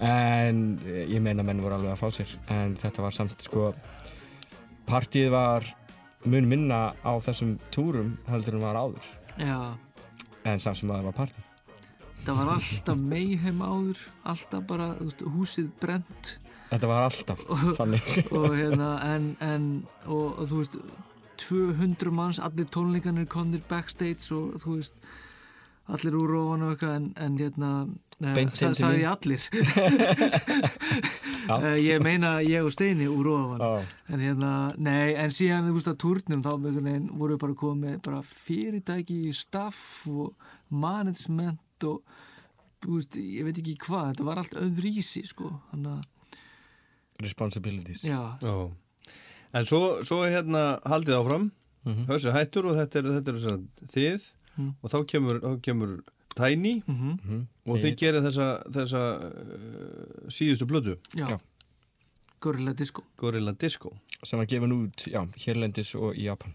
en 0.00 0.62
eh, 0.86 1.02
ég 1.10 1.20
meina 1.20 1.42
menn 1.44 1.60
voru 1.60 1.76
alveg 1.76 1.92
að 1.92 2.00
fá 2.00 2.08
sér 2.14 2.30
en 2.54 2.78
þetta 2.78 3.04
var 3.04 3.12
samt 3.18 3.44
sko 3.44 3.66
partíð 4.88 5.28
var 5.34 5.66
mun 6.24 6.48
minna 6.48 6.80
á 7.02 7.12
þessum 7.20 7.58
túrum 7.74 8.16
heldur 8.30 8.56
en 8.56 8.64
var 8.64 8.78
áður. 8.78 9.12
Já, 9.34 9.76
en 10.46 10.62
samt 10.62 10.78
sem 10.78 10.94
að 10.94 11.02
það 11.02 11.10
var 11.10 11.22
partí 11.24 11.49
það 12.26 12.40
var 12.40 12.52
alltaf 12.56 13.00
meiheim 13.00 13.62
áður 13.64 14.04
alltaf 14.32 14.66
bara, 14.68 14.90
húsið 15.36 15.70
brent 15.80 16.34
þetta 16.70 16.90
var 16.90 17.08
alltaf 17.08 17.46
þannig. 17.78 18.12
og 18.36 18.50
hérna, 18.54 18.90
en, 19.14 19.32
en 19.44 19.70
og, 20.06 20.38
og 20.38 20.44
þú 20.50 20.60
veist 20.62 20.78
200 21.40 22.12
manns, 22.12 22.38
allir 22.44 22.68
tónleikanir 22.68 23.28
konir 23.30 23.64
backstage 23.68 24.28
og 24.36 24.60
þú 24.60 24.76
veist 24.76 25.00
allir 25.90 26.14
úr 26.20 26.36
ofan 26.38 26.66
og 26.66 26.74
eitthvað 26.74 26.96
en, 26.98 27.06
en 27.18 27.38
hérna, 27.40 27.70
inn 28.20 28.52
til 28.54 28.74
sagði 28.78 29.00
ég 29.02 29.10
allir. 29.10 29.42
Eh, 31.50 31.80
ég 31.82 32.02
meina 32.04 32.36
ég 32.44 32.62
og 32.62 32.70
Steini 32.70 33.08
úr 33.10 33.26
ofan. 33.32 33.58
Já. 33.58 33.86
en 34.12 34.20
hérna, 34.22 34.50
nei, 34.78 35.16
en 35.18 35.32
síðan 35.34 35.66
þú 35.66 35.78
veist 35.78 35.88
að 35.90 35.96
túrnum 36.04 36.44
þá 36.44 36.50
einhvern 36.52 36.86
veginn 36.86 37.08
voru 37.18 37.38
bara 37.40 37.56
komið 37.58 37.96
bara 38.06 38.20
fyrirtæki, 38.22 39.32
staff 39.34 40.06
og 40.06 40.36
management 40.68 41.58
og 41.84 42.02
þú 42.82 42.96
veist, 42.96 43.16
ég 43.16 43.44
veit 43.44 43.58
ekki 43.58 43.76
hvað 43.78 44.10
þetta 44.14 44.24
var 44.24 44.38
allt 44.38 44.54
öðrísi 44.56 45.26
sko 45.26 45.50
að, 45.72 46.00
responsibilities 47.20 48.02
já, 48.04 48.36
já. 48.42 48.70
En 49.52 49.66
svo, 49.66 50.02
svo 50.06 50.22
hérna 50.30 50.80
haldið 50.86 51.16
áfram, 51.20 51.50
Mhm. 51.84 52.04
Höss 52.06 52.26
er 52.28 52.32
hættur 52.36 52.66
og 52.68 52.74
þetta 52.76 52.98
er, 52.98 53.06
þetta 53.20 53.28
er 53.28 53.36
að 53.50 53.62
þið 53.88 54.32
Mm. 54.58 54.74
og 54.82 54.90
þá 54.90 55.06
kemur, 55.06 55.40
þá 55.40 55.60
kemur 55.62 56.02
Tiny 56.36 56.82
mhm, 56.86 57.18
Mhm. 57.24 57.46
og 57.66 57.78
þið 57.80 57.96
gerir 57.96 58.20
þessa, 58.22 58.62
þessa 58.68 59.00
uh, 59.24 60.28
síðustu 60.28 60.66
blödu, 60.68 60.98
já, 61.16 61.28
Já. 61.30 61.38
Gorilla 62.40 62.72
Disco 62.74 63.02
Gorilla 63.16 63.52
Disco. 63.52 63.96
sem 64.24 64.38
var 64.38 64.46
gefin 64.46 64.72
út, 64.72 64.96
já, 65.08 65.24
hérlendis 65.38 65.94
og 65.94 66.14
í 66.14 66.24
Japan 66.24 66.54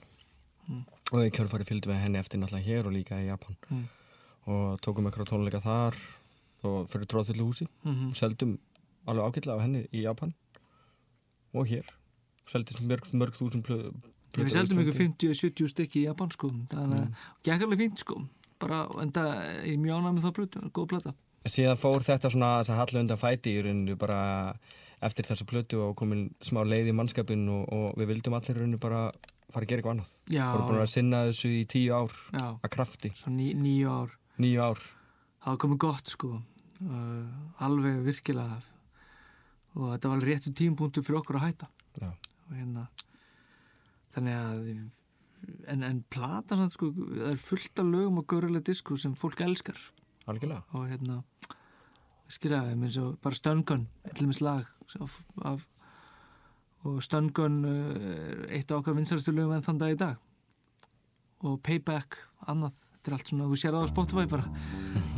Mm. 0.69 0.86
og 1.11 1.19
í 1.26 1.32
kjörfari 1.32 1.65
fylgdi 1.65 1.89
við 1.89 2.01
henni 2.03 2.19
eftir 2.19 2.39
náttúrulega 2.39 2.65
hér 2.65 2.86
og 2.86 2.93
líka 2.93 3.15
í 3.17 3.26
Japan 3.28 3.55
Mm. 3.71 3.84
Og 4.46 4.80
tókum 4.86 5.08
eitthvað 5.10 5.30
tónleika 5.32 5.62
þar 5.64 5.98
og 6.66 6.88
fyrir 6.89 7.06
tróðfyllu 7.12 7.46
húsi. 7.50 7.68
Mhm, 7.84 8.10
og 8.12 8.16
seldum 8.20 8.58
alveg 9.08 9.26
ágætlega 9.30 9.56
af 9.58 9.62
henni 9.66 9.86
í 9.93 10.02
Japan 10.06 10.34
og 11.56 11.68
hér. 11.70 11.86
Seldist 12.50 12.82
mörg, 12.86 13.08
mörg 13.14 13.34
þúsund 13.38 13.64
plö, 13.66 13.91
Við 14.36 14.50
seldum 14.52 14.82
ykkur 14.84 14.98
50-70 15.00 15.70
stykki 15.72 16.02
í 16.02 16.08
Japan 16.10 16.30
sko. 16.32 16.50
Þannig 16.68 17.00
að 17.00 17.06
Mm. 17.08 17.14
gekk 17.48 17.62
alveg 17.64 17.80
fínt 17.80 18.00
sko. 18.00 18.18
Bara, 18.60 18.82
en 19.02 19.12
það 19.12 19.30
er 19.64 19.78
mjög 19.78 19.96
ánæg 20.02 20.14
með 20.18 20.26
það 20.26 20.34
blötu 20.36 20.72
góð 20.72 20.88
plata. 20.89 21.14
Síðan 21.46 21.78
fór 21.80 22.02
þetta 22.04 22.30
svona 22.32 22.50
þess 22.60 22.70
að 22.74 22.80
hallu 22.82 23.00
undan 23.00 23.18
fæti 23.22 23.54
í 23.56 23.64
rauninu 23.64 23.96
bara 23.98 24.54
eftir 25.02 25.24
þessa 25.26 25.46
plötu 25.46 25.80
og 25.88 25.96
komin 25.96 26.34
smá 26.41 26.64
leið 26.66 26.89
í 26.89 26.96
mannskapin 26.98 27.48
og, 27.48 27.72
og 27.72 27.96
við 27.96 28.08
vildum 28.12 28.34
allir 28.34 28.56
í 28.56 28.60
rauninu 28.60 28.80
bara 28.80 29.12
fara 29.54 29.64
að 29.64 29.68
gera 29.70 29.82
eitthvað 29.82 29.96
annað. 29.96 30.12
Já, 30.30 30.46
voru 30.52 30.68
búin 30.68 30.82
að 30.84 30.89
sinna 30.89 31.18
þessu 31.30 31.50
í 31.56 31.66
tíu 31.66 31.93
ár 31.96 32.12
já, 32.34 32.60
að 32.64 32.70
krafti, 32.76 33.12
svo 33.16 33.32
ní, 33.32 33.54
nýju 33.56 33.88
ár 33.88 34.10
níu 34.42 34.62
ár. 34.64 34.82
Það 35.44 35.52
var 35.54 35.62
komið 35.64 35.82
gott 35.86 36.12
sko. 36.12 36.32
Uh, 36.82 37.64
alveg 37.64 38.02
virkilega. 38.06 38.60
Og 39.76 39.90
þetta 39.94 40.12
var 40.12 40.28
réttu 40.28 40.54
tímpunktu 40.56 41.04
fyrir 41.04 41.22
okkur 41.22 41.40
að 41.40 41.50
hætta. 41.50 41.72
Já. 41.96 42.12
og 42.46 42.56
hérna 42.60 42.82
þannig 44.16 44.36
að 44.36 44.66
en, 45.72 45.84
en 45.86 46.02
platan 46.12 46.62
samt, 46.62 46.76
sko, 46.76 46.90
það 46.96 47.30
er 47.32 47.42
fullt 47.42 47.82
af 47.82 47.90
lögum 47.90 48.20
og 48.22 48.28
görðulega 48.32 48.70
disku 48.72 48.98
sem 49.00 49.16
fólk 49.20 49.44
elskar. 49.46 49.80
Algjörlega. 50.30 50.64
Og 50.78 50.88
hérna 50.90 51.22
virkilega, 52.30 52.74
eins 52.74 53.00
og 53.02 53.18
bara 53.24 53.38
Stöngun 53.38 53.88
eitthvað 54.08 54.38
slag 54.40 54.70
af, 55.04 55.18
af, 55.46 55.66
og 56.86 57.02
Stöngun 57.06 57.60
uh, 57.68 58.46
eitt 58.50 58.72
af 58.72 58.82
okkar 58.82 58.98
vinsaristu 58.98 59.34
lögum 59.36 59.56
enn 59.58 59.66
þann 59.66 59.82
dag 59.82 59.94
í 59.94 60.00
dag. 60.00 60.24
Og 61.46 61.60
Payback, 61.66 62.18
annað 62.50 62.80
þetta 63.06 63.14
er 63.14 63.18
allt 63.20 63.30
svona, 63.30 63.47
þú 63.51 63.58
sér 63.62 63.76
það 63.76 63.86
á 63.86 63.93
Spotify 63.93 64.26
bara 64.26 64.45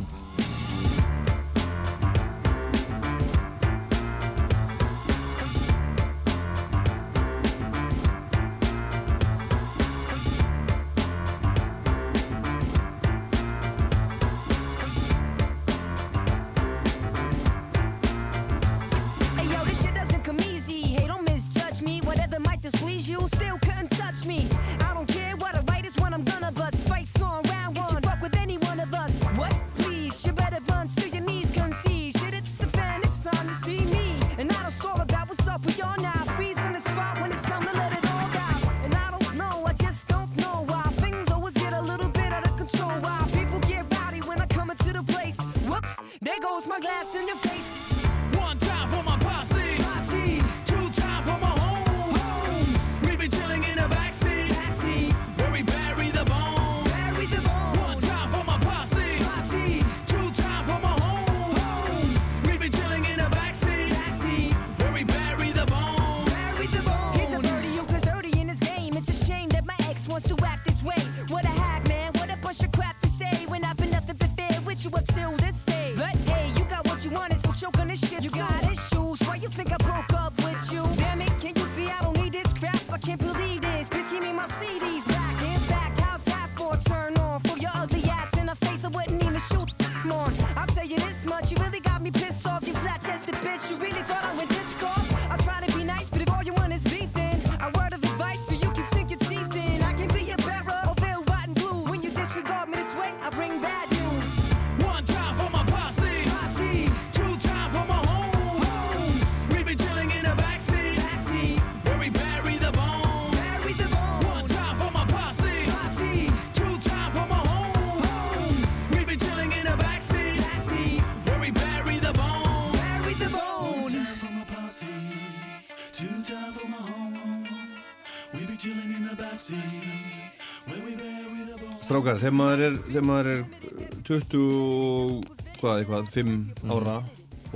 Strákar, 131.98 132.20
þegar 132.22 132.34
maður 132.38 132.62
er, 132.62 132.76
þegar 132.86 133.06
maður 133.08 133.28
er 133.32 133.40
uh, 133.42 133.94
20 134.06 134.42
og 134.46 135.30
hvað, 135.58 135.80
eitthvað, 135.80 136.10
5 136.14 136.36
ára 136.76 136.98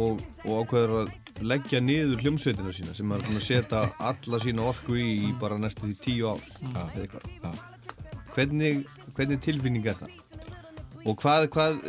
og, 0.01 0.23
og 0.47 0.55
ákveður 0.63 0.93
að 0.97 1.11
leggja 1.45 1.81
niður 1.85 2.23
hljómsveitina 2.23 2.73
sína 2.73 2.95
sem 2.97 3.05
maður 3.05 3.21
er 3.21 3.29
búin 3.29 3.37
að 3.37 3.45
setja 3.45 3.83
alla 4.09 4.39
sína 4.41 4.65
orku 4.71 4.97
í 4.97 5.11
í 5.27 5.29
bara 5.37 5.59
næstu 5.61 5.85
því 5.85 5.99
10 6.07 6.25
ár 6.31 6.41
eða 6.71 7.03
eitthvað. 7.03 7.61
Hvernig, 8.33 8.81
hvernig 9.13 9.45
tilfinning 9.45 9.85
er 9.93 10.01
það? 10.01 10.17
Og 11.05 11.21
hvað, 11.21 11.47
hvað, 11.53 11.79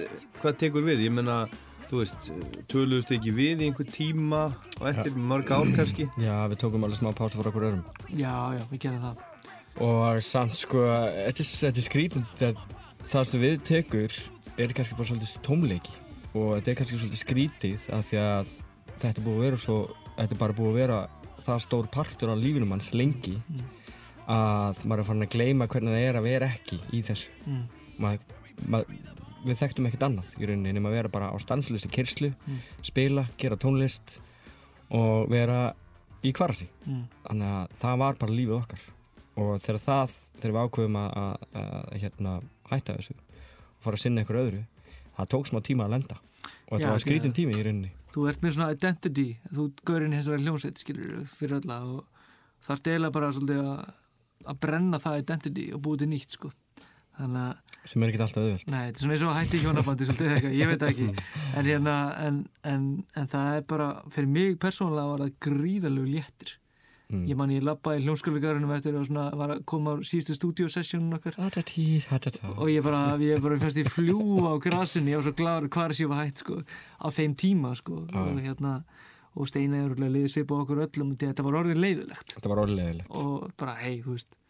hvað 0.45 0.61
tekur 0.67 0.85
við? 0.91 1.07
Ég 1.09 1.17
menna, 1.23 1.41
þú 1.89 2.05
veist, 2.05 2.33
töluðust 2.69 3.17
ekki 3.17 3.33
við 3.33 3.65
í 3.65 3.71
einhver 3.71 3.89
tíma 3.97 4.45
og 4.77 4.89
eftir 4.93 5.17
mörg 5.17 5.57
ár 5.57 5.73
kannski? 5.73 6.11
Já, 6.21 6.37
við 6.53 6.67
tókum 6.67 6.85
alveg 6.85 7.01
smá 7.01 7.15
pása 7.17 7.39
fyrir 7.39 7.55
okkur 7.55 7.71
öðrum. 7.71 7.85
Já, 8.13 8.35
já, 8.59 8.67
við 8.69 8.85
gerum 8.85 9.05
það. 9.09 9.29
Og 9.81 10.21
samt 10.25 10.53
sko, 10.59 10.85
þetta 10.85 11.45
er, 11.71 11.83
skrítið, 11.87 12.25
það, 12.37 12.59
það 13.09 13.29
sem 13.31 13.43
við 13.43 13.55
tekur 13.65 14.17
er 14.61 14.75
kannski 14.77 14.99
bara 14.99 15.09
svolítið 15.09 15.37
tómleiki 15.47 15.95
og 16.33 16.51
þetta 16.59 16.71
er 16.73 16.77
kannski 16.79 16.99
svolítið 17.01 17.23
skrítið 17.23 17.87
af 17.97 18.09
því 18.09 18.21
að 18.21 18.53
þetta 19.03 19.15
er 19.15 19.25
búið 19.25 19.39
að 19.39 19.47
vera 19.47 19.61
svo, 19.65 19.79
þetta 20.19 20.37
er 20.37 20.41
bara 20.43 20.57
búið 20.59 20.71
að 20.73 20.79
vera 20.83 20.99
það 21.43 21.65
stór 21.65 21.89
partur 21.93 22.33
af 22.33 22.41
lífinum 22.41 22.75
hans 22.75 22.93
lengi 22.95 23.39
að 24.31 24.85
maður 24.87 25.03
er 25.03 25.09
farin 25.09 25.27
að 25.27 25.33
gleyma 25.35 25.69
hvernig 25.73 25.97
það 25.97 26.07
er 26.07 26.19
að 26.19 26.29
vera 26.29 26.51
ekki 26.53 26.79
í 26.95 27.03
þessu. 27.05 27.33
Mm. 27.49 27.63
Maður, 28.03 28.37
maður, 28.75 28.97
við 29.43 29.59
þekktum 29.59 29.89
ekkert 29.89 30.07
annað 30.07 30.33
í 30.39 30.49
rauninni 30.49 30.75
nema 30.77 30.93
að 30.93 30.99
vera 31.01 31.13
bara 31.17 31.33
á 31.35 31.37
stanslösi 31.43 31.91
kyrslu, 31.93 32.31
spila, 32.87 33.27
gera 33.41 33.59
tónlist 33.59 34.19
og 34.95 35.33
vera 35.33 35.73
í 36.23 36.31
kvarasi. 36.37 36.69
Mm. 36.87 37.05
Þannig 37.27 37.55
að 37.57 37.79
það 37.83 38.03
var 38.05 38.21
bara 38.21 38.39
lífið 38.39 38.59
okkar 38.61 38.91
og 39.41 39.55
þegar 39.63 39.81
það, 39.87 40.15
þegar 40.41 40.55
við 40.57 40.67
ákveðum 40.67 41.01
að, 41.01 41.17
að, 41.23 41.49
að 41.63 41.97
hérna, 42.03 42.37
hætta 42.69 42.99
þessu 42.99 43.17
og 43.17 43.87
fara 43.87 43.99
að 43.99 44.05
sinna 44.05 44.23
einhver 44.23 44.41
öðru 44.43 44.63
það 45.17 45.33
tók 45.35 45.51
smá 45.51 45.61
tíma 45.65 45.89
að 45.89 45.97
lenda 45.97 46.19
og 46.19 46.77
þetta 46.77 46.87
Já, 46.89 46.93
var 46.93 47.05
skrítin 47.05 47.37
tími 47.37 47.57
í 47.57 47.67
rauninni 47.67 47.93
Þú 48.13 48.27
ert 48.29 48.43
með 48.45 48.57
svona 48.59 48.73
identity, 48.75 49.27
þú 49.49 49.67
gaurinn 49.89 50.13
hins 50.13 50.27
vegar 50.29 50.43
hljómsveit, 50.45 50.81
skilur 50.83 51.23
fyrir 51.39 51.63
alla 51.63 51.79
og 51.89 52.03
það 52.67 52.75
er 52.75 52.91
eiginlega 52.93 53.15
bara 53.17 53.31
svolítið 53.33 53.61
að, 53.63 53.79
að 54.53 54.59
brenna 54.67 55.01
það 55.01 55.23
identity 55.23 55.65
og 55.73 55.81
búið 55.87 56.03
til 56.03 56.09
nýtt, 56.11 56.37
sko. 56.37 56.51
Sem 57.13 58.05
er 58.05 58.11
ekkert 58.13 58.25
alltaf 58.25 58.43
auðvöld 58.43 58.69
nei, 58.73 58.83
þetta 58.89 59.01
er 59.01 59.03
svona 59.03 59.15
eins 59.17 59.25
og 59.25 59.31
að 59.33 59.39
hætti 59.39 59.61
hjónabandi 59.63 60.07
svolítið 60.09 60.35
eitthvað, 60.35 60.55
ég 60.59 60.71
veit 60.71 60.85
ekki. 60.87 61.09
En 61.59 61.67
hérna, 61.67 61.97
en, 62.27 62.39
en, 62.69 62.87
en 63.21 63.33
það 63.33 63.57
er 63.57 63.67
bara, 63.73 63.89
fyrir 64.15 64.31
mig 64.33 64.55
persónulega 64.63 65.11
var 65.11 65.25
það 65.25 65.35
gríðalegu 65.49 66.13
léttir. 66.13 66.55
Mm. 67.13 67.25
Ég 67.29 67.39
man 67.39 67.53
ég 67.53 67.65
labbaði 67.67 68.01
í 68.01 68.05
hljómskólagarunum 68.07 68.73
eftir 68.73 68.97
og 68.97 69.07
svona 69.09 69.27
var 69.37 69.55
að 69.55 69.65
koma 69.69 69.95
á 69.95 70.03
síðustu 70.09 70.37
stúdíosessjónun 70.39 71.19
okkar. 71.19 71.37
Og 72.57 72.73
ég 72.73 72.85
bara, 72.87 73.03
ég 73.21 73.43
bara 73.45 73.59
fannst 73.61 73.81
ég 73.83 73.91
fljú 73.93 74.43
á 74.49 74.57
grasinu, 74.65 75.13
ég 75.13 75.21
var 75.21 75.27
svo 75.29 75.35
gladur 75.37 75.73
hvað 75.73 75.93
þessi 75.93 76.09
var 76.09 76.23
hætt 76.25 76.45
sko, 76.45 76.61
á 76.65 77.07
þeim 77.13 77.37
tíma 77.39 77.75
sko. 77.79 78.03
Og 78.09 78.41
hérna, 78.41 78.79
og 79.37 79.49
Steina 79.49 79.83
er 79.83 79.93
úrlega 79.93 80.17
liðið 80.17 80.35
svipa 80.35 80.59
okkur 80.63 80.87
öllum 80.89 81.13
þetta 81.21 81.45
var 81.45 81.61
orðin 81.61 81.85
leiðilegt. 81.85 82.35
Þetta 82.39 82.53
var 82.53 82.65
orðilegilegt 82.65 83.21
og 83.21 83.53
bara, 83.61 83.77
hei, 83.85 84.01
þú 84.05 84.17
veist 84.17 84.41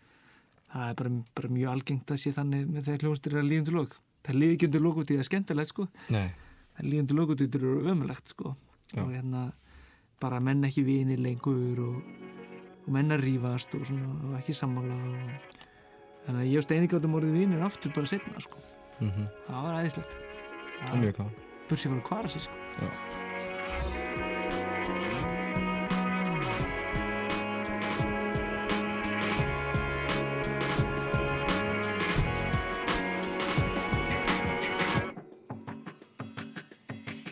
það 0.72 0.88
er 0.88 0.96
bara, 1.02 1.18
bara 1.36 1.52
mjög 1.52 1.74
algengt 1.74 2.14
að 2.14 2.22
sé 2.22 2.32
þannig 2.32 2.70
með 2.70 2.88
þegar 2.88 3.06
hljónstir 3.06 3.36
er 3.36 3.46
líðundur 3.46 3.78
lók 3.82 3.98
það 4.26 4.44
ekki 4.48 4.68
undir 4.68 4.82
lók 4.82 5.00
út 5.02 5.10
í 5.10 5.16
það 5.16 5.24
er 5.24 5.28
skemmtilegt 5.28 5.72
sko. 5.72 5.88
Nei, 6.14 6.28
það 6.76 6.88
líði 6.88 7.02
undir 7.02 7.18
lók 7.18 7.34
út 7.34 7.42
í 7.42 7.48
það 7.50 8.14
sko. 8.30 8.54
Hérna, 8.92 9.46
bara 10.22 10.40
menn 10.40 10.64
ekki 10.68 10.84
vinir 10.86 11.22
lengur 11.22 11.80
og, 11.82 12.02
og 12.82 12.92
menn 12.96 13.14
að 13.14 13.22
rífast 13.26 13.74
og 13.78 13.86
svona, 13.86 14.10
og 14.26 14.36
ekki 14.40 14.54
sammála 14.56 14.96
og 14.96 15.16
þannig 16.26 16.40
að 16.40 16.50
ég 16.50 16.58
og 16.58 16.66
Steini 16.66 16.90
gáttum 16.90 17.16
orðið 17.18 17.38
vinir 17.38 17.66
aftur 17.66 17.94
bara 17.94 18.10
setna 18.10 18.42
sko. 18.42 18.62
Mm 19.00 19.10
það 19.46 19.62
var 19.66 19.80
æðislegt. 19.82 20.16
Það 20.82 21.04
var 21.70 21.98
að 21.98 22.06
kvara 22.08 22.28
sig 22.28 22.42
sko. 22.42 22.54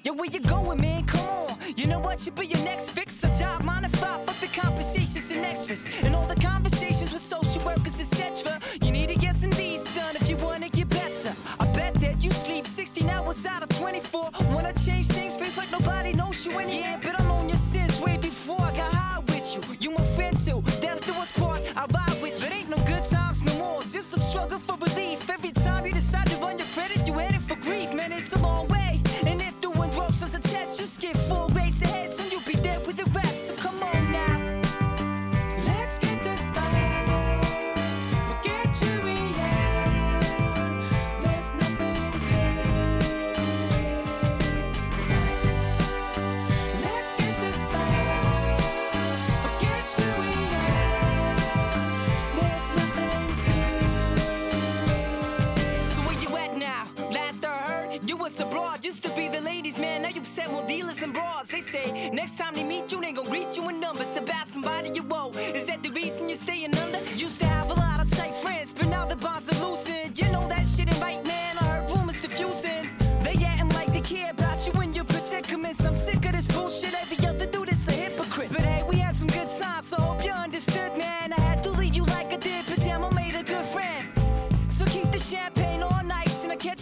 Yo, 0.02 0.14
where 0.14 0.30
you 0.32 0.40
going, 0.40 0.80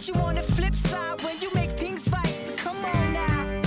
you 0.09 0.21
on 0.21 0.35
the 0.35 0.41
flip 0.41 0.75
side 0.75 1.21
when 1.21 1.39
you 1.39 1.49
make 1.53 1.71
things 1.71 2.09
right. 2.11 2.25
So 2.27 2.55
come 2.55 2.77
on 2.77 3.13
now. 3.13 3.61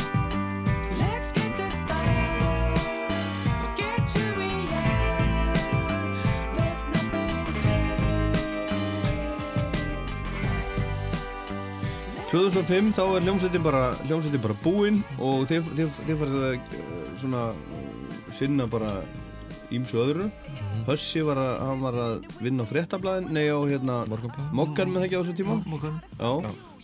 Let's 0.99 1.30
get 1.32 1.57
this 1.57 1.74
stars. 1.84 3.28
Forget 3.62 4.11
who 4.11 4.26
we 4.40 4.51
are. 4.74 5.55
There's 6.57 6.84
nothing 6.97 7.45
to 7.62 7.72
2005 12.30 12.93
þá 12.97 13.05
er 13.16 13.22
hljómsveitin 13.26 13.62
bara, 13.62 13.82
hljómsveitin 14.07 14.43
bara 14.43 14.57
búinn 14.64 15.03
og 15.18 15.47
þeir, 15.51 15.62
þeir, 15.76 15.90
þeir 16.07 16.20
farið 16.24 16.38
að 16.43 16.55
eh, 16.55 16.62
svona 17.22 17.43
sinna 18.32 18.66
bara 18.66 19.03
ímsu 19.78 20.00
öðru. 20.02 20.26
Hössi 20.88 21.22
var 21.26 21.40
að, 21.42 21.54
hann 21.68 21.80
var 21.84 21.98
að 22.06 22.28
vinna 22.44 22.66
á 22.66 22.70
fréttablaðin, 22.70 23.30
nei 23.34 23.46
á 23.48 23.58
hérna. 23.68 24.02
Mokkan 24.52 24.92
með 24.92 25.02
það 25.02 25.08
ekki 25.08 25.18
á 25.18 25.22
þessu 25.22 25.38
tíma? 25.40 25.56
Mókan. 25.70 25.98
Já, 26.18 26.30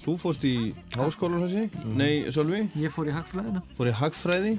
þú 0.04 0.16
fórst 0.22 0.44
í 0.48 0.54
háskólan 0.96 1.44
Hössi, 1.44 1.64
nei 1.98 2.26
Sölvi, 2.32 2.64
Ég 2.80 2.92
fór 2.94 3.08
í 3.10 3.14
hagfræðina. 3.16 3.62
fór 3.76 3.90
í 3.90 3.94
hagfræði? 4.00 4.52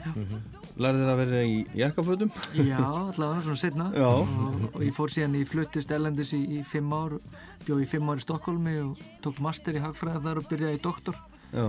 Lærið 0.79 1.01
þér 1.03 1.09
að 1.11 1.17
vera 1.19 1.39
í 1.43 1.55
jakkafötum? 1.75 2.29
Já, 2.55 2.77
allavega 2.79 3.41
svona 3.43 3.59
setna. 3.59 3.87
Já. 3.99 4.05
Og, 4.07 4.61
og 4.69 4.83
ég 4.85 4.93
fór 4.95 5.11
síðan 5.11 5.33
í 5.35 5.41
fluttist 5.49 5.91
ellendis 5.91 6.31
í, 6.37 6.39
í 6.55 6.61
fimm 6.63 6.93
ár, 6.95 7.17
bjóð 7.65 7.81
í 7.83 7.87
fimm 7.89 8.07
ár 8.13 8.21
í 8.21 8.23
Stokkólmi 8.23 8.75
og 8.85 9.01
tók 9.25 9.41
master 9.43 9.75
í 9.75 9.81
hagfræði 9.83 10.21
þar 10.23 10.39
og 10.39 10.47
byrjaði 10.47 10.79
í 10.79 10.83
doktor. 10.85 11.19
Já, 11.51 11.65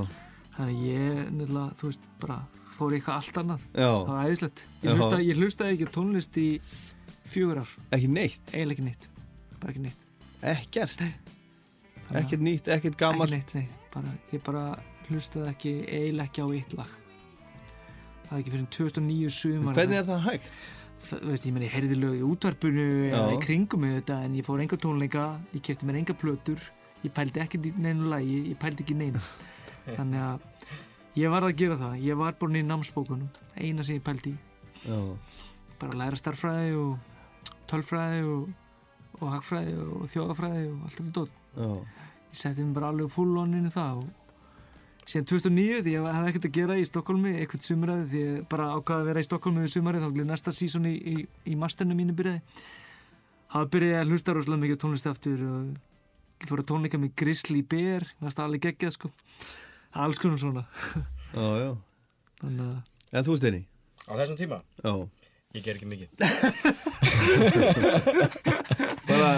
Þannig 0.54 0.80
ég, 0.84 1.18
nefnilega, 1.32 1.74
þú 1.80 1.88
veist, 1.90 2.06
bara 2.22 2.36
fór 2.80 2.96
eitthvað 2.96 3.18
allt 3.20 3.40
annað. 3.42 3.66
Það 3.74 3.84
já, 3.84 3.92
var 4.10 4.30
æðislegt. 4.30 4.62
Ég 4.82 5.00
hlustaði, 5.00 5.26
ég 5.28 5.40
hlustaði 5.40 5.76
ekki 5.76 5.90
tónlist 5.96 6.40
í 6.40 6.46
fjögur 7.30 7.62
ár. 7.62 7.74
ekki 7.96 8.10
neitt 8.10 8.54
Eiginlega 8.54 8.76
ekki 8.76 8.86
neitt. 8.88 9.08
Bara 9.60 9.74
ekki 9.74 9.84
neitt. 9.84 10.06
ekkert, 10.40 11.04
ekkert 12.22 12.44
nýtt, 12.46 12.72
ekkert 12.74 12.98
gamalt 13.00 13.30
Ekki 13.30 13.38
neitt, 13.38 13.54
nei. 13.54 13.86
Bara, 13.94 14.16
ég 14.32 14.42
bara 14.46 14.64
hlustaði 15.10 15.52
ekki, 15.52 15.76
eiginlega 15.86 16.30
ekki 16.30 16.44
á 16.44 16.48
eitt 16.56 16.76
lag. 16.78 16.98
Það 18.26 18.36
er 18.36 18.42
ekki 18.42 18.54
fyrir 18.54 18.68
2009 18.76 19.32
sumar. 19.34 19.74
hvernig 19.78 20.00
er 20.00 20.06
það 20.08 20.22
hægt? 20.28 20.52
það, 21.06 21.24
veist, 21.30 21.46
ég 21.48 21.54
meni, 21.54 21.68
ég 21.68 21.74
heyrði 21.74 21.98
lög 21.98 22.18
í 22.18 22.26
útvarpinu 22.26 22.86
eða 23.10 23.34
í 23.34 23.38
kringum 23.42 23.86
þetta 23.86 24.18
en 24.26 24.36
ég 24.38 24.46
fór 24.46 24.62
enga 24.64 24.78
tónleika, 24.80 25.26
ég 25.54 25.64
kefti 25.66 25.88
mér 25.88 26.00
enga 26.02 26.16
plötur 26.18 26.62
ég 27.04 27.12
pældi 27.16 27.42
ekki 27.42 27.60
neinu 27.80 28.10
lagi 28.12 28.42
ég 28.50 28.58
pældi 28.60 28.84
ekki 28.84 28.96
neinu 28.98 29.22
þannig 29.96 30.24
að 30.26 30.59
ég 31.18 31.32
var 31.32 31.46
að 31.46 31.56
gera 31.58 31.78
það. 31.80 31.98
Ég 32.04 32.18
var 32.20 32.36
bara 32.40 32.58
í 32.60 32.64
námsbókunum, 32.66 33.30
eina 33.56 33.86
sem 33.86 33.98
ég 33.98 34.06
pældi 34.06 34.34
í. 34.34 34.38
Já, 34.84 34.98
bara 35.80 35.98
læra 35.98 36.18
starffræði 36.18 36.76
og 36.78 37.58
tölfræði 37.70 38.22
og, 38.28 38.48
og 39.20 39.34
hagfræði 39.34 39.76
og 39.84 40.06
þjóðafræði 40.12 40.64
og 40.70 40.88
allt 40.88 41.04
dót. 41.16 41.36
Já, 41.56 41.68
ég 42.30 42.40
setti 42.42 42.64
mér 42.64 42.78
bara 42.78 42.90
alveg 42.94 43.12
full 43.12 43.36
on 43.40 43.54
inn 43.58 43.68
í 43.68 43.74
það 43.74 44.02
og 44.04 44.16
síðan 45.10 45.26
2009 45.26 45.80
því 45.84 45.94
ég 45.96 46.04
hefði 46.06 46.30
ekkert 46.30 46.46
að 46.46 46.56
gera 46.58 46.76
í 46.78 46.86
Stokkólmi 46.86 47.32
eitthvað 47.40 47.64
sumraði 47.66 48.04
því 48.10 48.20
ég 48.22 48.44
bara 48.52 48.68
ákvaði 48.76 49.02
að 49.02 49.08
vera 49.10 49.22
í 49.22 49.26
Stokkólmi 49.26 49.64
við 49.64 49.72
sumarið 49.74 50.04
þá 50.04 50.12
glið 50.14 50.28
næsta 50.30 50.54
sísón 50.54 50.86
í, 50.86 50.92
í, 50.94 51.14
í 51.50 51.56
masternu 51.58 51.96
mínu 51.98 52.14
byrjaði. 52.18 52.42
Hafa 53.50 53.70
byrjaði 53.72 54.04
að 54.04 54.12
hlusta 54.12 54.36
rosalega 54.36 54.64
mikið 54.64 54.82
tónlist 54.84 55.08
aftur 55.10 55.42
og 55.48 56.46
fór 56.46 56.62
að 56.62 56.70
tónleika 56.70 57.00
með 57.00 57.16
Grizzly 57.18 57.64
Bear 57.66 58.06
næsta 58.22 58.46
alveg 58.46 58.68
geggjað 58.68 58.94
sko 58.94 59.10
alls 59.94 60.18
konum 60.22 60.38
svona 60.38 60.62
já, 61.34 61.46
já 61.64 61.70
þannig 62.42 62.66
að 62.68 62.76
En 63.10 63.24
þú 63.26 63.34
Steini? 63.40 63.64
Á 64.06 64.12
þessum 64.20 64.38
tíma? 64.38 64.60
Já 64.84 64.92
Ég 65.50 65.64
ger 65.66 65.74
ekki 65.74 65.88
mikið. 65.90 66.06
Bara, 69.10 69.30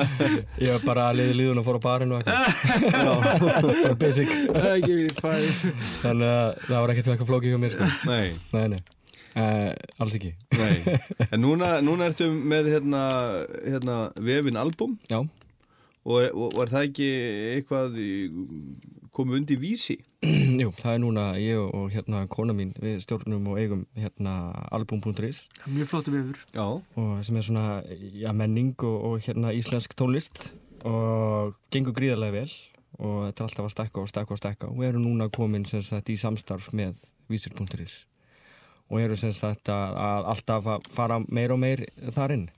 Ég 0.60 0.68
var 0.74 0.82
bara 0.84 1.06
að 1.08 1.16
liði 1.22 1.32
liðun 1.38 1.60
og 1.62 1.64
fór 1.64 1.78
á 1.80 1.82
barinn 1.86 2.12
og 2.12 2.20
eitthvað. 2.20 2.44
bara 3.80 3.96
basic. 4.02 4.28
Þannig 6.02 6.28
að 6.28 6.60
það 6.66 6.76
var 6.76 6.92
ekkert 6.92 7.08
eitthvað 7.14 7.30
flókið 7.30 7.48
hjá 7.54 7.60
mér, 7.62 7.72
sko. 7.72 7.86
nei, 8.10 8.28
Nei, 8.52 8.66
nei. 8.74 8.80
Uh, 9.32 9.72
alls 10.04 10.12
ekki. 10.18 10.34
nei 10.52 10.84
En 11.32 11.40
núna, 11.40 11.78
núna 11.80 12.04
ertu 12.10 12.26
með 12.28 12.68
hérna, 12.74 13.00
hérna 13.64 13.94
vefin 14.20 14.60
album 14.60 14.98
Já. 15.08 15.22
og, 15.24 16.20
og 16.36 16.52
var 16.58 16.68
það 16.74 16.84
ekki 16.90 17.08
eitthvað 17.56 17.96
í- 17.96 18.28
komið 19.12 19.38
undir 19.40 19.60
vísi? 19.60 19.98
Jú, 20.62 20.70
það 20.78 20.94
er 20.94 21.00
núna 21.02 21.24
ég 21.40 21.60
og, 21.60 21.90
hérna 21.92 22.24
kona 22.32 22.54
mín, 22.56 22.72
við 22.80 23.00
stjórnum 23.04 23.50
og 23.52 23.60
eigum 23.60 23.84
hérna 23.98 24.34
album.is 24.72 25.44
mjög 25.66 25.90
flottu 25.90 26.14
vefur. 26.14 26.40
Já. 26.54 26.66
Og 26.96 27.24
sem 27.26 27.36
er 27.36 27.46
svona 27.46 27.66
ja, 28.16 28.32
menning 28.36 28.72
og, 28.80 28.96
og 29.10 29.26
hérna 29.26 29.52
íslensk 29.56 29.96
tónlist 29.98 30.52
og 30.88 31.58
gengur 31.72 31.94
gríðarlega 31.96 32.40
vel 32.40 32.54
og 33.02 33.18
þetta 33.28 33.42
er 33.42 33.48
alltaf 33.48 33.66
að 33.66 33.74
stekka 33.74 34.02
og 34.02 34.08
stekka 34.10 34.34
og 34.34 34.40
stekka 34.40 34.70
og 34.70 34.80
við 34.80 34.92
erum 34.92 35.04
núna 35.06 35.28
komin 35.32 35.66
sem 35.68 35.84
sagt 35.84 36.10
í 36.12 36.16
samstarf 36.20 36.72
með 36.76 37.04
vísir.is 37.32 38.02
og 38.92 39.00
erum 39.00 39.20
sem 39.20 39.32
sagt 39.36 39.70
að, 39.72 39.94
að 39.96 40.32
alltaf 40.34 40.72
að 40.74 40.90
fara 40.92 41.20
meir 41.28 41.54
og 41.54 41.60
meir 41.62 41.84
þar 42.12 42.36
inn. 42.36 42.48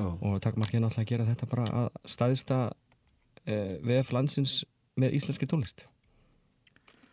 Já. 0.00 0.06
og 0.08 0.40
takkmarkið 0.40 0.78
er 0.78 0.82
náttúrulega 0.84 1.04
að 1.04 1.10
gera 1.10 1.28
þetta 1.28 1.46
bara 1.50 1.64
að 1.82 1.88
staðista 2.08 2.58
uh, 2.70 3.72
VF 3.84 4.12
landsins 4.16 4.60
með 5.00 5.18
íslenski 5.18 5.48
tónlist 5.50 5.84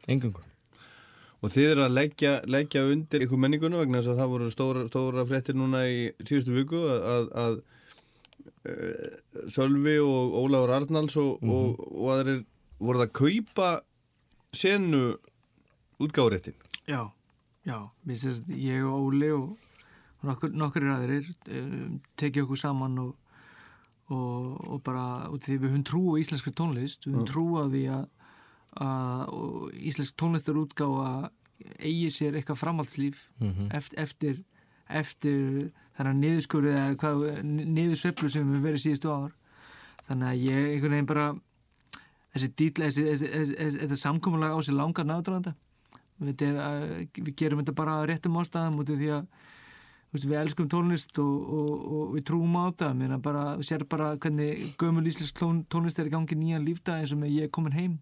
engungur 0.07 0.45
Og 1.45 1.53
þið 1.53 1.67
eru 1.71 1.83
að 1.85 1.93
leggja, 1.93 2.31
leggja 2.49 2.81
undir 2.89 3.23
ykkur 3.27 3.41
menninguna 3.41 3.81
vegna 3.83 3.99
þess 4.01 4.13
að 4.13 4.21
það 4.21 4.31
voru 4.31 4.47
stóra, 4.53 4.85
stóra 4.89 5.25
fréttir 5.29 5.57
núna 5.57 5.83
í 5.85 5.99
síðustu 6.25 6.55
viku 6.55 6.79
að, 6.89 7.03
að, 7.13 7.27
að 7.43 7.57
uh, 8.71 9.43
Sölvi 9.53 9.99
og 10.01 10.37
Ólafur 10.41 10.73
Arnalds 10.79 11.19
og, 11.21 11.43
og, 11.45 11.83
og 11.93 12.09
aðrir 12.15 12.41
voruð 12.81 13.05
að 13.05 13.13
kaupa 13.21 13.69
senu 14.57 15.03
útgáðuréttin. 16.01 16.57
Já, 16.89 17.05
já, 17.67 17.77
við 18.07 18.21
sérst, 18.23 18.49
ég 18.57 18.89
og 18.89 19.11
Óli 19.11 19.29
og 19.35 20.25
nokkur, 20.25 20.57
nokkur 20.57 20.89
aðrir 20.95 21.29
um, 21.53 21.99
tekið 22.17 22.47
okkur 22.47 22.61
saman 22.63 22.97
og, 23.03 23.13
og, 24.09 24.57
og 24.73 24.81
bara, 24.85 25.05
því 25.37 25.61
við 25.61 25.69
höfum 25.69 25.85
trú 25.85 26.03
á 26.17 26.21
íslenskri 26.21 26.53
tónlist, 26.57 27.05
við 27.05 27.19
höfum 27.19 27.29
trú 27.29 27.47
á 27.61 27.63
því 27.69 27.83
að, 27.93 28.05
að 28.83 29.73
íslensk 29.89 30.15
tónlistar 30.19 30.59
útgáfa 30.59 31.31
eigi 31.81 32.09
sér 32.13 32.37
eitthvað 32.37 32.61
framhaldslíf 32.61 33.27
eftir, 33.73 33.99
eftir, 34.03 34.39
eftir 34.87 35.71
þennan 35.97 36.21
niðurskurðu 36.21 36.73
eða 36.73 36.97
hvað, 37.01 37.23
niðursveiflu 37.43 38.29
sem 38.29 38.51
við 38.53 38.65
verið 38.67 38.83
síðustu 38.85 39.09
ár. 39.09 39.31
Þannig 40.07 40.27
að 40.27 40.43
ég 40.45 40.67
einhvern 40.73 40.97
veginn 40.97 41.09
bara 41.09 41.27
þessi 42.35 42.71
þessi, 42.77 43.77
þetta 43.81 43.97
samkomulag 43.97 44.53
á 44.53 44.59
sér 44.61 44.77
langar 44.77 45.07
náttúranda 45.09 45.55
við, 46.17 46.41
við 47.17 47.35
gerum 47.37 47.61
þetta 47.61 47.75
bara 47.77 47.99
á 48.01 48.07
réttum 48.07 48.37
ástæðum 48.41 48.81
út 48.81 48.91
af 48.93 48.99
því 49.01 49.11
að 49.17 49.27
við 50.17 50.37
elskum 50.39 50.69
tónlist 50.71 51.19
og, 51.21 51.33
og, 51.53 51.71
og 51.93 52.13
við 52.15 52.23
trúum 52.29 52.55
á 52.57 52.71
þetta. 52.71 52.91
Mér 52.97 53.17
bara, 53.21 53.43
þú 53.59 53.67
sér 53.67 53.85
bara 53.89 54.13
hvernig 54.17 54.73
gömul 54.79 55.05
íslensk 55.05 55.37
tón, 55.37 55.63
tónlist 55.69 55.99
er 55.99 56.09
í 56.09 56.13
gangi 56.13 56.37
nýjan 56.37 56.65
lífdag 56.65 57.03
eins 57.03 57.13
og 57.13 57.21
með 57.21 57.35
ég 57.35 57.49
er 57.49 57.53
komin 57.53 57.75
heim 57.75 57.97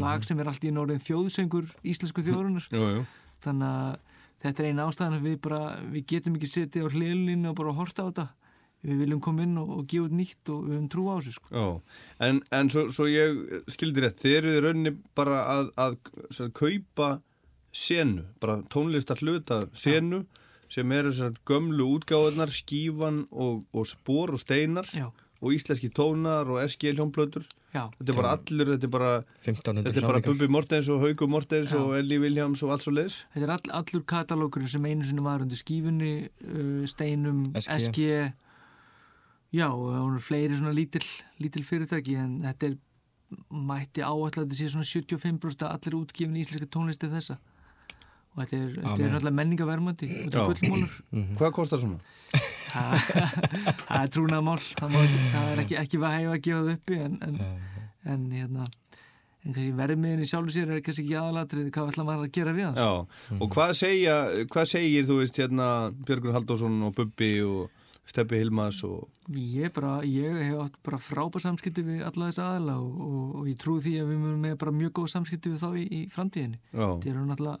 lag 0.00 0.24
sem 0.24 0.40
er 0.40 0.48
allt 0.48 0.64
í 0.64 0.72
norðin 0.72 1.02
þjóðsöngur 1.02 1.68
íslensku 1.84 2.24
þjóðrunar 2.26 2.68
Jú, 2.72 2.84
jú. 2.96 3.02
þannig 3.44 3.68
að 3.68 3.98
þetta 4.42 4.62
er 4.62 4.68
eina 4.70 4.86
ástæðan 4.88 5.18
að 5.18 5.26
við 5.28 5.40
bara, 5.44 5.60
við 5.92 6.06
getum 6.14 6.38
ekki 6.38 6.50
setið 6.50 6.88
á 6.88 6.94
hliðlinu 6.94 7.50
og 7.50 7.58
bara 7.58 7.74
horta 7.76 8.06
á 8.06 8.08
þetta 8.10 8.28
við 8.82 9.02
viljum 9.04 9.20
koma 9.22 9.44
inn 9.46 9.58
og, 9.62 9.74
og 9.78 9.82
gefa 9.90 10.08
út 10.08 10.14
nýtt 10.18 10.50
og 10.50 10.62
við 10.66 10.74
höfum 10.74 10.88
trú 10.90 11.04
á 11.06 11.14
þessu 11.20 11.34
sko. 11.36 11.66
En, 12.26 12.40
en 12.50 12.70
svo, 12.72 12.86
svo 12.94 13.06
ég 13.06 13.60
skildi 13.70 14.02
rétt, 14.02 14.22
þið 14.22 14.38
eruð 14.40 14.56
í 14.56 14.62
rauninni 14.64 14.94
bara 15.18 15.42
að, 15.52 15.68
að, 15.78 15.98
að 16.34 16.50
kaupa 16.58 17.10
senu, 17.72 18.26
bara 18.42 18.58
tónlistar 18.72 19.22
hluta 19.22 19.62
senu 19.78 20.24
sem 20.72 20.92
eru 20.96 21.12
gömlu 21.46 21.86
útgáðunar, 21.98 22.50
skífan 22.52 23.26
og, 23.30 23.62
og 23.76 23.86
spór 23.86 24.34
og 24.34 24.40
steinar 24.42 24.88
Já. 24.90 25.10
Og 25.42 25.50
íslenski 25.56 25.90
tónar 25.90 26.46
og 26.52 26.60
SG 26.70 26.92
hljómblötur 26.94 27.44
Já, 27.72 27.88
þetta 27.98 28.12
er 28.12 28.16
bara 28.18 28.32
allur, 28.36 28.68
þetta 28.74 28.86
er 28.86 28.92
bara 28.92 29.10
1500 29.42 29.82
þetta 29.88 30.00
er 30.02 30.06
bara. 30.10 30.20
Bubi 30.26 30.48
Mortens 30.52 30.88
og 30.92 31.00
Hauku 31.02 31.26
Mortens 31.32 31.72
Já. 31.72 31.80
og 31.80 31.96
Ellie 31.98 32.20
Williams 32.22 32.62
og 32.62 32.74
allt 32.74 32.84
svo 32.86 32.92
leiðis 32.94 33.18
þetta 33.34 33.46
er 33.48 33.54
all, 33.56 33.72
allur 33.80 34.04
katalókurinn 34.12 34.70
sem 34.70 34.86
einu 34.86 35.06
sinni 35.08 35.24
var 35.24 35.42
undir 35.44 35.58
skífunni 35.58 36.12
uh, 36.28 36.82
steinum, 36.90 37.44
SG. 37.58 37.78
SG 37.88 38.06
já, 39.52 39.66
og 39.68 39.88
það 39.90 40.02
voru 40.06 40.22
fleiri 40.28 40.58
svona 40.60 40.74
lítil, 40.76 41.04
lítil 41.42 41.64
fyrirtæki 41.68 42.14
en 42.22 42.38
þetta 42.46 42.70
er 42.70 42.78
mætti 43.48 44.04
áætla 44.04 44.44
að 44.44 44.52
þetta 44.52 44.58
sé 44.60 44.70
svona 44.72 44.88
75% 44.88 45.66
af 45.66 45.74
allir 45.78 45.98
útgefin 46.02 46.38
íslenska 46.40 46.68
tónlisti 46.72 47.08
þessa 47.12 47.38
og 48.32 48.40
þetta 48.44 48.58
er, 48.58 48.70
þetta 48.76 49.06
er 49.06 49.12
náttúrulega 49.16 49.38
menningavermandi 49.40 50.08
þetta 50.12 50.38
Já. 50.38 50.44
er 50.44 50.60
gullmólur 50.60 51.36
Hvað 51.40 51.54
kostar 51.56 51.80
svona? 51.82 51.98
Það 52.72 52.94
það 53.86 53.98
er 54.02 54.12
trúnaðmál 54.16 54.58
það, 54.64 54.88
má 54.94 55.00
ekki- 55.04 55.26
það 55.34 55.50
er 55.54 55.62
ekki, 55.66 55.78
ekki 55.82 56.00
að 56.02 56.16
hefa 56.18 56.36
að 56.36 56.44
gefa 56.48 56.62
það 56.62 56.72
uppi 56.76 57.00
en, 57.06 57.18
en, 57.28 57.42
en 58.14 58.24
hérna 58.36 58.66
en 59.42 59.50
kannski 59.56 59.72
vermiðin 59.74 60.20
í 60.22 60.26
sjálfu 60.30 60.52
sér 60.54 60.70
er 60.76 60.82
kannski 60.86 61.02
ekki 61.06 61.16
aðalatrið 61.18 61.70
hvað 61.74 61.88
ætla 61.92 62.04
maður 62.06 62.28
að 62.28 62.34
gera 62.36 62.52
við 62.54 62.66
hans 62.68 62.78
Já, 62.78 63.38
og 63.42 63.48
hvað 63.56 63.72
segja 63.80 64.16
hvað 64.52 64.68
segir 64.70 65.06
þú 65.08 65.16
veist 65.22 65.40
hérna 65.42 65.68
Björgur 66.06 66.36
Halldórsson 66.36 66.76
og 66.86 66.92
Bubbi 66.98 67.30
og 67.46 67.78
Steppi 68.12 68.38
Hilmas 68.38 68.80
og 68.86 69.08
Ég, 69.34 69.68
bara, 69.74 69.96
ég 70.06 70.38
hef 70.46 70.60
átt 70.64 70.78
bara 70.86 70.98
frábær 71.02 71.42
samskipti 71.42 71.84
við 71.86 72.00
alla 72.06 72.28
þessa 72.30 72.48
aðla 72.56 72.74
og, 72.82 72.96
og, 73.06 73.26
og 73.42 73.50
ég 73.50 73.58
trúi 73.62 73.82
því 73.84 73.92
að 74.02 74.08
við 74.12 74.18
munum 74.24 74.40
með 74.46 74.56
bara 74.62 74.74
mjög 74.78 74.94
góð 74.98 75.10
samskipti 75.16 75.52
við 75.52 75.62
þá 75.62 75.68
í, 75.78 75.84
í 75.86 76.00
framtíðinni. 76.10 76.58
já, 76.74 76.86
Þeir 77.04 77.12
eru 77.16 77.26
náttúrulega 77.28 77.58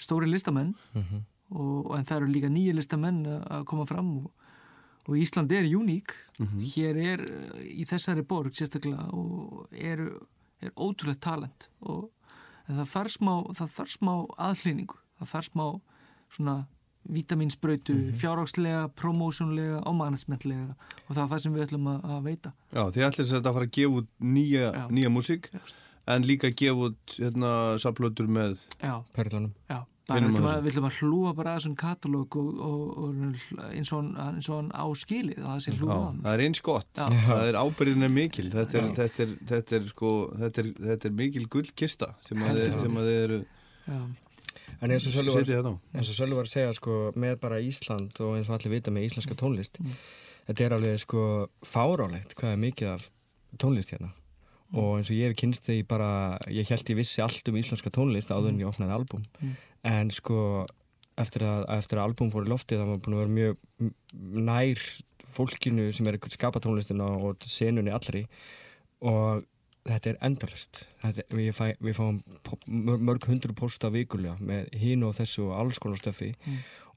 stóri 0.00 0.28
listamenn 0.28 0.74
og, 0.96 1.88
en 1.96 2.04
það 2.08 2.16
eru 2.20 2.28
líka 2.32 2.50
nýja 2.52 2.76
listamenn 2.76 3.22
að 3.40 3.64
koma 3.72 3.86
fram 3.88 4.10
og, 4.20 4.39
og 5.08 5.16
Ísland 5.16 5.52
er 5.52 5.68
uník. 5.76 6.12
Hér 6.74 6.96
er 7.00 7.20
eh, 7.24 7.62
í 7.80 7.84
þessari 7.88 8.22
borg 8.26 8.52
sérstaklega 8.56 9.08
og 9.16 9.68
eru, 9.72 10.10
er 10.62 10.72
ótrúlegt 10.76 11.20
talent 11.24 11.68
og 11.80 12.10
það 12.68 12.86
þarf 12.92 13.14
smá, 13.16 13.32
það 13.58 13.72
þarf 13.78 13.94
smá 13.96 14.12
aðhlýningu, 14.50 14.98
það 15.20 15.32
þarf 15.34 15.48
smá 15.50 15.64
svona 16.30 16.58
vitaminsbrautu, 17.10 17.94
mm 17.96 18.16
fjárhagslega, 18.20 18.88
promósjónlega 18.94 19.78
og 19.88 19.94
managementlega 19.96 20.74
og 21.08 21.14
það 21.16 21.22
er 21.24 21.30
það 21.32 21.40
sem 21.44 21.54
við 21.56 21.62
ætlum 21.64 21.86
að, 21.88 22.02
að 22.14 22.26
veita. 22.28 22.52
já, 22.76 22.82
þið 22.92 23.04
ætlir 23.06 23.24
þess 23.24 23.32
að 23.32 23.38
þetta 23.40 23.52
fara 23.56 23.68
að 23.68 23.72
gefa 23.78 24.00
út 24.02 24.10
nýja, 24.20 24.66
Já. 24.76 24.82
nýja 24.92 25.12
músík 25.14 25.48
en 26.10 26.26
líka 26.28 26.50
gefa 26.60 26.90
út 26.90 27.14
hérna 27.16 27.52
samplötur 27.80 28.28
með 28.28 28.58
Já, 28.82 28.94
Perlanum. 29.16 29.54
já. 29.70 29.80
Við 30.10 30.70
ætlum 30.70 30.86
að, 30.88 30.96
hlúa 31.00 31.32
bara 31.38 31.52
að 31.54 31.60
þessum 31.60 31.76
katalóg 31.80 32.36
og, 32.40 32.48
og, 32.66 32.82
og 33.00 33.20
eins, 33.70 33.92
og 33.92 34.00
hann, 34.00 34.10
eins 34.36 34.48
og 34.50 34.56
hann 34.58 34.70
á 34.74 34.84
skilið 35.00 35.38
að 35.42 35.50
það 35.50 35.62
sé 35.66 35.74
hlúa 35.76 35.98
hann. 36.06 36.22
það 36.24 36.32
er 36.34 36.44
eins 36.46 36.62
gott, 36.66 36.88
Já. 36.96 37.06
það 37.28 37.44
er 37.50 37.60
ábyrðin 37.60 38.08
er 38.08 38.16
mikil. 38.16 38.48
Þetta 38.54 38.80
er, 38.80 38.88
þetta 38.98 39.24
er, 39.26 39.36
þetta 39.52 39.78
er, 39.78 39.86
sko, 39.92 40.10
þetta 40.40 40.64
er, 40.64 40.72
þetta 40.88 41.10
er 41.10 41.14
mikil 41.20 41.46
gullkista 41.56 42.10
sem 42.26 42.42
að 42.46 42.60
þið, 42.60 42.74
sem 42.84 42.98
að 43.02 43.10
þið 43.10 43.22
eru 43.28 43.40
En 44.80 44.94
eins 44.94 45.04
og 45.04 45.12
Sölvi 45.12 45.34
var, 45.34 45.44
setið 45.44 45.58
þetta 45.58 45.70
á. 45.70 45.76
eins 45.98 46.08
og 46.08 46.16
Sölvi 46.16 46.36
var 46.38 46.46
að 46.48 46.52
segja 46.54 46.72
sko, 46.78 46.96
með 47.20 47.36
bara 47.42 47.58
Ísland 47.60 48.20
og 48.24 48.36
eins 48.38 48.48
og 48.48 48.56
allir 48.56 48.72
vita 48.78 48.92
með 48.94 49.10
íslenska 49.10 49.36
tónlist 49.36 49.76
þetta 50.48 50.64
er 50.64 50.74
alveg 50.76 51.02
sko 51.02 51.24
fárálegt 51.68 52.32
hvað 52.38 52.54
er 52.54 52.62
mikið 52.64 52.92
af 52.94 53.04
tónlist 53.60 53.92
hérna. 53.92 54.10
Og 54.70 55.00
eins 55.00 55.10
og 55.10 55.18
ég 55.18 55.32
hef 55.32 55.36
kynst 55.40 55.66
því 55.66 55.80
bara 55.90 56.10
ég 56.48 56.68
held 56.70 56.92
ég 56.92 57.00
vissi 57.00 57.22
allt 57.24 57.48
um 57.50 57.58
íslenska 57.58 57.90
tónlist 57.92 58.30
áður 58.30 58.52
en 58.52 58.60
ég 58.62 58.70
opnaði 58.70 58.94
albúm 58.94 59.24
en 59.86 60.10
sko 60.14 60.66
eftir 61.20 61.44
að, 61.44 61.64
eftir 61.76 62.00
að 62.00 62.08
albúm 62.08 62.32
fór 62.32 62.48
í 62.48 62.50
loftið 62.50 62.82
það 62.82 62.90
var 62.90 63.00
búin 63.04 63.16
að 63.16 63.22
vera 63.22 63.36
mjög 63.36 63.94
nær 64.50 64.84
fólkinu 65.30 65.88
sem 65.94 66.08
er 66.10 66.18
að 66.18 66.34
skapa 66.34 66.62
tónlistina 66.62 67.06
og 67.20 67.46
senunni 67.46 67.92
allri. 67.94 68.24
Og 69.06 69.44
þetta 69.88 70.12
er 70.12 70.20
endalist 70.26 70.82
við, 71.32 71.54
fæ, 71.56 71.72
við 71.80 71.96
fáum 71.96 72.20
mörg, 72.68 73.24
hundru 73.30 73.54
posta 73.56 73.88
vikulega 73.92 74.36
með 74.44 74.68
hínu 74.76 75.08
og 75.08 75.16
þessu 75.16 75.46
og 75.48 75.56
alls 75.56 75.80
konar 75.80 76.00
stöfi 76.00 76.34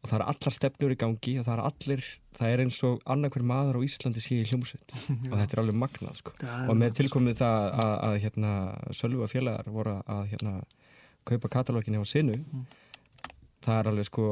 og 0.04 0.10
það 0.10 0.18
er 0.18 0.26
allar 0.34 0.56
stefnur 0.58 0.94
í 0.94 0.98
gangi 1.00 1.34
og 1.40 1.46
það 1.48 1.54
er 1.54 1.62
allir, 1.70 2.08
það 2.36 2.54
er 2.54 2.64
eins 2.66 2.80
og 2.84 3.04
annarkver 3.16 3.46
maður 3.48 3.80
á 3.80 3.86
Íslandi 3.88 4.24
sé 4.24 4.42
í 4.42 4.48
hljómsveit. 4.50 4.96
Og 5.32 5.36
þetta 5.38 5.56
er 5.56 5.62
alveg 5.62 5.78
magnað 5.80 6.18
sko. 6.20 6.34
Og 6.68 6.76
með 6.76 6.98
tilkomið 7.00 7.38
það 7.40 7.68
að, 7.86 7.94
að 8.10 8.18
hérna, 8.26 8.52
Sölva 9.00 9.30
félagar 9.32 9.72
voru 9.72 9.94
að 10.04 10.26
hérna, 10.34 10.58
kaupa 11.28 11.52
katalóginni 11.58 12.02
á 12.02 12.06
sinu 12.08 12.38
það 13.64 13.80
er 13.80 13.92
alveg 13.92 14.10
sko 14.10 14.28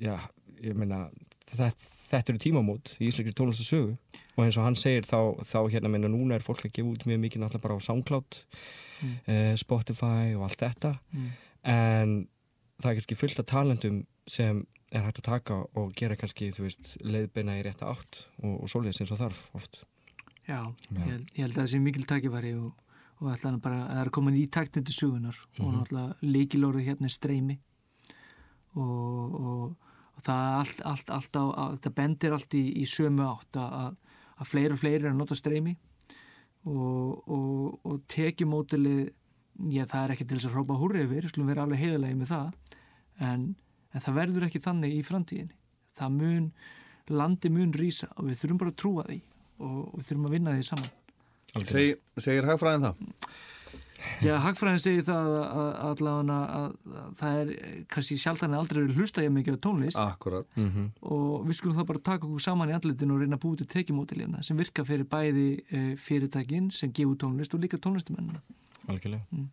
já, 0.00 0.16
ég 0.60 0.76
meina 0.78 1.06
þetta, 1.50 1.70
þetta 2.10 2.32
eru 2.32 2.42
tímamót 2.46 2.94
í 2.98 3.10
íslenski 3.10 3.36
tónlist 3.36 3.74
og 4.40 4.44
eins 4.44 4.58
og 4.58 4.66
hann 4.66 4.78
segir 4.78 5.06
þá, 5.08 5.36
þá 5.44 5.58
hérna 5.72 5.90
meina 5.92 6.10
núna 6.10 6.36
er 6.36 6.44
fólk 6.44 6.64
að 6.64 6.74
gefa 6.78 6.94
út 6.94 7.06
mjög 7.08 7.22
mikið 7.24 7.42
náttúrulega 7.42 7.66
bara 7.66 7.76
á 7.76 7.86
SoundCloud 7.86 8.38
eh, 9.26 9.54
Spotify 9.60 10.34
og 10.36 10.46
allt 10.46 10.62
þetta. 10.64 10.94
En 11.68 12.14
það 12.80 12.90
er 12.90 12.98
kannski 13.00 13.18
fullt 13.18 13.42
af 13.42 13.48
talentum 13.50 14.02
sem 14.30 14.64
er 14.90 15.04
hægt 15.06 15.20
að 15.22 15.28
taka 15.28 15.58
og 15.78 15.92
gera 15.98 16.16
kannski, 16.18 16.50
þú 16.54 16.66
veist, 16.66 16.94
leiðbeina 17.06 17.58
í 17.60 17.64
rétta 17.66 17.90
átt 17.92 18.24
og, 18.42 18.62
og 18.64 18.70
svoleiðis 18.70 19.04
eins 19.04 19.14
og 19.14 19.20
þarf 19.20 19.42
oft. 19.58 19.82
Já. 20.48 20.64
ég, 20.90 21.04
held, 21.04 21.28
ég 21.36 21.44
held 21.44 21.52
að 21.52 21.60
það 21.60 21.68
sé 21.72 21.82
mikil 21.82 22.06
tækifæri 22.10 22.54
og, 22.58 22.72
og 23.20 23.28
ætla 23.34 23.50
hann 23.50 23.60
bara 23.60 23.82
að 23.84 23.90
það 23.90 24.02
er 24.02 24.10
komin 24.16 24.38
í 24.40 24.46
taktin 24.52 24.86
til 24.86 24.96
sugunar 24.96 25.38
og 25.60 25.74
náttúrulega 25.74 26.32
leikilórið 26.34 26.86
hérna 26.88 27.08
er 27.08 27.14
streymi. 27.14 27.56
Og, 28.80 29.34
og, 29.36 29.92
og 30.16 30.24
það 30.24 30.44
er 30.46 30.58
allt, 30.60 30.82
allt, 30.88 31.12
allt 31.16 31.36
á, 31.36 31.44
að, 31.44 31.78
það 31.84 31.96
bendir 31.98 32.36
allt 32.36 32.56
í, 32.56 32.64
í 32.80 32.86
sömu 32.88 33.26
átt 33.26 33.58
að, 33.60 33.96
að, 34.36 34.48
fleiri 34.48 34.76
og 34.76 34.80
fleiri 34.80 35.04
er 35.04 35.10
að 35.12 35.18
nota 35.20 35.36
streymi. 35.36 35.76
Og, 36.70 37.28
og, 37.28 37.80
og 37.88 38.02
tekjumótilið 38.12 39.10
já 39.68 39.84
það 39.88 40.04
er 40.04 40.14
ekki 40.14 40.26
til 40.28 40.38
þess 40.38 40.48
að 40.48 40.56
hrópa 40.56 40.78
húrri 40.80 41.04
yfir, 41.04 41.24
við 41.24 41.32
skulum 41.34 41.50
vera 41.52 41.66
alveg 41.66 41.82
heiðalegi 41.82 42.20
með 42.20 42.32
það. 42.32 42.76
En, 43.20 43.48
en 43.92 44.04
það 44.06 44.20
verður 44.20 44.46
ekki 44.48 44.62
þannig 44.64 44.96
í 44.96 45.02
framtíðinni. 45.04 45.58
Það 45.98 46.16
mun, 46.16 46.46
landi 47.12 47.52
mun 47.52 47.76
rýsa 47.76 48.08
og 48.16 48.30
við 48.30 48.40
þurfum 48.40 48.62
bara 48.62 48.72
að 48.72 48.80
trúa 48.80 49.06
því 49.10 49.20
og 49.60 49.80
við 49.98 50.06
þurfum 50.08 50.28
að 50.30 50.34
vinna 50.38 50.56
því 50.56 50.66
saman 50.70 50.92
Seg, 51.50 52.02
segir 52.22 52.46
hagfræðin 52.46 52.88
það? 52.88 53.06
Já, 54.24 54.34
hagfræðin 54.40 54.80
segir 54.80 55.04
það 55.04 55.30
að, 55.30 55.42
að, 55.60 55.70
allavega 55.88 56.36
að, 56.56 56.74
að 57.00 57.10
það 57.20 57.40
er 57.40 57.50
kannski 57.92 58.16
sjaldan 58.20 58.54
að 58.54 58.62
aldrei 58.62 58.78
verið 58.80 59.00
hlusta 59.00 59.24
ég 59.24 59.32
mikið 59.34 59.56
á 59.56 59.64
tónlist. 59.66 60.00
Akkurat 60.00 60.60
og 61.00 61.46
við 61.48 61.58
skulum 61.58 61.76
þá 61.76 61.84
bara 61.90 62.02
taka 62.10 62.28
okkur 62.28 62.44
saman 62.44 62.72
í 62.72 62.76
andlitin 62.76 63.12
og 63.14 63.20
reyna 63.20 63.36
að 63.36 63.44
búið 63.44 63.62
til 63.62 63.68
tekjumótilina 63.74 64.44
sem 64.46 64.60
virka 64.60 64.84
fyrir 64.88 65.08
bæði 65.10 65.48
e, 65.68 65.82
fyrirtækin 66.00 66.70
sem 66.74 66.92
gefur 66.96 67.18
tónlist 67.20 67.56
og 67.56 67.64
líka 67.64 67.80
tónlistamennina. 67.80 68.40
algjörlega. 68.88 69.44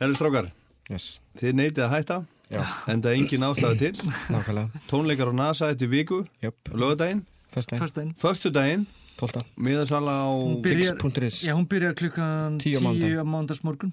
Herru 0.00 0.16
strákar, 0.16 0.52
yes. 0.90 1.18
þið 1.40 1.58
neytið 1.58 1.84
að 1.86 1.94
hætta 1.96 2.22
Já. 2.50 2.62
en 2.90 3.02
það 3.02 3.10
er 3.10 3.18
engin 3.18 3.46
ástæða 3.50 3.76
til. 3.82 3.92
Nákvæmlega, 4.34 4.86
tónleikar 4.90 5.30
á 5.30 5.34
NASA 5.34 5.70
eftir 5.74 5.90
viku 5.90 6.22
lögadaginn, 6.70 7.26
fyrstæðin, 7.54 8.14
Föstudaginn. 8.18 8.86
Föstudaginn 9.20 9.50
12. 9.50 9.64
miðasala 9.66 10.14
á 10.24 10.28
Tix.is 10.64 11.42
Já, 11.46 11.52
hún 11.56 11.66
byrjar 11.68 11.94
klukkan 11.98 12.56
Tíu 12.62 12.78
á 12.78 12.80
10 12.80 12.86
mánudag. 12.86 13.20
á 13.20 13.24
mándagsmorgun 13.34 13.92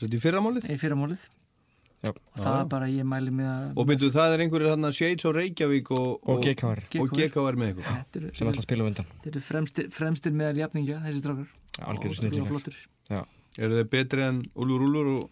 þetta 0.00 0.16
í 0.18 0.20
fyrramálið 0.24 0.68
í 0.70 0.76
fyrramálið. 0.82 1.24
Já. 2.04 2.10
Það 2.36 2.56
er 2.60 2.66
bara, 2.68 2.86
ég 2.92 3.06
mæli 3.08 3.32
með 3.32 3.46
að... 3.48 3.68
og 3.80 3.86
byrju 3.88 4.08
það 4.12 4.34
er 4.34 4.42
einhverjir 4.44 4.72
hann 4.74 4.84
að 4.84 4.96
Shades 4.98 5.24
og 5.24 5.32
Reykjavík 5.38 5.92
og, 5.96 6.08
og 6.28 6.42
GKR 6.44 6.82
og 7.00 7.14
GKR 7.16 7.56
með 7.62 7.70
ykkur 7.72 8.26
sem 8.36 8.50
að 8.50 8.58
spila 8.66 8.88
undan 8.90 9.06
Þetta 9.22 9.30
eru 9.32 9.42
fremstir, 9.46 9.86
fremstir 9.94 10.34
meðal 10.36 10.58
jafningja, 10.60 10.98
þessi 11.06 11.22
strákar. 11.22 11.48
algjörðu 11.80 12.12
Og 12.12 12.18
snillingar 12.20 12.50
flottir. 12.52 12.76
eru 13.56 13.78
þeir 13.80 13.88
betri 13.94 14.26
en 14.26 14.42
Úlur 14.60 14.84
Úlur 14.84 15.08
og 15.14 15.24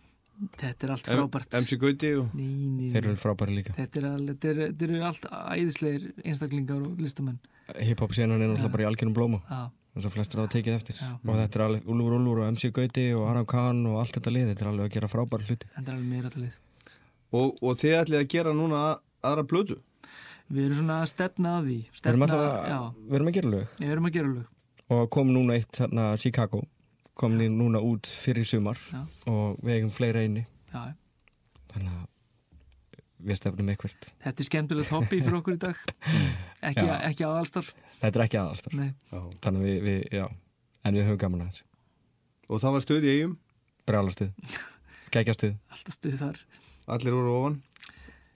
Þetta 0.58 0.86
er 0.86 0.90
allt 0.94 1.06
frábært. 1.10 1.54
MC 1.60 1.76
Gauti 1.78 2.08
og 2.18 2.32
Ný, 2.34 2.46
ný, 2.78 2.86
þeir 2.90 3.04
eru 3.10 3.18
frábæri 3.20 3.54
líka 3.58 3.74
Þetta 3.76 4.00
er, 4.00 4.06
þetta, 4.30 4.48
er, 4.48 4.60
þetta 4.72 4.86
eru 4.88 5.02
allt 5.06 5.26
æðislegir 5.30 6.06
einstaklingar 6.24 6.82
og 6.88 6.98
listamenn. 7.04 7.38
hip-hop 7.78 8.12
senan 8.16 8.42
er 8.42 8.48
náttúrulega 8.50 8.72
bara 8.72 8.84
í 8.84 8.88
algjörum 8.90 9.14
blóma 9.14 9.38
Já, 9.46 9.60
eins 9.94 10.06
og 10.08 10.12
flestir 10.16 10.40
hafa 10.42 10.50
tekið 10.56 10.74
eftir 10.78 10.96
Já. 10.98 11.10
og 11.22 11.36
þetta 11.38 11.60
er 11.60 11.64
alveg 11.68 11.86
Úlfur 11.86 12.16
Úlfur 12.18 12.40
og 12.42 12.50
MC 12.56 12.72
Gauti 12.74 13.04
og 13.14 13.28
Aram 13.30 13.46
Khan 13.46 13.84
og 13.86 14.00
allt 14.02 14.16
þetta 14.18 14.32
lið 14.34 14.50
þetta 14.50 14.64
er 14.66 14.70
alveg 14.72 14.88
að 14.90 14.94
gera 14.96 15.12
frábæri 15.12 15.46
hluti 15.50 15.70
þetta 15.76 15.86
er 15.86 15.94
alveg 15.94 16.10
meira 16.10 16.32
talið. 16.34 16.58
og, 17.32 17.62
og 17.62 17.78
þið 17.80 17.96
ætlið 18.02 18.18
að 18.24 18.28
gera 18.34 18.52
núna 18.56 18.82
að- 18.90 19.00
aðra 19.22 19.46
blödu 19.52 19.78
Við 20.52 20.64
erum 20.66 20.76
svona 20.82 20.96
að 21.00 21.08
stefna 21.12 21.52
að 21.60 21.64
því. 21.70 21.76
við 21.78 21.86
erum, 21.86 21.96
Stefna, 22.02 22.26
alltaf 22.26 22.68
já, 22.68 22.78
að, 22.82 22.96
við 23.08 23.14
erum 23.20 23.28
að 23.30 23.36
gera 23.38 23.52
lög 23.54 23.66
við 23.78 23.92
erum 23.94 24.08
að 24.10 24.12
gera 24.18 24.32
lög. 24.32 24.46
og 24.90 25.10
kom 25.14 25.28
núna 25.32 25.54
eitt 25.56 25.78
hérna 25.80 26.08
Chicago 26.18 26.64
kom 27.18 27.34
ný- 27.38 27.50
núna 27.52 27.80
út 27.84 28.06
fyrir 28.08 28.46
sumar 28.48 28.78
Já. 28.92 29.02
og 29.30 29.58
við 29.62 29.74
eigum 29.78 29.90
fleira 29.94 30.22
inni. 30.24 30.46
Já, 30.72 30.94
þannig 31.72 31.92
að 31.92 32.06
við 33.22 33.36
stefnum 33.38 33.68
eitthvert. 33.70 34.08
Þetta 34.24 34.42
er 34.42 34.48
skemmtilegt 34.48 34.90
hobby 34.94 35.20
fyrir 35.22 35.38
okkur 35.40 35.54
í 35.58 35.60
dag. 35.62 35.76
Ekki, 36.72 36.86
Já. 36.86 36.94
ekki 37.10 37.24
aðalstarf. 37.26 37.72
þetta 38.00 38.18
er 38.20 38.24
ekki 38.24 38.38
aðalstar 38.38 38.74
Nei, 38.78 38.90
þannig 39.42 39.58
að 39.58 39.66
við, 39.66 39.78
við, 39.86 40.00
já. 40.14 40.26
En 40.86 40.94
við 40.98 41.06
höfum 41.08 41.18
gaman 41.24 41.42
að 41.44 41.48
þessu. 41.52 41.64
Og 42.50 42.60
það 42.62 42.72
var 42.76 42.84
stöð 42.86 43.06
í 43.06 43.12
eigum 43.16 43.32
brjálastuð, 43.86 44.30
geggjastuð 45.14 45.56
alltaf 45.74 45.96
stuð 45.96 46.16
þar. 46.20 46.38
allir 46.96 47.16
voru 47.18 47.32
ofan 47.40 47.56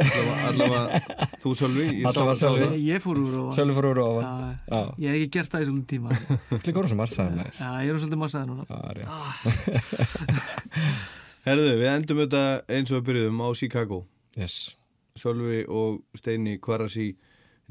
allavega, 0.01 1.01
þú 1.41 1.53
sá- 1.57 1.67
Allavega 1.67 2.35
það. 2.41 2.75
Ég, 2.85 3.01
fór 3.05 3.21
úr 3.23 3.37
og... 3.41 3.53
Sölvi 3.57 3.77
fór 3.79 3.87
úr 3.93 4.01
ofan. 4.03 4.27
Já, 4.27 4.77
Já, 4.77 4.81
ég 5.01 5.09
hef 5.09 5.17
ekki 5.21 5.31
gert 5.37 5.53
það 5.55 5.63
í 5.63 5.69
svolítið 5.71 5.89
tíma. 5.93 6.19
þú 6.51 6.59
líka 6.67 6.81
orðum 6.83 6.93
sem 6.93 7.01
marsaði 7.01 7.31
með 7.39 7.61
Já, 7.61 7.71
ég 7.81 7.89
er 7.95 8.01
svolítið 8.03 8.21
massaði 8.25 8.47
núna. 8.51 8.65
Já, 8.69 8.79
rétt. 8.99 10.27
Herðu, 11.47 11.71
við 11.81 11.89
endum 11.95 12.21
þetta 12.25 12.43
eins 12.77 12.91
og 12.93 12.99
við 13.01 13.07
byrjuðum 13.11 13.41
á 13.41 13.49
Chicago. 13.57 13.99
Yes, 14.37 14.57
Sölvi 15.17 15.63
og 15.71 16.03
Steini 16.19 16.57
Kvarasi 16.61 17.09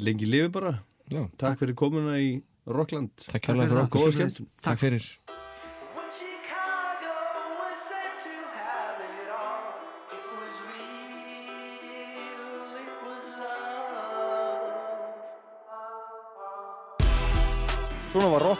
lengi 0.01 0.29
lifi 0.29 0.49
bara. 0.55 0.73
Já, 1.13 1.25
Takk 1.37 1.59
fyrir 1.61 1.77
komuna 1.77 2.17
í 2.23 2.39
Rockland. 2.65 3.11
Takk 3.29 3.51
kærlega 3.51 3.85
fyrir 3.91 4.39
Takk 4.65 4.81
fyrir 4.81 5.11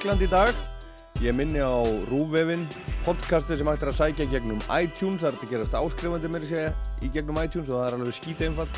Rockland 0.05 0.21
í 0.21 0.27
dag. 0.29 0.57
Ég 1.23 1.33
minni 1.33 1.57
á 1.57 1.81
Rúvefin 2.11 2.67
podcastið 3.07 3.57
sem 3.57 3.69
hægt 3.71 3.81
er 3.81 3.89
að 3.89 3.95
sækja 3.97 4.27
gegnum 4.29 4.59
iTunes. 4.69 5.23
Það 5.23 5.25
er 5.25 5.33
hægt 5.33 5.45
að 5.47 5.53
gerast 5.55 5.77
áskrifandi 5.79 6.29
mér 6.29 6.45
að 6.45 6.51
segja 6.51 6.73
í 7.01 7.09
gegnum 7.15 7.39
iTunes 7.41 7.71
og 7.71 7.79
það 7.79 7.87
er 7.87 7.95
alveg 7.97 8.17
skýta 8.19 8.45
einfalt. 8.45 8.77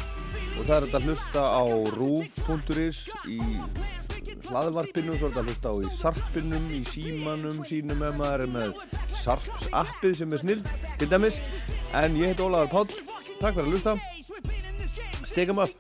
Og 0.56 0.62
það 0.62 0.72
er 0.78 0.86
þetta 0.86 1.02
að 1.02 1.10
hlusta 1.10 1.44
á 1.44 1.64
roof.is 1.98 3.02
í 3.28 3.42
hlaðvarpinu, 4.48 5.18
svo 5.20 5.28
er 5.28 5.36
þetta 5.36 5.44
að 5.44 5.52
hlusta 5.52 5.68
á 5.68 5.76
í 5.76 5.92
sarpinum, 5.98 6.72
í 6.72 6.82
símanum 6.88 7.60
sínum 7.68 8.08
ef 8.08 8.16
maður 8.22 8.46
er 8.46 8.54
með 8.56 8.80
sarps 9.12 9.68
appið 9.76 10.20
sem 10.22 10.32
er 10.32 10.46
snill, 10.46 10.64
til 10.96 11.12
dæmis. 11.12 11.42
En 11.92 12.16
ég 12.16 12.32
heit 12.32 12.40
Ólafur 12.40 12.72
Páll, 12.72 13.20
takk 13.42 13.60
fyrir 13.60 13.68
að 13.68 13.76
hlusta. 13.76 14.00
Stick 15.28 15.52
'em 15.52 15.60
up 15.60 15.76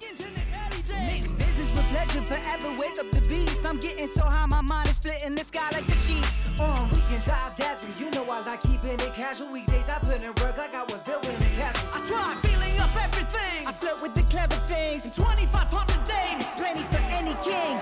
I'm 3.68 3.78
getting 3.82 4.08
so 4.08 4.24
high, 4.24 4.46
my 4.46 4.62
mind 4.62 4.88
is 4.88 4.96
splitting 4.96 5.36
the 5.36 5.44
sky 5.44 5.68
like 5.74 5.90
a 5.90 5.94
sheet. 5.94 6.26
On 6.58 6.90
weekends, 6.90 7.28
I 7.28 7.52
dazzle. 7.58 7.90
You 8.00 8.10
know 8.12 8.24
I 8.32 8.40
like 8.46 8.62
keeping 8.62 8.94
it 8.94 9.14
casual. 9.14 9.52
Weekdays, 9.52 9.90
I 9.90 10.00
put 10.00 10.24
in 10.24 10.28
work 10.42 10.58
like 10.58 10.74
I 10.74 10.84
was 10.84 11.04
building 11.04 11.36
a 11.36 11.56
castle. 11.60 11.90
I 11.94 12.00
try 12.08 12.34
feeling 12.36 12.80
up 12.80 12.96
everything. 12.96 13.68
I 13.68 13.74
flirt 13.74 14.02
with 14.02 14.16
the 14.16 14.24
clever 14.24 14.56
things. 14.72 15.06
In 15.06 15.12
2,500 15.12 16.04
days. 16.06 16.48
It's 16.48 16.52
plenty 16.52 16.84
for 16.84 17.02
any 17.12 17.36
king. 17.44 17.78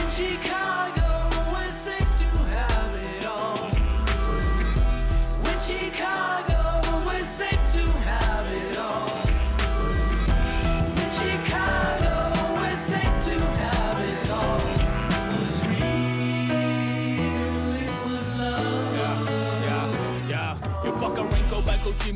In 0.00 0.08
Chicago, 0.16 1.28
it's 1.60 1.76
safe 1.76 2.16
to 2.16 2.28
have 2.56 2.94
it 2.94 3.26
all. 3.26 3.68
When 5.44 5.60
Chicago, 5.60 6.55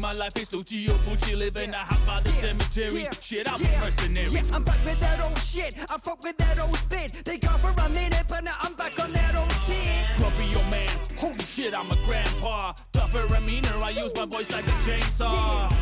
my 0.01 0.13
life 0.13 0.37
is 0.37 0.49
Gucci 0.49 0.89
or 0.89 0.99
Gucci, 1.05 1.37
live 1.37 1.57
in 1.57 1.71
a 1.71 1.77
house 1.77 2.07
by 2.07 2.21
the 2.21 2.33
cemetery. 2.33 3.03
yeah, 3.03 3.11
Shit, 3.21 3.53
I'm 3.53 3.61
yeah, 3.61 3.79
a 3.79 3.85
mercenary. 3.85 4.31
Yeah, 4.31 4.43
I'm 4.53 4.65
back 4.65 4.85
with 4.85 5.01
that 5.01 5.21
old 5.27 5.39
shit. 5.39 5.75
I 5.91 5.99
fuck 5.99 6.23
with 6.23 6.37
that 6.39 6.59
old 6.61 6.77
spit. 6.77 7.25
They 7.25 7.39
gone 7.39 7.59
for 7.59 7.71
a 7.71 7.89
minute, 7.89 8.25
but 8.29 8.45
now 8.45 8.55
I'm 8.61 8.75
back 8.75 8.99
on 8.99 9.11
that 9.11 9.37
old 9.37 9.51
kid. 9.67 10.07
Grumpy 10.17 10.55
old 10.57 10.71
man, 10.71 10.89
holy 11.19 11.45
shit, 11.45 11.77
I'm 11.77 11.91
a 11.91 11.97
grandpa. 12.07 12.73
Tougher 12.93 13.27
and 13.35 13.47
meaner, 13.47 13.79
I 13.83 13.91
use 13.91 14.13
my 14.17 14.25
voice 14.27 14.51
like 14.53 14.67
a 14.67 14.77
chainsaw. 14.87 15.73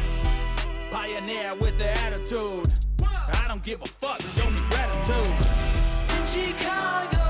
Pioneer 0.91 1.55
with 1.55 1.79
the 1.79 1.91
attitude. 2.01 2.75
I 3.03 3.47
don't 3.49 3.63
give 3.63 3.81
a 3.83 3.87
fuck, 3.87 4.21
show 4.21 4.51
me 4.51 4.61
gratitude. 4.71 5.33
In 6.17 6.27
Chicago, 6.27 7.28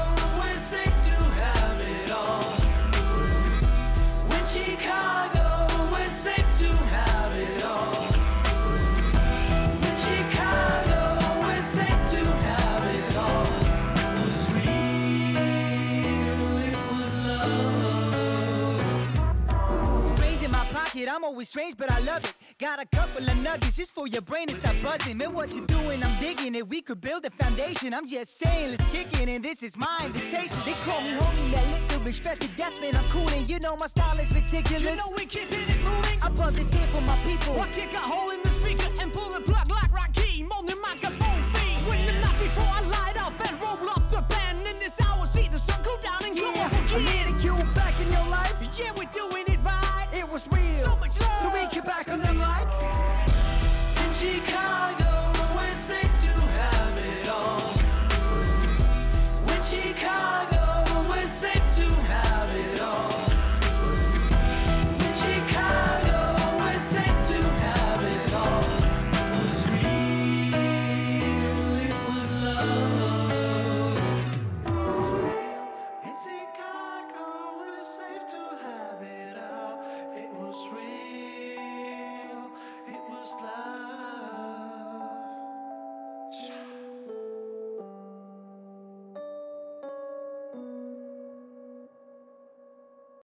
pocket, 21.09 21.17
I'm 21.17 21.25
always 21.25 21.49
strange, 21.49 21.77
but 21.77 21.91
I 21.91 22.01
love 22.01 22.25
it. 22.25 22.35
Got 22.59 22.81
a 22.81 22.87
couple 22.87 23.29
of 23.29 23.37
nuggets 23.39 23.77
just 23.77 23.95
for 23.95 24.07
your 24.07 24.23
brain 24.23 24.49
to 24.49 24.55
stop 24.55 24.75
buzzing. 24.83 25.19
Man, 25.19 25.33
what 25.33 25.55
you 25.55 25.67
doing? 25.67 26.03
I'm 26.03 26.21
digging 26.21 26.55
it. 26.55 26.69
We 26.69 26.81
could 26.83 27.01
build 27.01 27.25
a 27.25 27.31
foundation. 27.31 27.95
I'm 27.95 28.07
just 28.07 28.39
saying, 28.39 28.71
let's 28.71 28.87
kick 28.89 29.09
it, 29.21 29.29
and 29.29 29.45
this 29.45 29.63
is 29.63 29.77
my 29.77 29.99
invitation. 30.05 30.59
They 30.65 30.75
call 30.85 31.01
me 31.03 31.11
homie, 31.11 31.53
that 31.53 31.91
licorice, 31.91 32.21
fresh 32.21 32.39
to 32.39 32.49
death, 32.57 32.81
man. 32.81 32.97
I'm 32.97 33.09
cool, 33.11 33.29
and 33.31 33.49
you 33.49 33.59
know 33.61 33.77
my 33.77 33.87
style 33.87 34.19
is 34.19 34.33
ridiculous. 34.33 34.85
You 34.85 34.97
know 34.97 35.13
we 35.17 35.27
keep 35.27 35.51
it 35.53 35.69
moving. 35.85 36.19
I 36.23 36.29
brought 36.31 36.55
this 36.55 36.73
here 36.73 36.87
for 36.95 37.01
my 37.03 37.17
people. 37.19 37.55
Watch 37.55 37.75
kick 37.75 37.95
a 37.95 37.99
hole 37.99 38.31
in 38.31 38.43
the 38.43 38.51
speaker 38.51 38.89
and 39.01 39.13
pull 39.13 39.31
the. 39.31 39.48